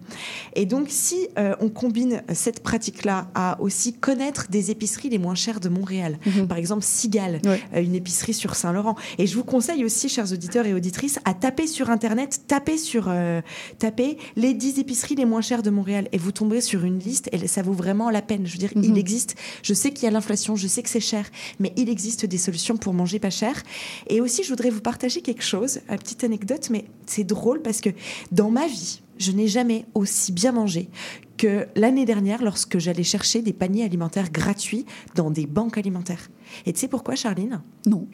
Et 0.54 0.66
donc, 0.66 0.86
si 0.88 1.28
euh, 1.38 1.54
on 1.60 1.68
combine 1.68 2.22
cette 2.32 2.62
pratique-là 2.62 3.28
à 3.34 3.60
aussi 3.60 3.92
connaître 3.94 4.46
des 4.50 4.70
épiceries 4.70 5.08
les 5.08 5.18
moins 5.18 5.34
chères 5.34 5.60
de 5.60 5.68
Montréal, 5.68 6.18
par 6.48 6.58
exemple 6.58 6.82
Cigale, 6.82 7.40
euh, 7.46 7.56
une 7.74 7.94
épicerie 7.94 8.34
sur 8.34 8.54
Saint-Laurent, 8.56 8.96
et 9.18 9.26
je 9.26 9.34
vous 9.34 9.44
conseille 9.44 9.84
aussi, 9.84 10.08
chers 10.08 10.32
auditeurs 10.32 10.66
et 10.66 10.74
auditrices, 10.74 11.18
à 11.24 11.34
taper 11.34 11.66
sur 11.66 11.90
Internet, 11.90 12.42
taper 12.46 12.78
sur, 12.78 13.06
euh, 13.08 13.40
taper 13.78 14.18
les 14.36 14.54
10 14.54 14.78
épiceries 14.78 15.14
les 15.14 15.24
moins 15.24 15.40
chères 15.40 15.62
de 15.62 15.70
Montréal, 15.70 16.08
et 16.12 16.18
vous 16.18 16.32
tomberez 16.32 16.60
sur 16.60 16.84
une 16.84 16.98
liste, 16.98 17.28
et 17.32 17.46
ça 17.46 17.62
vaut 17.62 17.72
vraiment 17.72 18.10
la 18.10 18.22
peine. 18.22 18.46
Je 18.46 18.58
dire, 18.60 18.72
il 18.76 18.96
existe, 18.98 19.36
je 19.62 19.74
sais 19.74 19.90
qu'il 19.92 20.04
y 20.04 20.06
a 20.06 20.10
l'inflation, 20.10 20.56
je 20.56 20.66
sais 20.66 20.82
que 20.82 20.88
c'est 20.88 21.00
cher, 21.00 21.28
mais 21.58 21.72
il 21.76 21.88
existe 21.88 22.26
des 22.26 22.38
solutions 22.38 22.76
pour 22.76 22.94
manger 22.94 23.18
pas 23.18 23.30
cher. 23.30 23.62
Et 24.08 24.20
aussi, 24.20 24.42
je 24.42 24.48
voudrais 24.48 24.70
vous 24.70 24.80
partager 24.80 25.20
quelque 25.22 25.42
chose, 25.42 25.80
une 25.88 25.98
petite 25.98 26.24
anecdote, 26.24 26.68
mais 26.70 26.84
c'est 27.06 27.24
drôle 27.24 27.62
parce 27.62 27.80
que 27.80 27.90
dans 28.30 28.50
ma 28.50 28.66
vie, 28.66 29.02
je 29.18 29.32
n'ai 29.32 29.48
jamais 29.48 29.84
aussi 29.94 30.32
bien 30.32 30.52
mangé 30.52 30.88
que 31.36 31.66
l'année 31.76 32.04
dernière 32.04 32.42
lorsque 32.42 32.78
j'allais 32.78 33.02
chercher 33.02 33.42
des 33.42 33.52
paniers 33.52 33.84
alimentaires 33.84 34.30
gratuits 34.30 34.86
dans 35.14 35.30
des 35.30 35.46
banques 35.46 35.78
alimentaires. 35.78 36.30
Et 36.66 36.72
tu 36.72 36.80
sais 36.80 36.88
pourquoi, 36.88 37.16
Charline? 37.16 37.62
Non. 37.86 38.06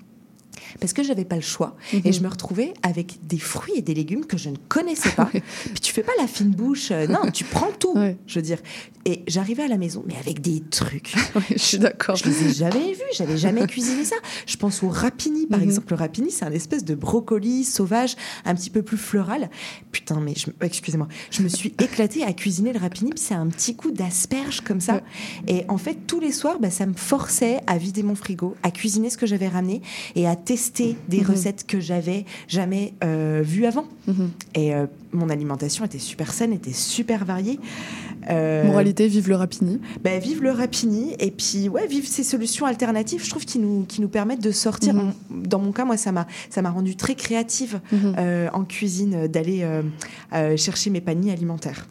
Parce 0.81 0.93
que 0.93 1.03
j'avais 1.03 1.25
pas 1.25 1.37
le 1.37 1.43
choix 1.43 1.77
Mhm. 1.93 2.01
et 2.05 2.13
je 2.13 2.21
me 2.21 2.29
retrouvais 2.29 2.75
avec 2.83 3.19
des 3.27 3.39
fruits 3.39 3.75
et 3.77 3.83
des 3.83 3.95
légumes 3.95 4.25
que 4.27 4.37
je 4.37 4.49
ne 4.51 4.57
connaissais 4.69 5.11
pas. 5.11 5.27
Puis 5.65 5.81
tu 5.81 5.93
fais 5.93 6.03
pas 6.03 6.13
la 6.19 6.27
fine 6.27 6.51
bouche, 6.51 6.91
euh, 6.91 7.07
non, 7.07 7.31
tu 7.33 7.45
prends 7.45 7.71
tout. 7.79 7.95
Je 8.27 8.35
veux 8.39 8.43
dire, 8.43 8.59
et 9.05 9.23
j'arrivais 9.29 9.63
à 9.63 9.69
la 9.69 9.77
maison, 9.79 10.03
mais 10.07 10.17
avec 10.17 10.41
des 10.41 10.61
trucs. 10.71 11.15
je 11.51 11.59
suis 11.59 11.79
d'accord. 11.79 12.17
Je 12.17 12.25
les 12.25 12.47
ai 12.49 12.53
jamais 12.53 12.93
vus, 12.93 13.01
j'avais 13.17 13.37
jamais 13.39 13.67
cuisiné 13.67 14.05
ça. 14.05 14.17
Je 14.47 14.57
pense 14.57 14.83
au 14.83 14.89
rapini, 14.89 15.47
par 15.47 15.61
Mhm. 15.61 15.65
exemple. 15.65 15.87
Le 15.91 15.97
rapini, 15.97 16.31
c'est 16.31 16.45
un 16.45 16.51
espèce 16.53 16.85
de 16.85 16.95
brocoli 16.95 17.65
sauvage, 17.65 18.17
un 18.45 18.55
petit 18.55 18.71
peu 18.71 18.83
plus 18.83 18.97
floral. 18.97 19.49
Putain, 19.93 20.21
mais 20.21 20.35
excusez-moi, 20.61 21.09
je 21.31 21.43
me 21.43 21.49
suis 21.49 21.75
éclatée 21.81 22.23
à 22.25 22.33
cuisiner 22.33 22.73
le 22.73 22.79
rapini, 22.81 23.11
puis 23.11 23.21
c'est 23.21 23.35
un 23.35 23.47
petit 23.47 23.77
coup 23.77 23.91
d'asperge 23.93 24.61
comme 24.63 24.81
ça. 24.81 25.01
Et 25.47 25.65
en 25.69 25.79
fait, 25.79 25.99
tous 26.07 26.21
les 26.21 26.33
soirs, 26.33 26.59
bah, 26.61 26.71
ça 26.71 26.87
me 26.87 26.95
forçait 26.95 27.61
à 27.67 27.79
vider 27.79 28.03
mon 28.03 28.15
frigo, 28.15 28.57
à 28.63 28.71
cuisiner 28.71 29.11
ce 29.11 29.17
que 29.17 29.27
j'avais 29.27 29.49
ramené 29.49 29.83
et 30.17 30.27
à 30.27 30.35
tester 30.37 30.56
des 31.09 31.21
Mhm. 31.21 31.27
recettes 31.31 31.67
que 31.67 31.81
j'avais 31.81 32.25
jamais 32.49 32.95
euh, 33.05 33.43
vues 33.45 33.67
avant. 33.67 33.87
Mhm. 34.07 34.31
Et 34.55 34.75
euh, 34.75 34.87
mon 35.13 35.29
alimentation 35.31 35.85
était 35.85 35.99
super 35.99 36.33
saine, 36.33 36.53
était 36.53 36.73
super 36.73 37.25
variée. 37.25 37.59
Euh, 38.31 38.65
Moralité, 38.65 39.07
vive 39.09 39.29
le 39.29 39.37
rapini. 39.37 39.81
ben, 40.03 40.21
vive 40.21 40.43
le 40.43 40.51
rapini 40.51 41.15
et 41.21 41.31
puis 41.31 41.69
ouais, 41.69 41.87
vive 41.87 42.07
ces 42.09 42.25
solutions 42.25 42.67
alternatives, 42.67 43.25
je 43.25 43.31
trouve, 43.31 43.45
qui 43.45 43.59
nous, 43.59 43.85
qui 43.87 44.01
nous 44.01 44.09
permettent 44.09 44.43
de 44.43 44.51
sortir. 44.51 44.95
Mhm. 44.95 45.13
Dans 45.31 45.59
mon 45.59 45.73
cas, 45.73 45.85
moi, 45.85 45.97
ça 45.97 46.11
m'a, 46.13 46.27
ça 46.51 46.61
m'a 46.63 46.71
rendu 46.71 46.97
très 46.97 47.15
créative 47.15 47.81
en 48.53 48.65
cuisine 48.65 49.27
d'aller 49.29 49.65
chercher 50.57 50.91
mes 50.91 51.01
paniers 51.01 51.33
alimentaires. 51.33 51.87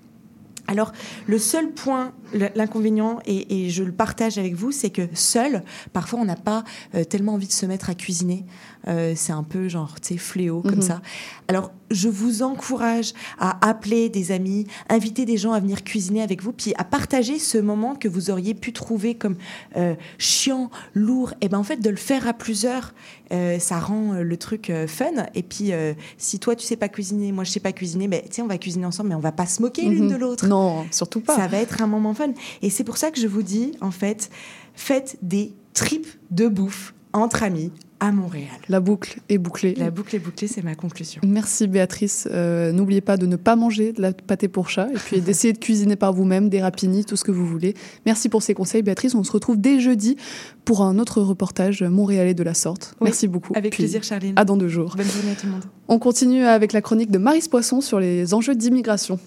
Alors, 0.67 0.91
le 1.27 1.37
seul 1.37 1.71
point, 1.71 2.13
l'inconvénient, 2.55 3.19
et, 3.25 3.65
et 3.65 3.69
je 3.69 3.83
le 3.83 3.91
partage 3.91 4.37
avec 4.37 4.55
vous, 4.55 4.71
c'est 4.71 4.89
que 4.89 5.07
seul, 5.13 5.63
parfois, 5.93 6.19
on 6.19 6.25
n'a 6.25 6.35
pas 6.35 6.63
euh, 6.95 7.03
tellement 7.03 7.33
envie 7.33 7.47
de 7.47 7.51
se 7.51 7.65
mettre 7.65 7.89
à 7.89 7.95
cuisiner. 7.95 8.45
Euh, 8.87 9.13
c'est 9.15 9.31
un 9.33 9.43
peu 9.43 9.67
genre, 9.67 9.99
tu 9.99 10.13
sais, 10.13 10.17
fléau 10.17 10.61
comme 10.61 10.75
Mhm. 10.75 10.81
ça. 10.81 11.01
Alors, 11.47 11.71
je 11.91 12.09
vous 12.09 12.41
encourage 12.43 13.13
à 13.39 13.67
appeler 13.67 14.09
des 14.09 14.31
amis, 14.31 14.65
inviter 14.89 15.25
des 15.25 15.37
gens 15.37 15.53
à 15.53 15.59
venir 15.59 15.83
cuisiner 15.83 16.21
avec 16.21 16.41
vous, 16.43 16.51
puis 16.51 16.73
à 16.77 16.83
partager 16.83 17.37
ce 17.39 17.57
moment 17.57 17.95
que 17.95 18.07
vous 18.07 18.29
auriez 18.31 18.53
pu 18.53 18.73
trouver 18.73 19.15
comme 19.15 19.35
euh, 19.75 19.95
chiant, 20.17 20.69
lourd. 20.93 21.33
Et 21.41 21.49
ben 21.49 21.57
en 21.59 21.63
fait, 21.63 21.77
de 21.77 21.89
le 21.89 21.95
faire 21.95 22.27
à 22.27 22.33
plusieurs, 22.33 22.93
euh, 23.31 23.59
ça 23.59 23.79
rend 23.79 24.13
le 24.13 24.37
truc 24.37 24.69
euh, 24.69 24.87
fun. 24.87 25.11
Et 25.35 25.43
puis, 25.43 25.71
si 26.17 26.39
toi 26.39 26.55
tu 26.55 26.65
sais 26.65 26.75
pas 26.77 26.89
cuisiner, 26.89 27.31
moi 27.31 27.43
je 27.43 27.51
sais 27.51 27.59
pas 27.59 27.71
cuisiner, 27.71 28.07
ben 28.07 28.21
tu 28.21 28.27
sais, 28.33 28.41
on 28.41 28.47
va 28.47 28.57
cuisiner 28.57 28.85
ensemble, 28.85 29.09
mais 29.09 29.15
on 29.15 29.19
va 29.19 29.31
pas 29.31 29.45
se 29.45 29.61
moquer 29.61 29.83
l'une 29.83 30.05
Mhm. 30.05 30.11
de 30.11 30.15
l'autre. 30.15 30.47
Non, 30.47 30.85
surtout 30.91 31.21
pas. 31.21 31.35
Ça 31.35 31.47
va 31.47 31.57
être 31.57 31.81
un 31.81 31.87
moment 31.87 32.13
fun. 32.13 32.29
Et 32.61 32.69
c'est 32.69 32.83
pour 32.83 32.97
ça 32.97 33.11
que 33.11 33.19
je 33.19 33.27
vous 33.27 33.43
dis, 33.43 33.71
en 33.81 33.91
fait, 33.91 34.29
faites 34.73 35.17
des 35.21 35.53
tripes 35.73 36.07
de 36.31 36.47
bouffe 36.47 36.93
entre 37.13 37.43
amis 37.43 37.71
à 38.07 38.11
Montréal. 38.11 38.47
La 38.69 38.79
boucle 38.79 39.19
est 39.29 39.37
bouclée. 39.37 39.73
La 39.75 39.89
boucle 39.89 40.15
est 40.15 40.19
bouclée, 40.19 40.47
c'est 40.47 40.63
ma 40.63 40.75
conclusion. 40.75 41.21
Merci 41.25 41.67
Béatrice. 41.67 42.27
Euh, 42.31 42.71
N'oubliez 42.71 43.01
pas 43.01 43.17
de 43.17 43.25
ne 43.25 43.35
pas 43.35 43.55
manger 43.55 43.93
de 43.93 44.01
la 44.01 44.13
pâté 44.13 44.47
pour 44.47 44.69
chat 44.69 44.87
et 44.91 44.97
puis 44.97 45.21
d'essayer 45.21 45.53
de 45.53 45.57
cuisiner 45.57 45.95
par 45.95 46.13
vous-même, 46.13 46.49
des 46.49 46.61
rapinis, 46.61 47.05
tout 47.05 47.15
ce 47.15 47.23
que 47.23 47.31
vous 47.31 47.45
voulez. 47.45 47.73
Merci 48.05 48.29
pour 48.29 48.43
ces 48.43 48.53
conseils 48.53 48.83
Béatrice. 48.83 49.15
On 49.15 49.23
se 49.23 49.31
retrouve 49.31 49.59
dès 49.59 49.79
jeudi 49.79 50.17
pour 50.65 50.81
un 50.83 50.99
autre 50.99 51.21
reportage 51.21 51.83
montréalais 51.83 52.33
de 52.33 52.43
la 52.43 52.53
sorte. 52.53 52.95
Oui, 53.01 53.05
Merci 53.05 53.27
beaucoup. 53.27 53.53
avec 53.55 53.71
Puis, 53.71 53.83
plaisir, 53.83 54.03
Charline. 54.03 54.33
À 54.35 54.45
dans 54.45 54.57
deux 54.57 54.67
jours. 54.67 54.93
Bonne 54.97 55.05
journée 55.07 55.31
à 55.31 55.35
tout 55.35 55.47
le 55.47 55.53
monde. 55.53 55.63
On 55.87 55.99
continue 55.99 56.43
avec 56.45 56.73
la 56.73 56.81
chronique 56.81 57.11
de 57.11 57.17
Maris 57.17 57.47
Poisson 57.49 57.81
sur 57.81 57.99
les 57.99 58.33
enjeux 58.33 58.55
d'immigration. 58.55 59.19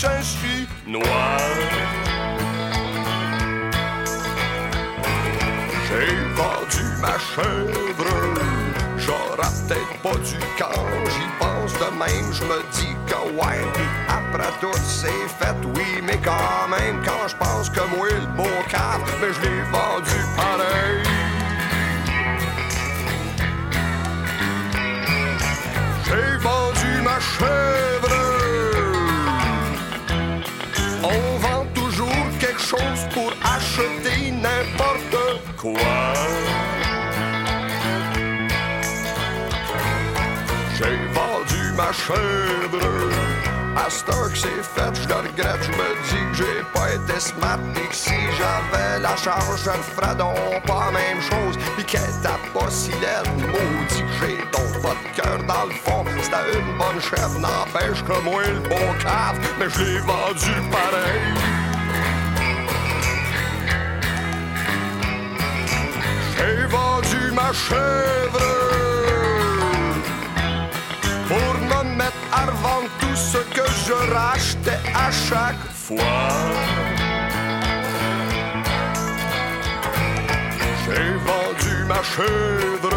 Tichon 0.00 0.08
Cochinchi 0.08 0.66
noir. 0.86 1.40
J'ai 5.88 6.14
vendu 6.36 6.84
ma 7.02 7.18
chèvre, 7.18 8.06
j'aurai 8.96 9.48
peut-être 9.68 9.96
pas 10.02 10.18
du 10.18 10.38
camp, 10.56 10.88
j'y 11.06 11.28
pense 11.38 11.72
de 11.74 11.90
même, 11.98 12.32
je 12.32 12.44
me 12.44 12.62
dis 12.72 12.96
que 13.06 13.20
ouais, 13.34 13.60
après 14.08 14.52
tout 14.60 14.72
c'est 14.82 15.28
fait, 15.38 15.56
oui, 15.76 16.00
mais 16.02 16.18
quand 16.24 16.68
même, 16.70 17.02
quand 17.04 17.28
je 17.28 17.36
pense 17.36 17.68
que 17.68 17.80
moi 17.94 18.08
le 18.08 18.26
beau 18.36 18.48
cap, 18.70 19.02
mais 19.20 19.32
je 19.34 19.40
l'ai 19.42 19.62
vendu 19.70 20.18
pareil. 20.36 21.02
J'ai 26.06 26.36
vendu 26.38 27.02
ma 27.02 27.20
chèvre. 27.20 28.29
pour 32.76 33.32
acheter 33.42 34.30
n'importe 34.30 35.56
quoi. 35.56 35.72
J'ai 40.76 40.96
vendu 41.12 41.72
ma 41.76 41.92
chèvre. 41.92 43.10
À 43.76 43.88
cette 43.88 44.08
heure 44.10 44.30
que 44.30 44.38
c'est 44.38 44.62
fait, 44.62 44.94
je 44.94 45.08
le 45.08 45.14
regrette. 45.14 45.62
Je 45.62 45.70
me 45.70 45.88
dis 46.08 46.30
que 46.30 46.44
j'ai 46.44 46.62
pas 46.72 46.92
été 46.92 47.18
smart. 47.18 47.58
Et 47.76 47.88
que 47.88 47.94
si 47.94 48.14
j'avais 48.38 49.00
la 49.00 49.16
charge, 49.16 49.62
je 49.64 49.70
le 49.70 49.82
ferais 49.82 50.14
donc 50.14 50.36
pas 50.66 50.86
la 50.86 50.92
même 50.92 51.20
chose. 51.20 51.56
Puis 51.76 51.84
qu'elle 51.84 52.20
t'a 52.22 52.38
pas 52.54 52.70
si 52.70 52.90
laide. 52.92 53.26
Maudit 53.36 54.02
que 54.02 54.26
j'ai 54.26 54.36
donc 54.52 54.82
pas 54.82 54.94
de 54.94 55.20
cœur 55.20 55.38
dans 55.46 55.66
le 55.66 55.74
fond. 55.74 56.04
C'était 56.22 56.58
une 56.58 56.78
bonne 56.78 57.00
chèvre, 57.00 57.38
n'empêche 57.40 58.02
que 58.04 58.22
moi 58.22 58.42
le 58.46 58.60
bon 58.68 58.98
cave. 59.02 59.38
Mais 59.58 59.68
je 59.70 59.82
l'ai 59.82 59.98
vendu 59.98 60.70
pareil. 60.70 61.59
J'ai 66.40 66.64
vendu 66.66 67.32
ma 67.34 67.52
chèvre. 67.52 68.40
Pour 71.28 71.54
me 71.70 71.96
mettre 71.96 72.24
à 72.32 72.46
revendre 72.46 72.88
tout 72.98 73.14
ce 73.14 73.38
que 73.56 73.66
je 73.86 73.92
rachetais 74.14 74.80
à 74.94 75.10
chaque 75.10 75.64
fois. 75.74 76.22
J'ai 80.84 81.12
vendu 81.28 81.84
ma 81.86 82.02
chèvre, 82.02 82.96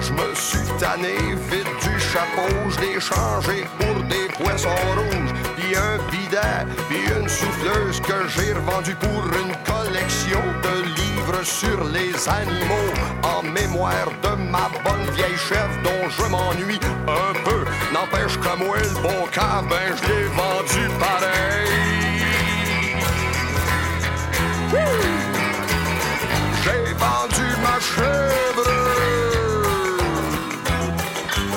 je 0.00 0.12
me 0.12 0.34
suis 0.34 0.68
tanné 0.78 1.16
vite 1.50 1.74
du 1.82 2.00
chapeau, 2.00 2.52
je 2.70 2.80
l'ai 2.80 3.00
changé 3.00 3.66
pour 3.78 4.02
des 4.04 4.28
poissons 4.38 4.82
rouges, 4.96 5.34
puis 5.56 5.76
un 5.76 5.98
bidet, 6.10 6.64
puis 6.88 7.02
une 7.18 7.28
souffleuse 7.28 8.00
que 8.00 8.28
j'ai 8.28 8.52
revendue 8.52 8.94
pour 8.94 9.24
une 9.42 9.54
collection 9.66 10.42
de 10.62 10.79
sur 11.42 11.84
les 11.84 12.28
animaux, 12.28 12.90
en 13.22 13.42
mémoire 13.42 14.10
de 14.22 14.34
ma 14.50 14.68
bonne 14.84 15.10
vieille 15.14 15.38
chèvre 15.48 15.76
dont 15.82 16.08
je 16.08 16.22
m'ennuie 16.30 16.80
un 17.06 17.32
peu. 17.44 17.64
N'empêche 17.92 18.38
que 18.38 18.56
moi, 18.58 18.76
le 18.78 19.02
bon 19.02 19.26
cas, 19.32 19.62
ben 19.68 19.94
je 19.96 20.08
l'ai 20.08 20.24
vendu 20.24 20.88
pareil. 20.98 21.70
J'ai 26.62 26.92
vendu 26.94 27.46
ma 27.62 27.80
chèvre. 27.80 28.70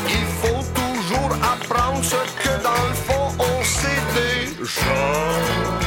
Il 0.08 0.26
faut 0.42 0.64
toujours 0.74 1.34
apprendre 1.54 2.04
ce 2.04 2.22
que 2.42 2.64
dans 2.64 2.84
le 2.90 2.96
fond 3.06 3.36
on 3.40 3.64
sait 3.64 4.04
déjà. 4.16 5.83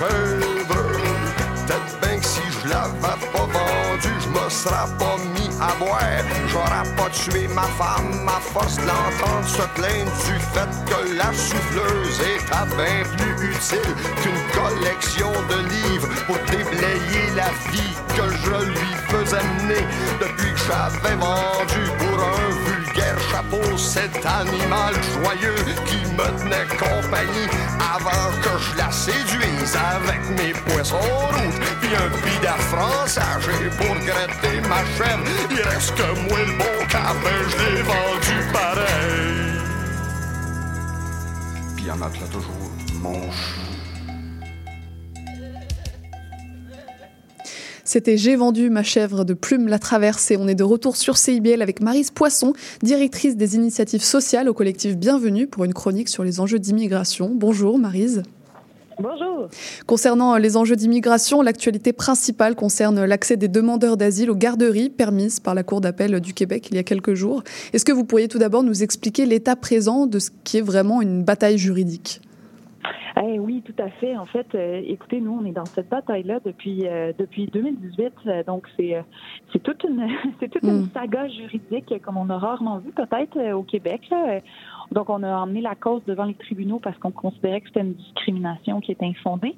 Chèvre. 0.00 0.80
Bien 2.00 2.18
que 2.18 2.26
si 2.26 2.40
je 2.50 2.68
l'avais 2.68 3.26
pas 3.32 3.46
vendue, 3.56 4.18
je 4.20 4.28
me 4.28 4.48
serais 4.48 4.90
pas 4.98 5.16
mis 5.34 5.50
à 5.60 5.74
boire. 5.78 6.24
J'aurais 6.48 6.88
pas 6.96 7.10
tué 7.10 7.46
ma 7.48 7.68
femme 7.78 8.28
à 8.28 8.40
force 8.40 8.76
de 8.76 9.46
se 9.46 9.62
plaindre 9.76 10.12
du 10.26 10.36
fait 10.52 10.72
que 10.88 11.16
la 11.16 11.32
souffleuse 11.32 12.20
était 12.34 12.66
bien 12.76 13.02
plus 13.16 13.50
utile 13.50 13.94
qu'une 14.20 14.42
collection 14.58 15.30
de 15.50 15.58
livres 15.68 16.08
pour 16.26 16.38
déblayer 16.50 17.26
la 17.36 17.50
vie 17.70 17.94
que 18.16 18.26
je 18.44 18.56
lui 18.70 18.92
faisais 19.08 19.44
mener 19.58 19.84
depuis 20.20 20.52
que 20.52 20.60
j'avais 20.66 21.16
vendu 21.16 21.82
pour 21.98 22.24
un 22.24 22.69
chapeau 23.30 23.76
cet 23.76 24.24
animal 24.24 24.94
joyeux 25.14 25.64
qui 25.86 26.00
me 26.12 26.26
tenait 26.38 26.66
compagnie 26.78 27.48
avant 27.78 28.30
que 28.42 28.58
je 28.58 28.76
la 28.78 28.90
séduise 28.90 29.76
avec 29.76 30.20
mes 30.38 30.52
poissons 30.52 30.96
rouges 30.96 31.60
puis 31.80 31.90
un 31.94 32.08
bidet 32.24 32.62
français 32.70 33.20
j'ai 33.40 33.70
pour 33.76 33.94
gratter 34.06 34.60
ma 34.68 34.82
chaîne 34.96 35.24
il 35.50 35.62
reste 35.62 35.94
que 35.94 36.28
moi 36.28 36.38
le 36.38 36.52
bon 36.58 36.86
cap 36.88 37.16
ben 37.22 37.40
je 37.48 37.56
l'ai 37.64 37.82
vendu 37.82 38.52
pareil 38.52 39.50
Puis 41.76 41.90
en 41.90 42.28
toujours 42.28 42.70
mon. 43.00 43.28
C'était 47.92 48.16
J'ai 48.16 48.36
vendu 48.36 48.70
ma 48.70 48.84
chèvre 48.84 49.24
de 49.24 49.34
Plume 49.34 49.66
la 49.66 49.80
Traverse 49.80 50.30
et 50.30 50.36
on 50.36 50.46
est 50.46 50.54
de 50.54 50.62
retour 50.62 50.94
sur 50.96 51.16
CIBL 51.16 51.60
avec 51.60 51.82
Marise 51.82 52.12
Poisson, 52.12 52.52
directrice 52.84 53.36
des 53.36 53.56
initiatives 53.56 54.04
sociales 54.04 54.48
au 54.48 54.54
collectif 54.54 54.96
Bienvenue 54.96 55.48
pour 55.48 55.64
une 55.64 55.74
chronique 55.74 56.08
sur 56.08 56.22
les 56.22 56.38
enjeux 56.38 56.60
d'immigration. 56.60 57.32
Bonjour 57.34 57.80
Marise. 57.80 58.22
Bonjour. 59.00 59.48
Concernant 59.88 60.36
les 60.36 60.56
enjeux 60.56 60.76
d'immigration, 60.76 61.42
l'actualité 61.42 61.92
principale 61.92 62.54
concerne 62.54 63.04
l'accès 63.04 63.36
des 63.36 63.48
demandeurs 63.48 63.96
d'asile 63.96 64.30
aux 64.30 64.36
garderies 64.36 64.90
permises 64.90 65.40
par 65.40 65.56
la 65.56 65.64
Cour 65.64 65.80
d'appel 65.80 66.20
du 66.20 66.32
Québec 66.32 66.68
il 66.70 66.76
y 66.76 66.78
a 66.78 66.84
quelques 66.84 67.14
jours. 67.14 67.42
Est-ce 67.72 67.84
que 67.84 67.90
vous 67.90 68.04
pourriez 68.04 68.28
tout 68.28 68.38
d'abord 68.38 68.62
nous 68.62 68.84
expliquer 68.84 69.26
l'état 69.26 69.56
présent 69.56 70.06
de 70.06 70.20
ce 70.20 70.30
qui 70.44 70.58
est 70.58 70.62
vraiment 70.62 71.02
une 71.02 71.24
bataille 71.24 71.58
juridique? 71.58 72.20
Eh 73.22 73.38
oui, 73.38 73.62
tout 73.62 73.74
à 73.82 73.90
fait. 73.90 74.16
En 74.16 74.24
fait, 74.24 74.46
euh, 74.54 74.80
écoutez, 74.82 75.20
nous, 75.20 75.38
on 75.38 75.44
est 75.44 75.52
dans 75.52 75.66
cette 75.66 75.90
bataille-là 75.90 76.40
depuis 76.42 76.86
euh, 76.86 77.12
depuis 77.18 77.46
2018. 77.46 78.12
euh, 78.26 78.42
donc, 78.44 78.66
c'est 78.76 79.04
c'est 79.52 79.62
toute 79.62 79.84
une 79.84 80.08
c'est 80.40 80.48
toute 80.48 80.62
une 80.62 80.88
saga 80.90 81.28
juridique 81.28 81.92
comme 82.02 82.16
on 82.16 82.30
a 82.30 82.38
rarement 82.38 82.78
vu 82.78 82.92
peut-être 82.92 83.52
au 83.52 83.62
Québec. 83.62 84.08
là. 84.10 84.40
Donc, 84.90 85.10
on 85.10 85.22
a 85.22 85.36
emmené 85.36 85.60
la 85.60 85.74
cause 85.74 86.02
devant 86.06 86.24
les 86.24 86.34
tribunaux 86.34 86.78
parce 86.78 86.96
qu'on 86.98 87.10
considérait 87.10 87.60
que 87.60 87.68
c'était 87.68 87.80
une 87.80 87.94
discrimination 87.94 88.80
qui 88.80 88.92
était 88.92 89.06
infondée. 89.06 89.54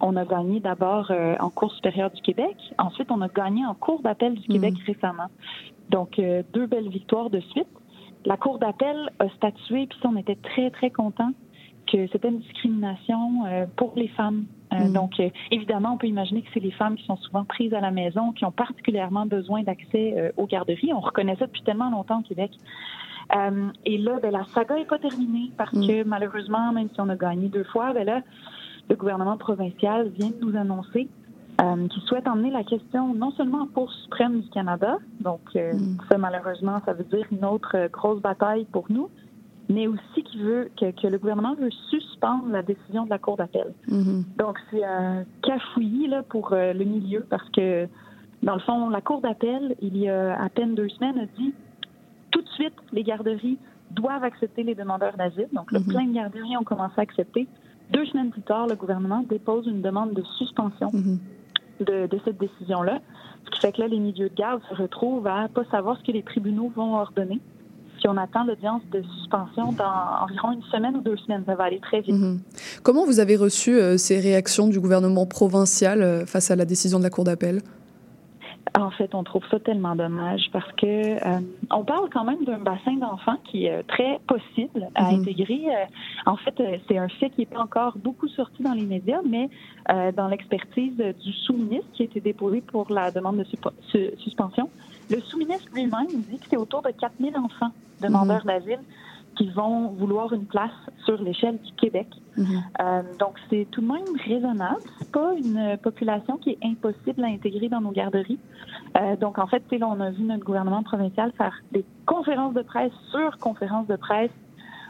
On 0.00 0.14
a 0.14 0.24
gagné 0.24 0.60
d'abord 0.60 1.10
en 1.40 1.50
Cour 1.50 1.72
supérieure 1.72 2.10
du 2.10 2.22
Québec. 2.22 2.56
Ensuite, 2.78 3.10
on 3.10 3.20
a 3.20 3.26
gagné 3.26 3.66
en 3.66 3.74
Cour 3.74 4.00
d'appel 4.00 4.34
du 4.34 4.46
Québec 4.46 4.74
récemment. 4.86 5.26
Donc, 5.88 6.20
deux 6.52 6.66
belles 6.66 6.88
victoires 6.88 7.30
de 7.30 7.40
suite. 7.40 7.66
La 8.24 8.36
Cour 8.36 8.60
d'appel 8.60 9.10
a 9.18 9.28
statué, 9.30 9.88
puis 9.88 9.98
ça, 10.00 10.08
on 10.12 10.16
était 10.16 10.36
très, 10.36 10.70
très 10.70 10.90
contents 10.90 11.32
que 11.90 12.06
c'était 12.08 12.28
une 12.28 12.40
discrimination 12.40 13.44
euh, 13.46 13.66
pour 13.76 13.92
les 13.96 14.08
femmes. 14.08 14.44
Euh, 14.72 14.88
Donc, 14.88 15.18
euh, 15.18 15.30
évidemment, 15.50 15.94
on 15.94 15.98
peut 15.98 16.06
imaginer 16.06 16.42
que 16.42 16.48
c'est 16.54 16.60
les 16.60 16.70
femmes 16.70 16.96
qui 16.96 17.04
sont 17.04 17.16
souvent 17.16 17.44
prises 17.44 17.74
à 17.74 17.80
la 17.80 17.90
maison, 17.90 18.32
qui 18.32 18.44
ont 18.44 18.52
particulièrement 18.52 19.26
besoin 19.26 19.62
d'accès 19.62 20.32
aux 20.36 20.46
garderies. 20.46 20.92
On 20.92 21.00
reconnaît 21.00 21.36
ça 21.36 21.46
depuis 21.46 21.62
tellement 21.62 21.90
longtemps 21.90 22.20
au 22.20 22.22
Québec. 22.22 22.52
Et 23.84 23.98
là, 23.98 24.18
ben, 24.20 24.32
la 24.32 24.44
saga 24.46 24.76
n'est 24.76 24.84
pas 24.84 24.98
terminée 24.98 25.50
parce 25.56 25.70
que 25.70 26.02
malheureusement, 26.04 26.72
même 26.72 26.88
si 26.92 27.00
on 27.00 27.08
a 27.08 27.16
gagné 27.16 27.48
deux 27.48 27.64
fois, 27.64 27.92
ben 27.92 28.04
là, 28.04 28.22
le 28.88 28.96
gouvernement 28.96 29.36
provincial 29.36 30.08
vient 30.08 30.30
de 30.30 30.44
nous 30.44 30.56
annoncer 30.56 31.08
euh, 31.60 31.88
qu'il 31.88 32.02
souhaite 32.02 32.26
emmener 32.26 32.50
la 32.50 32.64
question 32.64 33.12
non 33.12 33.32
seulement 33.32 33.62
en 33.62 33.66
Cour 33.66 33.92
suprême 33.92 34.40
du 34.40 34.48
Canada, 34.48 34.96
donc 35.20 35.40
euh, 35.56 35.72
ça 36.10 36.16
malheureusement, 36.16 36.80
ça 36.86 36.94
veut 36.94 37.04
dire 37.04 37.26
une 37.30 37.44
autre 37.44 37.72
euh, 37.74 37.88
grosse 37.88 38.22
bataille 38.22 38.64
pour 38.72 38.86
nous, 38.88 39.10
mais 39.70 39.86
aussi 39.86 40.22
qu'il 40.24 40.42
veut 40.42 40.68
que, 40.78 40.90
que 40.90 41.06
le 41.06 41.16
gouvernement 41.16 41.54
veut 41.54 41.70
suspendre 41.88 42.48
la 42.50 42.62
décision 42.62 43.04
de 43.04 43.10
la 43.10 43.18
Cour 43.18 43.36
d'appel. 43.36 43.72
Donc, 44.36 44.58
c'est 44.70 44.84
un 44.84 45.24
cafouillis 45.42 46.08
là, 46.08 46.22
pour 46.22 46.52
euh, 46.52 46.72
le 46.72 46.84
milieu 46.84 47.24
parce 47.30 47.48
que, 47.50 47.86
dans 48.42 48.54
le 48.54 48.60
fond, 48.60 48.90
la 48.90 49.00
Cour 49.00 49.20
d'appel, 49.20 49.76
il 49.80 49.96
y 49.96 50.08
a 50.08 50.40
à 50.42 50.48
peine 50.48 50.74
deux 50.74 50.88
semaines, 50.88 51.18
a 51.18 51.26
dit 51.38 51.54
tout 52.32 52.42
de 52.42 52.48
suite, 52.48 52.74
les 52.92 53.04
garderies 53.04 53.58
doivent 53.92 54.24
accepter 54.24 54.62
les 54.62 54.74
demandeurs 54.74 55.16
d'asile. 55.16 55.48
Donc, 55.52 55.72
le 55.72 55.80
plein 55.80 56.04
de 56.04 56.12
garderies 56.12 56.56
ont 56.56 56.64
commencé 56.64 56.94
à 56.98 57.02
accepter. 57.02 57.46
Deux 57.92 58.06
semaines 58.06 58.30
plus 58.30 58.42
tard, 58.42 58.66
le 58.66 58.76
gouvernement 58.76 59.24
dépose 59.28 59.66
une 59.66 59.82
demande 59.82 60.12
de 60.14 60.22
suspension 60.38 60.90
de, 61.80 62.06
de 62.06 62.20
cette 62.24 62.38
décision-là. 62.38 63.00
Ce 63.46 63.50
qui 63.50 63.60
fait 63.60 63.72
que 63.72 63.80
là, 63.80 63.88
les 63.88 63.98
milieux 63.98 64.28
de 64.28 64.34
garde 64.34 64.62
se 64.68 64.74
retrouvent 64.74 65.26
à 65.26 65.48
pas 65.48 65.64
savoir 65.70 65.98
ce 65.98 66.04
que 66.04 66.12
les 66.12 66.22
tribunaux 66.22 66.72
vont 66.74 66.94
ordonner. 66.94 67.40
Puis 68.00 68.08
on 68.08 68.16
attend 68.16 68.44
l'audience 68.44 68.80
de 68.90 69.02
suspension 69.18 69.72
dans 69.72 70.24
environ 70.24 70.52
une 70.52 70.62
semaine 70.72 70.96
ou 70.96 71.02
deux 71.02 71.18
semaines. 71.18 71.42
Ça 71.44 71.54
va 71.54 71.64
aller 71.64 71.80
très 71.80 72.00
vite. 72.00 72.14
Mhm. 72.14 72.40
Comment 72.82 73.04
vous 73.04 73.20
avez 73.20 73.36
reçu 73.36 73.78
euh, 73.78 73.98
ces 73.98 74.18
réactions 74.18 74.68
du 74.68 74.80
gouvernement 74.80 75.26
provincial 75.26 76.00
euh, 76.00 76.24
face 76.24 76.50
à 76.50 76.56
la 76.56 76.64
décision 76.64 76.98
de 76.98 77.04
la 77.04 77.10
Cour 77.10 77.24
d'appel? 77.24 77.60
En 78.78 78.90
fait, 78.92 79.14
on 79.14 79.24
trouve 79.24 79.42
ça 79.50 79.58
tellement 79.58 79.96
dommage 79.96 80.48
parce 80.52 80.70
que 80.72 80.86
euh, 80.86 81.40
on 81.70 81.84
parle 81.84 82.08
quand 82.10 82.24
même 82.24 82.44
d'un 82.44 82.58
bassin 82.58 82.92
d'enfants 82.94 83.36
qui 83.44 83.64
est 83.66 83.72
euh, 83.78 83.82
très 83.88 84.20
possible 84.28 84.88
à 84.94 85.10
Mhm. 85.10 85.20
intégrer. 85.22 85.62
Euh, 85.74 85.84
en 86.26 86.36
fait, 86.36 86.58
euh, 86.60 86.78
c'est 86.86 86.96
un 86.98 87.08
fait 87.08 87.30
qui 87.30 87.40
n'est 87.40 87.46
pas 87.46 87.60
encore 87.60 87.98
beaucoup 87.98 88.28
sorti 88.28 88.62
dans 88.62 88.72
les 88.72 88.86
médias, 88.86 89.20
mais 89.28 89.48
euh, 89.90 90.12
dans 90.12 90.28
l'expertise 90.28 90.96
du 90.96 91.32
sous-ministre 91.32 91.88
qui 91.94 92.02
a 92.02 92.04
été 92.04 92.20
déposée 92.20 92.60
pour 92.60 92.92
la 92.92 93.10
demande 93.10 93.38
de 93.38 93.44
su- 93.44 94.10
suspension, 94.18 94.70
le 95.08 95.20
sous-ministre 95.22 95.66
lui-même 95.72 96.22
dit 96.28 96.38
que 96.38 96.46
c'est 96.50 96.56
autour 96.56 96.82
de 96.82 96.90
4000 96.90 97.36
enfants 97.36 97.72
demandeurs 98.00 98.44
d'asile 98.44 98.78
qui 99.36 99.48
vont 99.48 99.88
vouloir 99.88 100.32
une 100.32 100.46
place 100.46 100.70
sur 101.04 101.20
l'échelle 101.22 101.58
du 101.58 101.72
Québec. 101.72 102.08
Euh, 102.38 103.02
donc, 103.18 103.34
c'est 103.48 103.66
tout 103.70 103.80
de 103.80 103.86
même 103.86 104.16
raisonnable. 104.24 104.80
C'est 104.98 105.12
pas 105.12 105.34
une 105.34 105.76
population 105.82 106.36
qui 106.38 106.50
est 106.50 106.58
impossible 106.62 107.22
à 107.24 107.28
intégrer 107.28 107.68
dans 107.68 107.80
nos 107.80 107.90
garderies. 107.90 108.38
Euh, 108.98 109.16
donc, 109.16 109.38
en 109.38 109.46
fait, 109.46 109.62
là, 109.72 109.88
on 109.88 110.00
a 110.00 110.10
vu 110.10 110.22
notre 110.22 110.44
gouvernement 110.44 110.82
provincial 110.82 111.32
faire 111.36 111.54
des 111.72 111.84
conférences 112.06 112.54
de 112.54 112.62
presse 112.62 112.92
sur 113.10 113.38
conférences 113.38 113.86
de 113.86 113.96
presse 113.96 114.30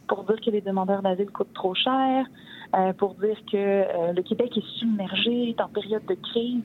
pour 0.08 0.24
dire 0.24 0.40
que 0.40 0.50
les 0.50 0.60
demandeurs 0.60 1.02
d'asile 1.02 1.30
coûtent 1.30 1.54
trop 1.54 1.74
cher, 1.74 2.26
euh, 2.74 2.92
pour 2.94 3.14
dire 3.14 3.36
que 3.50 4.12
le 4.12 4.22
Québec 4.22 4.56
est 4.56 4.78
submergé, 4.78 5.50
est 5.50 5.60
en 5.60 5.68
période 5.68 6.04
de 6.06 6.14
crise. 6.14 6.64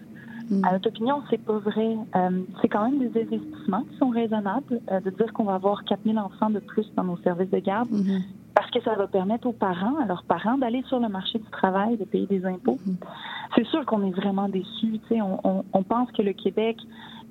À 0.63 0.73
notre 0.73 0.89
opinion, 0.89 1.21
c'est 1.29 1.43
pas 1.43 1.57
vrai. 1.59 1.97
Euh, 2.15 2.41
c'est 2.61 2.67
quand 2.69 2.83
même 2.89 2.99
des 2.99 3.19
investissements 3.21 3.83
qui 3.89 3.97
sont 3.97 4.09
raisonnables. 4.09 4.79
euh, 4.91 4.99
de 4.99 5.09
dire 5.11 5.33
qu'on 5.33 5.43
va 5.45 5.55
avoir 5.55 5.83
4000 5.85 6.17
enfants 6.19 6.49
de 6.49 6.59
plus 6.59 6.85
dans 6.95 7.03
nos 7.03 7.17
services 7.17 7.49
de 7.49 7.59
garde, 7.59 7.89
parce 8.53 8.69
que 8.71 8.81
ça 8.81 8.95
va 8.95 9.07
permettre 9.07 9.47
aux 9.47 9.53
parents, 9.53 9.95
à 10.01 10.05
leurs 10.05 10.23
parents, 10.23 10.57
d'aller 10.57 10.83
sur 10.87 10.99
le 10.99 11.09
marché 11.09 11.39
du 11.39 11.49
travail, 11.51 11.97
de 11.97 12.05
payer 12.05 12.25
des 12.27 12.45
impôts. 12.45 12.77
C'est 13.55 13.65
sûr 13.67 13.85
qu'on 13.85 14.03
est 14.05 14.11
vraiment 14.11 14.47
déçus. 14.49 14.99
On, 15.11 15.63
on- 15.73 15.83
pense 15.83 16.11
que 16.11 16.21
le 16.21 16.33
Québec 16.33 16.77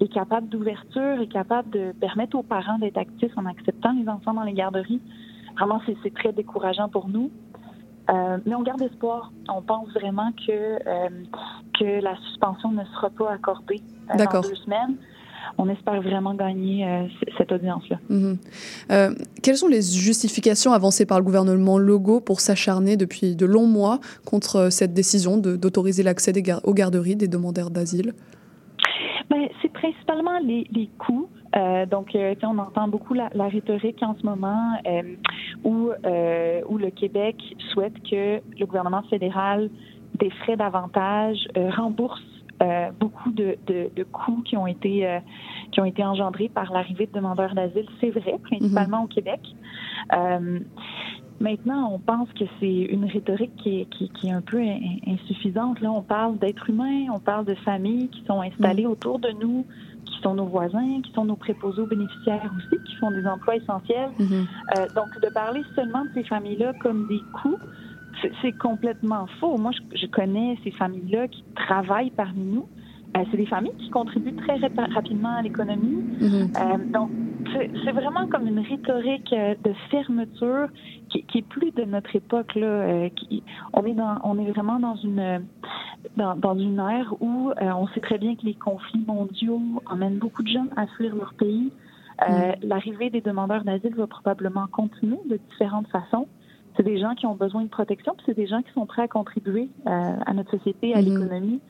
est 0.01 0.09
capable 0.09 0.49
d'ouverture, 0.49 1.21
est 1.21 1.27
capable 1.33 1.71
de 1.71 1.93
permettre 2.01 2.37
aux 2.37 2.43
parents 2.43 2.79
d'être 2.79 2.99
actifs 2.99 3.37
en 3.37 3.47
acceptant 3.47 3.93
les 3.93 4.09
enfants 4.09 4.35
dans 4.35 4.43
les 4.45 4.53
garderies. 4.55 5.01
Vraiment, 5.57 5.81
c'est 6.03 6.13
très 6.15 6.33
décourageant 6.33 6.89
pour 6.89 7.09
nous. 7.09 7.31
Euh, 8.11 8.39
mais 8.45 8.55
on 8.55 8.63
garde 8.63 8.83
espoir. 8.83 9.33
On 9.49 9.63
pense 9.63 9.89
vraiment 9.95 10.31
que, 10.47 10.53
euh, 10.53 11.09
que 11.79 12.03
la 12.03 12.17
suspension 12.29 12.71
ne 12.73 12.85
sera 12.85 13.11
pas 13.11 13.33
accordée 13.33 13.81
euh, 14.13 14.25
dans 14.25 14.41
deux 14.41 14.55
semaines. 14.57 14.97
On 15.59 15.69
espère 15.69 16.01
vraiment 16.03 16.35
gagner 16.35 17.09
cette 17.37 17.53
audience-là. 17.53 17.99
Mhm. 18.09 18.39
Quelles 19.43 19.57
sont 19.57 19.69
les 19.69 19.83
justifications 19.83 20.73
avancées 20.73 21.05
par 21.07 21.19
le 21.19 21.25
gouvernement 21.25 21.79
Legault 21.79 22.21
pour 22.21 22.41
s'acharner 22.41 22.97
depuis 22.97 23.37
de 23.37 23.45
longs 23.47 23.67
mois 23.67 24.01
contre 24.25 24.71
cette 24.71 24.95
décision 24.95 25.37
de- 25.37 25.55
d'autoriser 25.57 26.03
l'accès 26.03 26.33
gar- 26.33 26.61
aux 26.65 26.73
garderies 26.75 27.15
des 27.15 27.29
demandeurs 27.29 27.71
d'asile? 27.71 28.15
Ben, 29.31 29.47
c'est 29.63 29.73
principalement 29.73 30.39
les, 30.43 30.67
les 30.73 30.89
coûts. 30.99 31.29
Euh, 31.57 31.87
donc, 31.87 32.15
euh, 32.15 32.35
on 32.43 32.59
entend 32.59 32.89
beaucoup 32.89 33.15
la, 33.15 33.31
la 33.35 33.49
rhétorique 33.49 34.03
en 34.03 34.17
ce 34.17 34.27
moment 34.27 34.73
euh, 34.87 35.03
où, 35.63 35.91
euh, 36.05 36.61
où 36.69 36.79
le 36.79 36.91
Québec 36.91 37.37
souhaite 37.73 37.95
que 38.03 38.41
le 38.59 38.67
gouvernement 38.67 39.03
fédéral 39.03 39.71
des 40.19 40.31
frais 40.31 40.57
davantage, 40.57 41.39
euh, 41.57 41.71
rembourse 41.71 42.23
euh, 42.63 42.91
beaucoup 42.99 43.31
de, 43.33 43.57
de, 43.67 43.91
de 43.95 44.03
coûts 44.05 44.43
qui 44.45 44.57
ont 44.57 44.67
été 44.67 45.07
euh, 45.09 45.19
qui 45.73 45.81
ont 45.81 45.85
été 45.85 46.05
engendrés 46.05 46.49
par 46.49 46.73
l'arrivée 46.73 47.07
de 47.07 47.13
demandeurs 47.13 47.55
d'asile. 47.55 47.87
C'est 48.01 48.11
vrai, 48.11 48.39
principalement 48.43 49.03
au 49.05 49.07
Québec. 49.07 49.41
Euh, 50.13 50.61
Maintenant, 51.41 51.91
on 51.93 51.99
pense 51.99 52.33
que 52.35 52.45
c'est 52.61 52.83
une 52.97 53.07
rhétorique 53.07 53.57
qui 53.57 53.81
est, 53.81 53.85
qui, 53.87 54.09
qui 54.11 54.29
est 54.29 54.31
un 54.31 54.41
peu 54.41 54.61
in- 54.61 54.79
insuffisante. 55.09 55.81
Là, 55.81 55.91
on 55.91 56.01
parle 56.01 56.39
d'êtres 56.39 56.71
humains, 56.71 57.07
on 57.13 57.19
parle 57.19 57.45
de 57.45 57.57
familles 57.57 58.09
qui 58.09 58.23
sont 58.25 58.41
installées 58.41 58.87
autour 58.87 59.19
de 59.19 59.31
nous, 59.43 59.67
sont 60.25 60.35
nos 60.35 60.47
voisins, 60.47 61.01
qui 61.03 61.13
sont 61.13 61.25
nos 61.25 61.37
préposés 61.37 61.81
aux 61.83 61.87
bénéficiaires 61.87 62.51
aussi, 62.57 62.83
qui 62.85 62.97
font 62.97 63.11
des 63.13 63.25
emplois 63.27 63.57
essentiels. 63.57 64.11
Euh, 64.77 64.87
donc, 64.97 65.09
de 65.21 65.29
parler 65.33 65.63
seulement 65.77 66.05
de 66.05 66.11
ces 66.15 66.25
familles-là 66.25 66.73
comme 66.81 67.07
des 67.07 67.21
coûts, 67.41 67.59
c'est- 68.43 68.53
complètement 68.59 69.27
faux. 69.39 69.57
Moi, 69.59 69.73
je, 69.73 69.99
je 70.03 70.07
connais 70.07 70.57
ces 70.65 70.71
familles-là 70.73 71.29
qui 71.29 71.45
travaillent 71.55 72.11
parmi 72.17 72.45
nous. 72.45 72.67
Euh, 73.17 73.21
c'est 73.31 73.37
des 73.37 73.47
familles 73.47 73.77
qui 73.79 73.91
contribuent 73.91 74.35
très 74.37 74.57
rapidement 74.95 75.37
à 75.37 75.43
l'économie. 75.43 75.97
Euh, 76.57 76.79
donc, 76.93 77.11
c'est 77.53 77.93
vraiment 77.93 78.27
comme 78.29 78.47
une 78.47 78.61
rhétorique 78.61 79.33
euh, 79.33 79.55
de 79.65 79.73
fermeture 79.91 80.69
qui, 81.11 81.23
qui 81.25 81.39
est 81.39 81.49
plus 81.49 81.71
de 81.73 81.85
notre 81.85 82.15
époque. 82.15 82.55
Là, 82.55 82.67
euh, 82.67 83.09
qui, 83.11 83.43
on, 83.73 83.85
est 83.85 83.95
dans, 83.95 84.19
on 84.25 84.39
est 84.39 84.51
vraiment 84.51 84.79
dans 84.79 84.97
une, 84.97 85.21
euh, 85.21 85.39
dans, 86.17 86.37
dans 86.37 86.59
une 86.59 86.79
ère 86.79 87.15
où 87.21 87.51
euh, 87.51 87.71
on 87.77 87.87
sait 87.89 88.01
très 88.01 88.19
bien 88.19 88.35
que 88.37 88.45
les 88.45 88.55
conflits 88.55 89.05
mondiaux 89.07 89.61
emmènent 89.87 90.19
beaucoup 90.19 90.43
de 90.43 90.49
gens 90.49 90.67
à 90.77 90.87
fuir 90.87 91.15
leur 91.15 91.35
pays. 91.35 91.73
Euh, 92.29 92.53
L'arrivée 92.63 93.11
des 93.11 93.21
demandeurs 93.21 93.65
d'asile 93.65 93.95
va 93.95 94.07
probablement 94.07 94.67
continuer 94.69 95.19
de 95.29 95.39
différentes 95.51 95.89
façons. 95.89 96.29
C'est 96.77 96.83
des 96.83 96.99
gens 96.99 97.15
qui 97.15 97.27
ont 97.27 97.35
besoin 97.35 97.63
de 97.63 97.69
protection, 97.69 98.15
puis 98.15 98.25
c'est 98.27 98.37
des 98.37 98.47
gens 98.47 98.63
qui 98.63 98.73
sont 98.73 98.87
prêts 98.87 99.03
à 99.03 99.09
contribuer 99.09 99.69
euh, 99.87 100.17
à 100.27 100.33
notre 100.33 100.51
société, 100.51 100.95
à 100.95 101.01
l'économie. 101.01 101.61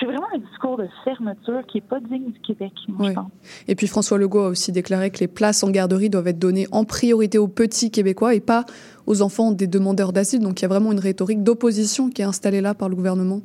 C'est 0.00 0.06
vraiment 0.06 0.26
un 0.34 0.38
discours 0.38 0.76
de 0.76 0.88
fermeture 1.04 1.64
qui 1.68 1.78
n'est 1.78 1.82
pas 1.82 2.00
digne 2.00 2.32
du 2.32 2.40
Québec, 2.40 2.72
moi, 2.88 2.96
je 3.00 3.08
Ouais. 3.08 3.14
pense. 3.14 3.30
Et 3.68 3.74
puis 3.74 3.86
François 3.86 4.18
Legault 4.18 4.40
a 4.40 4.48
aussi 4.48 4.72
déclaré 4.72 5.10
que 5.10 5.18
les 5.20 5.28
places 5.28 5.62
en 5.62 5.70
garderie 5.70 6.10
doivent 6.10 6.26
être 6.28 6.38
données 6.38 6.66
en 6.72 6.84
priorité 6.84 7.38
aux 7.38 7.48
petits 7.48 7.90
Québécois 7.90 8.34
et 8.34 8.40
pas 8.40 8.64
aux 9.06 9.22
enfants 9.22 9.52
des 9.52 9.66
demandeurs 9.68 10.12
d'asile. 10.12 10.40
Donc 10.40 10.60
il 10.60 10.62
y 10.62 10.66
a 10.66 10.68
vraiment 10.68 10.90
une 10.92 10.98
rhétorique 11.00 11.42
d'opposition 11.44 12.10
qui 12.10 12.22
est 12.22 12.24
installée 12.24 12.60
là 12.60 12.74
par 12.74 12.88
le 12.88 12.96
gouvernement. 12.96 13.40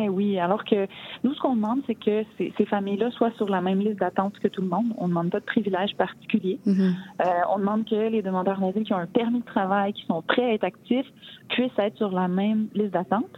Eh 0.00 0.08
oui, 0.08 0.38
alors 0.38 0.64
que 0.64 0.86
nous, 1.24 1.32
ce 1.34 1.40
qu'on 1.40 1.54
demande, 1.54 1.80
c'est 1.86 1.94
que 1.94 2.22
ces, 2.36 2.52
ces 2.58 2.66
familles-là 2.66 3.10
soient 3.12 3.30
sur 3.36 3.48
la 3.48 3.60
même 3.60 3.78
liste 3.78 4.00
d'attente 4.00 4.34
que 4.38 4.48
tout 4.48 4.60
le 4.60 4.68
monde. 4.68 4.86
On 4.98 5.04
ne 5.04 5.08
demande 5.10 5.30
pas 5.30 5.40
de 5.40 5.44
privilèges 5.44 5.94
particuliers. 5.96 6.58
Euh, 6.66 6.80
on 7.54 7.58
demande 7.58 7.84
que 7.88 7.94
les 8.10 8.20
demandeurs 8.20 8.60
d'asile 8.60 8.82
qui 8.84 8.92
ont 8.92 8.98
un 8.98 9.06
permis 9.06 9.40
de 9.40 9.44
travail, 9.46 9.92
qui 9.92 10.04
sont 10.06 10.20
prêts 10.22 10.44
à 10.44 10.54
être 10.54 10.64
actifs, 10.64 11.06
puissent 11.48 11.70
être 11.78 11.96
sur 11.96 12.10
la 12.10 12.28
même 12.28 12.66
liste 12.74 12.92
d'attente. 12.92 13.30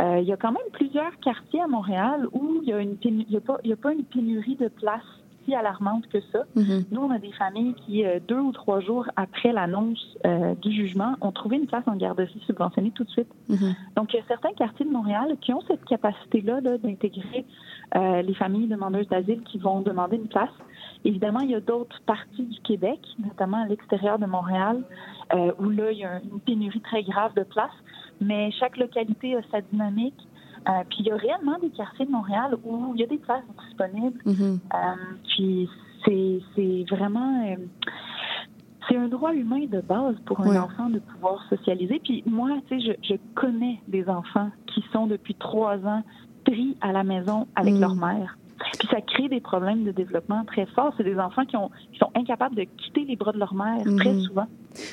Euh, 0.00 0.20
il 0.20 0.26
y 0.28 0.32
a 0.32 0.36
quand 0.36 0.52
même 0.52 0.70
plusieurs 0.72 1.18
quartiers 1.20 1.62
à 1.62 1.66
Montréal 1.66 2.26
où 2.32 2.58
il 2.62 2.68
y 2.68 2.72
a, 2.72 2.80
une 2.80 2.96
pénu- 2.96 3.24
il 3.28 3.34
y 3.34 3.36
a 3.36 3.40
pas, 3.40 3.58
il 3.64 3.70
y 3.70 3.72
a 3.72 3.76
pas 3.76 3.92
une 3.92 4.04
pénurie 4.04 4.56
de 4.56 4.68
places 4.68 5.00
si 5.46 5.54
alarmante 5.54 6.08
que 6.08 6.20
ça. 6.32 6.40
Nous, 6.90 7.00
on 7.00 7.10
a 7.12 7.18
des 7.20 7.30
familles 7.32 7.74
qui, 7.86 8.04
euh, 8.04 8.18
deux 8.26 8.40
ou 8.40 8.50
trois 8.50 8.80
jours 8.80 9.06
après 9.14 9.52
l'annonce 9.52 10.04
euh, 10.26 10.56
du 10.56 10.72
jugement, 10.72 11.14
ont 11.20 11.30
trouvé 11.30 11.56
une 11.56 11.66
place 11.66 11.84
en 11.86 11.94
garderie 11.94 12.42
subventionnée 12.46 12.90
tout 12.90 13.04
de 13.04 13.10
suite. 13.10 13.28
Donc, 13.94 14.12
il 14.12 14.16
y 14.16 14.20
a 14.20 14.24
certains 14.26 14.52
quartiers 14.54 14.84
de 14.84 14.90
Montréal 14.90 15.36
qui 15.40 15.52
ont 15.52 15.60
cette 15.68 15.84
capacité-là 15.84 16.60
là, 16.60 16.78
d'intégrer 16.78 17.46
euh, 17.94 18.22
les 18.22 18.34
familles 18.34 18.66
demandeuses 18.66 19.06
d'asile 19.08 19.42
qui 19.44 19.58
vont 19.58 19.82
demander 19.82 20.16
une 20.16 20.26
place. 20.26 20.50
Évidemment, 21.04 21.40
il 21.40 21.50
y 21.52 21.54
a 21.54 21.60
d'autres 21.60 22.00
parties 22.06 22.42
du 22.42 22.58
Québec, 22.62 22.98
notamment 23.24 23.62
à 23.62 23.66
l'extérieur 23.66 24.18
de 24.18 24.26
Montréal, 24.26 24.82
euh, 25.32 25.52
où 25.60 25.70
là, 25.70 25.92
il 25.92 25.98
y 25.98 26.04
a 26.04 26.20
une 26.24 26.40
pénurie 26.40 26.80
très 26.80 27.04
grave 27.04 27.32
de 27.34 27.44
places. 27.44 27.70
Mais 28.20 28.50
chaque 28.52 28.76
localité 28.76 29.36
a 29.36 29.40
sa 29.50 29.60
dynamique. 29.60 30.18
Euh, 30.68 30.72
puis 30.88 30.98
il 31.00 31.06
y 31.06 31.10
a 31.12 31.16
réellement 31.16 31.58
des 31.60 31.70
quartiers 31.70 32.06
de 32.06 32.10
Montréal 32.10 32.56
où 32.64 32.92
il 32.94 33.00
y 33.00 33.04
a 33.04 33.06
des 33.06 33.18
places 33.18 33.44
disponibles. 33.66 34.20
Euh, 34.74 34.78
puis 35.28 35.68
c'est 36.04 36.40
c'est 36.54 36.84
vraiment... 36.90 37.44
euh, 37.46 37.56
c'est 38.88 38.96
un 38.96 39.08
droit 39.08 39.32
humain 39.34 39.66
de 39.68 39.80
base 39.80 40.14
pour 40.26 40.40
un 40.40 40.62
enfant 40.62 40.88
de 40.88 41.00
pouvoir 41.00 41.42
socialiser. 41.48 41.98
Puis 41.98 42.22
moi, 42.24 42.50
tu 42.68 42.80
sais, 42.80 42.96
je, 43.02 43.14
je 43.14 43.14
connais 43.34 43.80
des 43.88 44.08
enfants 44.08 44.50
qui 44.66 44.84
sont 44.92 45.08
depuis 45.08 45.34
trois 45.34 45.76
ans 45.86 46.02
pris 46.44 46.76
à 46.80 46.92
la 46.92 47.02
maison 47.02 47.48
avec 47.56 47.74
Mm. 47.74 47.80
leur 47.80 47.94
mère. 47.96 48.38
Puis 48.78 48.88
ça 48.90 49.00
crée 49.00 49.28
des 49.28 49.40
problèmes 49.40 49.84
de 49.84 49.92
développement 49.92 50.44
très 50.46 50.66
forts. 50.66 50.92
C'est 50.96 51.04
des 51.04 51.16
enfants 51.18 51.44
qui, 51.44 51.56
ont, 51.56 51.70
qui 51.92 51.98
sont 51.98 52.10
incapables 52.14 52.54
de 52.56 52.62
quitter 52.62 53.04
les 53.06 53.16
bras 53.16 53.32
de 53.32 53.38
leur 53.38 53.54
mère 53.54 53.82
très 53.98 54.12
Mhm. 54.12 54.20
souvent. 54.22 54.46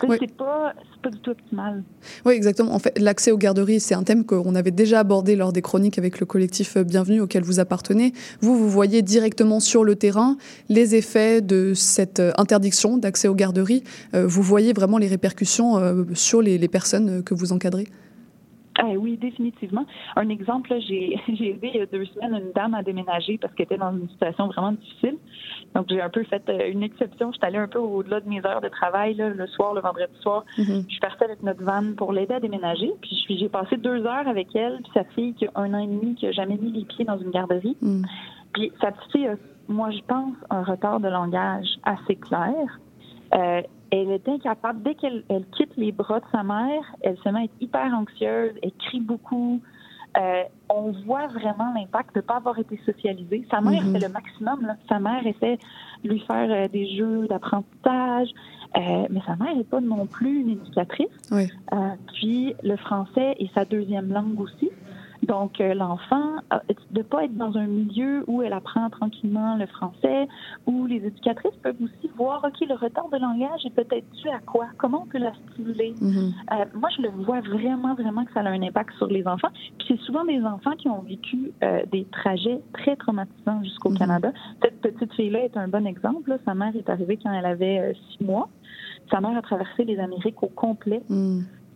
Ouais. 0.07 0.18
C'est 0.20 0.34
pas, 0.36 0.74
pas 1.01 1.09
du 1.09 1.18
tout 1.20 1.32
optimal. 1.32 1.84
Oui, 2.26 2.34
exactement. 2.34 2.74
En 2.74 2.80
fait, 2.80 2.97
l'accès 2.99 3.32
aux 3.32 3.38
garderies, 3.38 3.80
c'est 3.82 3.95
un 3.95 4.03
thème 4.03 4.26
qu'on 4.26 4.55
avait 4.55 4.72
déjà 4.72 4.99
abordé 4.99 5.36
lors 5.36 5.51
des 5.51 5.61
chroniques 5.61 5.97
avec 5.97 6.20
le 6.22 6.26
collectif 6.26 6.78
Bienvenue 6.78 7.20
auquel 7.20 7.43
vous 7.43 7.59
appartenez. 7.59 8.14
Vous, 8.41 8.55
vous 8.57 8.70
voyez 8.70 9.01
directement 9.01 9.59
sur 9.59 9.84
le 9.84 9.95
terrain 9.95 10.38
les 10.70 10.95
effets 10.95 11.41
de 11.41 11.74
cette 11.74 12.20
euh, 12.22 12.32
interdiction 12.38 12.97
d'accès 12.97 13.28
aux 13.28 13.36
garderies. 13.36 13.84
Euh, 14.14 14.26
Vous 14.26 14.41
voyez 14.41 14.72
vraiment 14.74 14.97
les 14.97 15.07
répercussions 15.07 15.78
euh, 15.78 16.03
sur 16.14 16.41
les, 16.41 16.57
les 16.57 16.68
personnes 16.70 17.24
que 17.24 17.34
vous 17.34 17.51
encadrez. 17.51 17.88
Ah 18.80 18.88
oui, 18.97 19.17
définitivement. 19.17 19.86
Un 20.15 20.30
exemple, 20.30 20.71
là, 20.71 20.80
j'ai 20.80 21.19
j'ai 21.34 21.51
aidé 21.51 21.71
il 21.74 21.80
y 21.80 21.82
a 21.82 21.86
deux 21.86 22.05
semaines 22.05 22.34
une 22.34 22.51
dame 22.53 22.74
à 22.74 22.82
déménager 22.82 23.38
parce 23.38 23.53
qu'elle 23.53 23.65
était 23.65 23.78
dans 23.78 23.91
une 23.91 24.09
situation 24.09 24.47
vraiment 24.47 24.71
difficile. 24.71 25.17
Donc, 25.76 25.88
j'ai 25.89 26.01
un 26.01 26.09
peu 26.09 26.24
fait 26.24 26.43
euh, 26.49 26.71
une 26.71 26.84
exception. 26.84 27.32
Je 27.32 27.38
suis 27.38 27.45
allée 27.45 27.57
un 27.57 27.67
peu 27.67 27.80
au-delà 27.80 28.19
de 28.19 28.30
mes 28.30 28.43
heures 28.45 28.61
de 28.61 28.69
travail, 28.69 29.13
là, 29.15 29.30
le 29.30 29.47
soir, 29.47 29.74
le 29.74 29.82
vendredi 29.82 30.13
soir. 30.21 30.43
Je 30.57 30.63
suis 30.63 30.99
partie 30.99 31.24
avec 31.24 31.43
notre 31.43 31.63
van 31.63 31.93
pour 31.95 32.13
l'aider 32.13 32.34
à 32.34 32.39
déménager. 32.39 32.91
Puis, 33.01 33.26
j'ai 33.30 33.49
passé 33.49 33.78
deux 33.78 34.05
heures 34.05 34.28
avec 34.28 34.55
elle, 34.55 34.80
puis 34.84 34.91
sa 34.93 35.03
fille 35.03 35.34
qui 35.34 35.45
a 35.45 35.51
un 35.55 35.74
an 35.74 35.80
et 35.80 35.88
demi, 35.88 36.15
qui 36.15 36.28
a 36.28 36.32
jamais 36.32 36.57
mis 36.57 36.71
les 36.71 36.86
pieds 36.86 37.05
dans 37.05 37.17
une 37.17 37.32
garderie. 37.32 37.78
Puis, 38.53 38.71
sa 38.82 38.91
petite 38.91 39.11
fille 39.11 39.28
a, 39.28 39.36
moi, 39.67 39.91
je 39.91 40.01
pense, 40.07 40.36
un 40.49 40.63
retard 40.63 40.99
de 40.99 41.07
langage 41.07 41.67
assez 41.84 42.15
clair. 42.15 42.80
Euh, 43.36 43.61
elle 44.01 44.11
est 44.11 44.27
incapable, 44.27 44.81
dès 44.83 44.95
qu'elle 44.95 45.23
elle 45.29 45.45
quitte 45.55 45.75
les 45.77 45.91
bras 45.91 46.19
de 46.19 46.25
sa 46.31 46.43
mère, 46.43 46.83
elle 47.01 47.17
se 47.17 47.29
met 47.29 47.39
à 47.41 47.43
être 47.43 47.53
hyper 47.61 47.93
anxieuse, 47.93 48.53
elle 48.61 48.71
crie 48.87 48.99
beaucoup. 49.01 49.61
Euh, 50.15 50.43
on 50.69 50.91
voit 51.05 51.25
vraiment 51.27 51.73
l'impact 51.75 52.13
de 52.13 52.19
ne 52.19 52.25
pas 52.25 52.35
avoir 52.35 52.59
été 52.59 52.79
socialisée. 52.85 53.47
Sa 53.49 53.61
mère 53.61 53.83
Mhm. 53.83 53.93
fait 53.93 54.07
le 54.07 54.13
maximum. 54.13 54.61
là. 54.65 54.75
Sa 54.87 54.99
mère 54.99 55.25
essaie 55.25 55.57
de 56.03 56.09
lui 56.09 56.19
faire 56.19 56.49
euh, 56.51 56.67
des 56.67 56.95
jeux 56.95 57.27
d'apprentissage, 57.27 58.29
euh, 58.77 59.07
mais 59.09 59.21
sa 59.25 59.35
mère 59.35 59.55
n'est 59.55 59.63
pas 59.63 59.81
non 59.81 60.05
plus 60.05 60.41
une 60.41 60.49
éducatrice. 60.49 61.07
Oui. 61.31 61.49
Puis 62.13 62.55
le 62.63 62.75
français 62.77 63.35
est 63.39 63.51
sa 63.55 63.65
deuxième 63.65 64.13
langue 64.13 64.39
aussi. 64.39 64.69
Donc, 65.24 65.61
euh, 65.61 65.74
l'enfant, 65.74 66.36
euh, 66.51 66.57
de 66.91 66.99
ne 66.99 67.03
pas 67.03 67.24
être 67.26 67.36
dans 67.36 67.57
un 67.57 67.65
milieu 67.65 68.24
où 68.28 68.41
elle 68.41 68.53
apprend 68.53 68.89
tranquillement 68.89 69.55
le 69.55 69.65
français, 69.67 70.28
où 70.65 70.86
les 70.86 70.97
éducatrices 70.97 71.55
peuvent 71.61 71.82
aussi 71.82 72.11
voir, 72.15 72.43
OK, 72.43 72.67
le 72.67 72.76
retard 72.76 73.09
de 73.09 73.17
langage 73.17 73.65
est 73.65 73.74
peut-être 73.74 74.09
dû 74.11 74.30
à 74.30 74.39
quoi? 74.39 74.67
Comment 74.78 75.03
on 75.03 75.07
peut 75.07 75.17
la 75.19 75.32
stimuler? 75.51 75.93
Euh, 76.51 76.65
moi, 76.76 76.89
je 76.95 77.01
le 77.01 77.09
vois 77.09 77.39
vraiment, 77.41 77.95
vraiment 77.95 78.26
que 78.26 78.34
ça 78.34 78.41
a 78.41 78.49
un 78.49 78.61
impact 78.61 78.93
sur 78.97 79.07
les 79.07 79.26
enfants. 79.28 79.49
Puis 79.78 79.88
c'est 79.88 79.99
souvent 80.01 80.26
des 80.26 80.41
enfants 80.43 80.76
qui 80.78 80.89
ont 80.89 81.01
vécu 81.01 81.51
euh, 81.63 81.84
des 81.91 82.05
trajets 82.11 82.59
très 82.74 82.95
traumatisants 82.95 83.63
jusqu'au 83.63 83.89
Canada. 83.97 84.32
Cette 84.61 84.82
petite 84.82 85.13
fille-là 85.13 85.45
est 85.45 85.57
un 85.57 85.67
bon 85.67 85.88
exemple. 85.88 86.30
là. 86.30 86.38
Sa 86.45 86.53
mère 86.53 86.76
est 86.76 86.89
arrivée 86.89 87.17
quand 87.21 87.32
elle 87.32 87.45
avait 87.45 87.80
euh, 87.80 87.93
six 88.11 88.24
mois. 88.24 88.49
Sa 89.09 89.21
mère 89.21 89.38
a 89.38 89.41
traversé 89.41 89.86
les 89.86 89.99
Amériques 89.99 90.41
au 90.43 90.47
complet. 90.47 91.01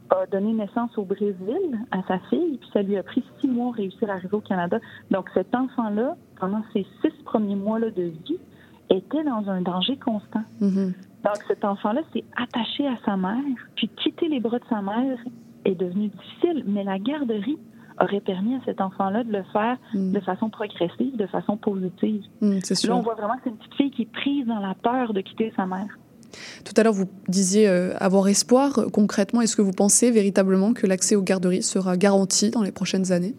A 0.10 0.26
donné 0.26 0.54
naissance 0.54 0.98
au 0.98 1.04
Brésil 1.04 1.80
à 1.92 2.02
sa 2.08 2.20
fille, 2.30 2.58
puis 2.58 2.70
ça 2.74 2.82
lui 2.82 2.98
a 2.98 3.04
pris 3.04 3.24
six 3.40 3.48
mois 3.48 3.72
réussir 3.72 4.10
à 4.10 4.14
arriver 4.14 4.36
au 4.36 4.42
Canada. 4.42 4.80
Donc 5.12 5.30
cet 5.34 5.54
enfant-là, 5.56 6.16
pendant 6.40 6.62
ses 6.74 6.86
six 7.02 7.14
premiers 7.26 7.56
mois-là 7.56 7.92
de 7.92 8.04
vie, 8.04 8.40
était 8.90 9.24
dans 9.24 9.50
un 9.50 9.62
danger 9.62 9.98
constant. 9.98 10.44
Mhm. 10.62 10.94
Donc 11.24 11.38
cet 11.48 11.66
enfant-là 11.66 12.02
s'est 12.14 12.24
attaché 12.36 12.88
à 12.88 12.98
sa 13.06 13.18
mère, 13.18 13.44
puis 13.76 13.90
quitter 13.90 14.30
les 14.30 14.40
bras 14.40 14.60
de 14.60 14.66
sa 14.70 14.82
mère 14.82 15.18
est 15.66 15.76
devenu 15.76 16.08
difficile, 16.08 16.64
mais 16.68 16.84
la 16.84 17.00
garderie 17.00 17.58
aurait 18.00 18.22
permis 18.22 18.56
à 18.56 18.60
cet 18.66 18.80
enfant-là 18.80 19.24
de 19.24 19.32
le 19.32 19.44
faire 19.52 19.78
de 19.94 20.20
façon 20.20 20.50
progressive, 20.50 21.18
de 21.18 21.26
façon 21.26 21.58
positive. 21.58 22.24
Mm. 22.42 22.60
Là, 22.88 22.96
on 22.96 23.02
voit 23.02 23.16
vraiment 23.16 23.36
que 23.38 23.42
c'est 23.46 23.50
une 23.50 23.58
petite 23.58 23.74
fille 23.74 23.92
qui 23.92 24.02
est 24.04 24.12
prise 24.12 24.46
dans 24.46 24.60
la 24.60 24.76
peur 24.76 25.14
de 25.14 25.22
quitter 25.22 25.52
sa 25.56 25.66
mère. 25.66 25.98
Tout 26.66 26.74
à 26.78 26.84
l'heure, 26.84 26.94
vous 26.94 27.10
disiez 27.28 27.68
euh, 27.68 27.96
avoir 28.00 28.28
espoir. 28.28 28.80
Concrètement, 28.94 29.42
est-ce 29.42 29.56
que 29.56 29.62
vous 29.62 29.72
pensez 29.72 30.12
véritablement 30.12 30.74
que 30.74 30.88
l'accès 30.88 31.16
aux 31.16 31.22
garderies 31.24 31.64
sera 31.64 31.98
garanti 31.98 32.50
dans 32.50 32.64
les 32.64 32.72
prochaines 32.72 33.12
années? 33.12 33.34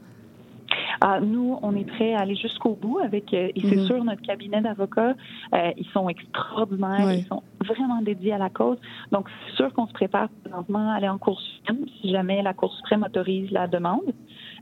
Ah, 1.00 1.20
nous, 1.20 1.56
on 1.62 1.76
est 1.76 1.84
prêts 1.84 2.14
à 2.14 2.20
aller 2.20 2.34
jusqu'au 2.34 2.74
bout 2.74 2.98
avec, 2.98 3.32
euh, 3.32 3.48
et 3.54 3.60
c'est 3.68 3.76
Mhm. 3.76 3.86
sûr, 3.86 4.04
notre 4.04 4.22
cabinet 4.22 4.60
d'avocats, 4.60 5.14
euh, 5.54 5.70
ils 5.76 5.86
sont 5.92 6.08
extraordinaires, 6.08 7.12
ils 7.12 7.26
sont 7.26 7.42
vraiment 7.64 8.02
dédiés 8.02 8.32
à 8.32 8.38
la 8.38 8.50
cause. 8.50 8.78
Donc, 9.12 9.28
c'est 9.46 9.54
sûr 9.56 9.72
qu'on 9.74 9.86
se 9.86 9.92
prépare 9.92 10.28
présentement 10.42 10.90
à 10.90 10.94
aller 10.96 11.08
en 11.08 11.18
Cour 11.18 11.40
suprême 11.40 11.84
si 12.00 12.10
jamais 12.10 12.42
la 12.42 12.52
Cour 12.52 12.74
suprême 12.74 13.04
autorise 13.04 13.48
la 13.52 13.68
demande. 13.68 14.12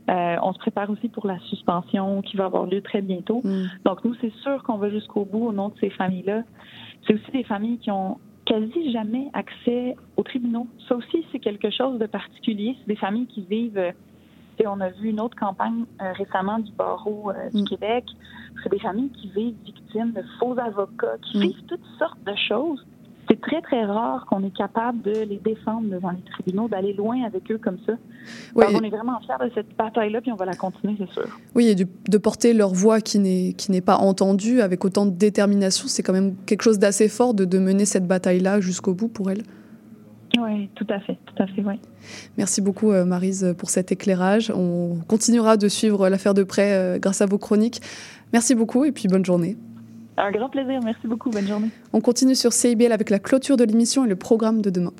Euh, 0.09 0.35
on 0.43 0.53
se 0.53 0.59
prépare 0.59 0.89
aussi 0.91 1.09
pour 1.09 1.25
la 1.27 1.39
suspension 1.49 2.21
qui 2.21 2.37
va 2.37 2.45
avoir 2.45 2.65
lieu 2.67 2.81
très 2.81 3.01
bientôt. 3.01 3.41
Donc, 3.83 4.05
nous, 4.05 4.13
c'est 4.21 4.31
sûr 4.43 4.61
qu'on 4.63 4.77
va 4.77 4.89
jusqu'au 4.91 5.25
bout 5.25 5.47
au 5.47 5.51
nom 5.51 5.69
de 5.69 5.73
ces 5.81 5.89
familles-là. 5.89 6.43
C'est 7.05 7.13
aussi 7.13 7.31
des 7.31 7.43
familles 7.43 7.77
qui 7.77 7.91
ont 7.91 8.19
quasi 8.45 8.91
jamais 8.91 9.29
accès 9.33 9.95
aux 10.15 10.23
tribunaux. 10.23 10.67
Ça 10.87 10.95
aussi, 10.95 11.25
c'est 11.31 11.39
quelque 11.39 11.69
chose 11.69 11.99
de 11.99 12.05
particulier. 12.05 12.75
C'est 12.79 12.87
des 12.87 12.99
familles 12.99 13.27
qui 13.27 13.41
vivent 13.41 13.77
euh, 13.77 13.91
et 14.59 14.67
on 14.67 14.79
a 14.79 14.89
vu 14.89 15.09
une 15.09 15.19
autre 15.19 15.37
campagne 15.37 15.85
euh, 16.01 16.13
récemment 16.13 16.59
du 16.59 16.71
barreau 16.71 17.29
euh, 17.29 17.49
du 17.53 17.63
Québec. 17.65 18.05
C'est 18.63 18.69
des 18.69 18.79
familles 18.79 19.11
qui 19.11 19.29
vivent 19.29 19.55
victimes 19.63 20.13
de 20.13 20.23
faux 20.39 20.57
avocats, 20.57 21.17
qui 21.21 21.39
vivent 21.39 21.63
toutes 21.67 21.85
sortes 21.99 22.23
de 22.23 22.33
choses. 22.35 22.83
C'est 23.29 23.41
très, 23.41 23.61
très 23.61 23.83
rare 23.83 24.25
qu'on 24.29 24.43
est 24.45 24.55
capable 24.55 25.01
de 25.01 25.11
les 25.11 25.37
défendre 25.43 25.89
devant 25.89 26.11
les 26.11 26.21
tribunaux, 26.31 26.67
d'aller 26.69 26.93
loin 26.93 27.23
avec 27.25 27.51
eux 27.51 27.57
comme 27.61 27.77
ça. 27.85 27.93
Oui. 28.55 28.65
On 28.73 28.81
est 28.81 28.89
vraiment 28.89 29.19
fiers 29.19 29.35
de 29.47 29.51
cette 29.53 29.75
bataille-là, 29.77 30.21
puis 30.21 30.31
on 30.31 30.35
va 30.35 30.45
la 30.45 30.55
continuer, 30.55 30.95
c'est 30.97 31.11
sûr. 31.11 31.27
Oui, 31.53 31.67
et 31.67 31.75
du- 31.75 31.87
de 32.07 32.17
porter 32.17 32.53
leur 32.53 32.73
voix 32.73 33.01
qui 33.01 33.19
n'est 33.19 33.53
qui 33.53 33.71
n'est 33.71 33.81
pas 33.81 33.97
entendue 33.97 34.61
avec 34.61 34.85
autant 34.85 35.05
de 35.05 35.11
détermination, 35.11 35.87
c'est 35.87 36.03
quand 36.03 36.13
même 36.13 36.35
quelque 36.45 36.61
chose 36.61 36.79
d'assez 36.79 37.09
fort 37.09 37.33
de, 37.33 37.43
de 37.45 37.59
mener 37.59 37.85
cette 37.85 38.07
bataille-là 38.07 38.61
jusqu'au 38.61 38.93
bout 38.93 39.09
pour 39.09 39.29
elles. 39.29 39.43
Oui, 40.39 40.69
tout 40.75 40.85
à 40.89 40.99
fait, 40.99 41.17
tout 41.25 41.41
à 41.41 41.47
fait, 41.47 41.63
oui. 41.65 41.79
Merci 42.37 42.61
beaucoup, 42.61 42.91
euh, 42.91 43.05
Marise, 43.05 43.55
pour 43.57 43.69
cet 43.69 43.91
éclairage. 43.91 44.51
On 44.55 44.97
continuera 45.07 45.57
de 45.57 45.67
suivre 45.67 46.09
l'affaire 46.09 46.33
de 46.33 46.43
près 46.43 46.73
euh, 46.73 46.99
grâce 46.99 47.21
à 47.21 47.25
vos 47.25 47.37
chroniques. 47.37 47.81
Merci 48.33 48.53
beaucoup 48.55 48.85
et 48.85 48.91
puis 48.91 49.07
bonne 49.07 49.25
journée. 49.25 49.57
Un 50.17 50.31
grand 50.31 50.49
plaisir, 50.49 50.79
merci 50.83 51.05
beaucoup, 51.05 51.29
bonne 51.29 51.47
journée. 51.47 51.69
On 51.93 52.01
continue 52.01 52.33
sur 52.33 52.51
CIBL 52.51 52.91
avec 52.91 53.11
la 53.11 53.19
clôture 53.19 53.55
de 53.55 53.63
l'émission 53.63 54.03
et 54.03 54.07
le 54.07 54.15
programme 54.15 54.63
de 54.63 54.71
demain. 54.71 54.93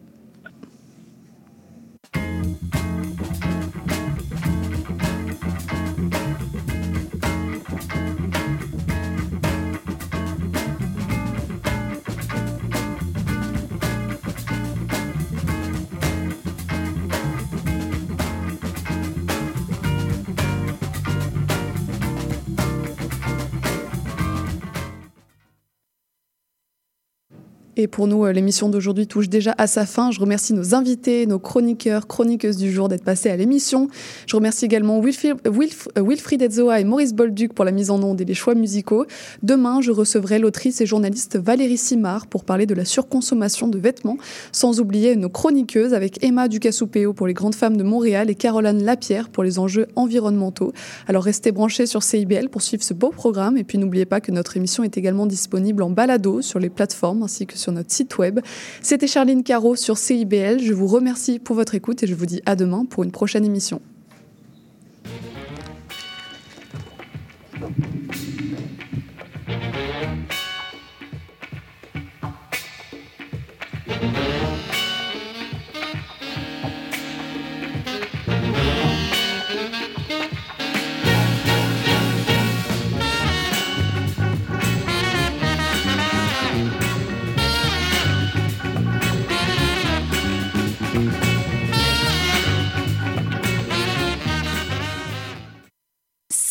Et 27.80 27.86
pour 27.86 28.08
nous, 28.08 28.26
euh, 28.26 28.32
l'émission 28.32 28.70
d'aujourd'hui 28.70 29.06
touche 29.06 29.30
déjà 29.30 29.54
à 29.60 29.68
sa 29.68 29.86
fin. 29.86 30.10
Je 30.10 30.20
remercie 30.20 30.52
nos 30.54 30.74
invités, 30.74 31.28
nos 31.28 31.38
chroniqueurs, 31.38 32.08
chroniqueuses 32.08 32.58
du 32.58 32.72
jour 32.72 32.90
d'être 32.90 33.04
passés 33.04 33.30
à 33.30 33.38
l'émission. 33.38 33.88
Je 34.26 34.36
remercie 34.36 34.66
également 34.66 35.00
euh, 35.00 36.02
Wilfried 36.02 36.42
Etzoa 36.42 36.80
et 36.80 36.84
Maurice 36.84 37.14
Bolduc 37.14 37.54
pour 37.54 37.66
la 37.66 37.72
mise 37.72 37.92
en 37.92 38.02
onde 38.02 38.20
et 38.20 38.26
les 38.26 38.34
choix 38.34 38.56
musicaux. 38.56 39.06
Demain, 39.44 39.80
je 39.80 39.92
recevrai 39.92 40.40
l'autrice 40.40 40.82
et 40.82 40.88
journaliste 40.88 41.38
Valérie 41.38 41.78
Simard 41.78 42.26
pour 42.26 42.46
parler 42.46 42.66
de 42.66 42.74
la 42.74 42.84
surconsommation 42.84 43.68
de 43.68 43.78
vêtements, 43.78 44.18
sans 44.52 44.80
oublier 44.80 45.16
nos 45.16 45.30
chroniqueuses 45.30 45.94
avec 45.94 46.24
Emma 46.24 46.48
Ducassupeo 46.48 47.14
pour 47.14 47.28
les 47.28 47.36
grandes 47.36 47.54
femmes 47.54 47.78
de 47.78 47.84
Montréal 47.84 48.32
et 48.32 48.36
Caroline 48.36 48.84
Lapierre 48.84 49.30
pour 49.30 49.44
les 49.44 49.60
enjeux 49.60 49.86
environnementaux. 49.96 50.74
Alors 51.08 51.24
restez 51.24 51.52
branchés 51.52 51.86
sur 51.86 52.02
CIBL 52.02 52.50
pour 52.50 52.64
suivre 52.64 52.84
ce 52.84 52.96
beau 52.96 53.10
programme 53.10 53.56
et 53.56 53.64
puis 53.64 53.78
n'oubliez 53.78 54.06
pas 54.06 54.20
que 54.20 54.32
notre 54.32 54.58
émission 54.58 54.84
est 54.84 54.98
également 54.98 55.28
disponible 55.28 55.84
en 55.84 55.92
balado 55.92 56.42
sur 56.42 56.58
les 56.58 56.72
plateformes 56.72 57.22
ainsi 57.22 57.46
que 57.46 57.56
sur 57.56 57.67
notre 57.72 57.92
site 57.92 58.18
web. 58.18 58.40
C'était 58.82 59.08
Charline 59.08 59.44
Caro 59.44 59.76
sur 59.76 59.98
CIBL. 59.98 60.60
Je 60.60 60.74
vous 60.74 60.88
remercie 60.88 61.40
pour 61.40 61.56
votre 61.56 61.76
écoute 61.76 62.04
et 62.04 62.08
je 62.08 62.16
vous 62.16 62.26
dis 62.26 62.42
à 62.46 62.56
demain 62.56 62.86
pour 62.86 63.04
une 63.04 63.12
prochaine 63.12 63.46
émission. 63.46 63.82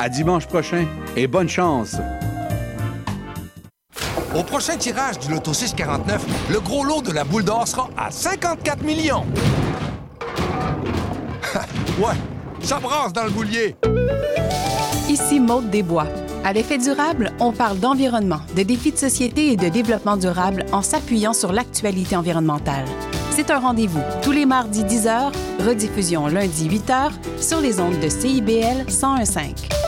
À 0.00 0.08
dimanche 0.08 0.46
prochain 0.46 0.86
et 1.16 1.26
bonne 1.26 1.48
chance! 1.48 1.96
Au 4.36 4.44
prochain 4.44 4.76
tirage 4.76 5.18
du 5.18 5.28
Loto 5.28 5.52
649, 5.52 6.24
le 6.52 6.60
gros 6.60 6.84
lot 6.84 7.02
de 7.02 7.10
la 7.10 7.24
boule 7.24 7.42
d'or 7.42 7.66
sera 7.66 7.90
à 7.96 8.10
54 8.12 8.84
millions. 8.84 9.26
ouais, 11.98 12.14
ça 12.60 12.78
brasse 12.78 13.12
dans 13.12 13.24
le 13.24 13.30
boulier. 13.30 13.74
Ici 15.08 15.40
Maude 15.40 15.68
Desbois. 15.70 16.06
À 16.44 16.52
l'effet 16.52 16.78
durable, 16.78 17.32
on 17.40 17.50
parle 17.50 17.80
d'environnement, 17.80 18.40
de 18.56 18.62
défis 18.62 18.92
de 18.92 18.98
société 18.98 19.50
et 19.52 19.56
de 19.56 19.68
développement 19.68 20.16
durable 20.16 20.64
en 20.70 20.82
s'appuyant 20.82 21.32
sur 21.32 21.52
l'actualité 21.52 22.14
environnementale. 22.14 22.84
C'est 23.30 23.50
un 23.50 23.58
rendez-vous 23.58 24.02
tous 24.22 24.32
les 24.32 24.46
mardis 24.46 24.84
10h, 24.84 25.32
rediffusion 25.66 26.28
lundi 26.28 26.68
8h 26.68 27.10
sur 27.40 27.60
les 27.60 27.80
ondes 27.80 27.98
de 27.98 28.08
CIBL 28.08 28.84
1015. 28.86 29.87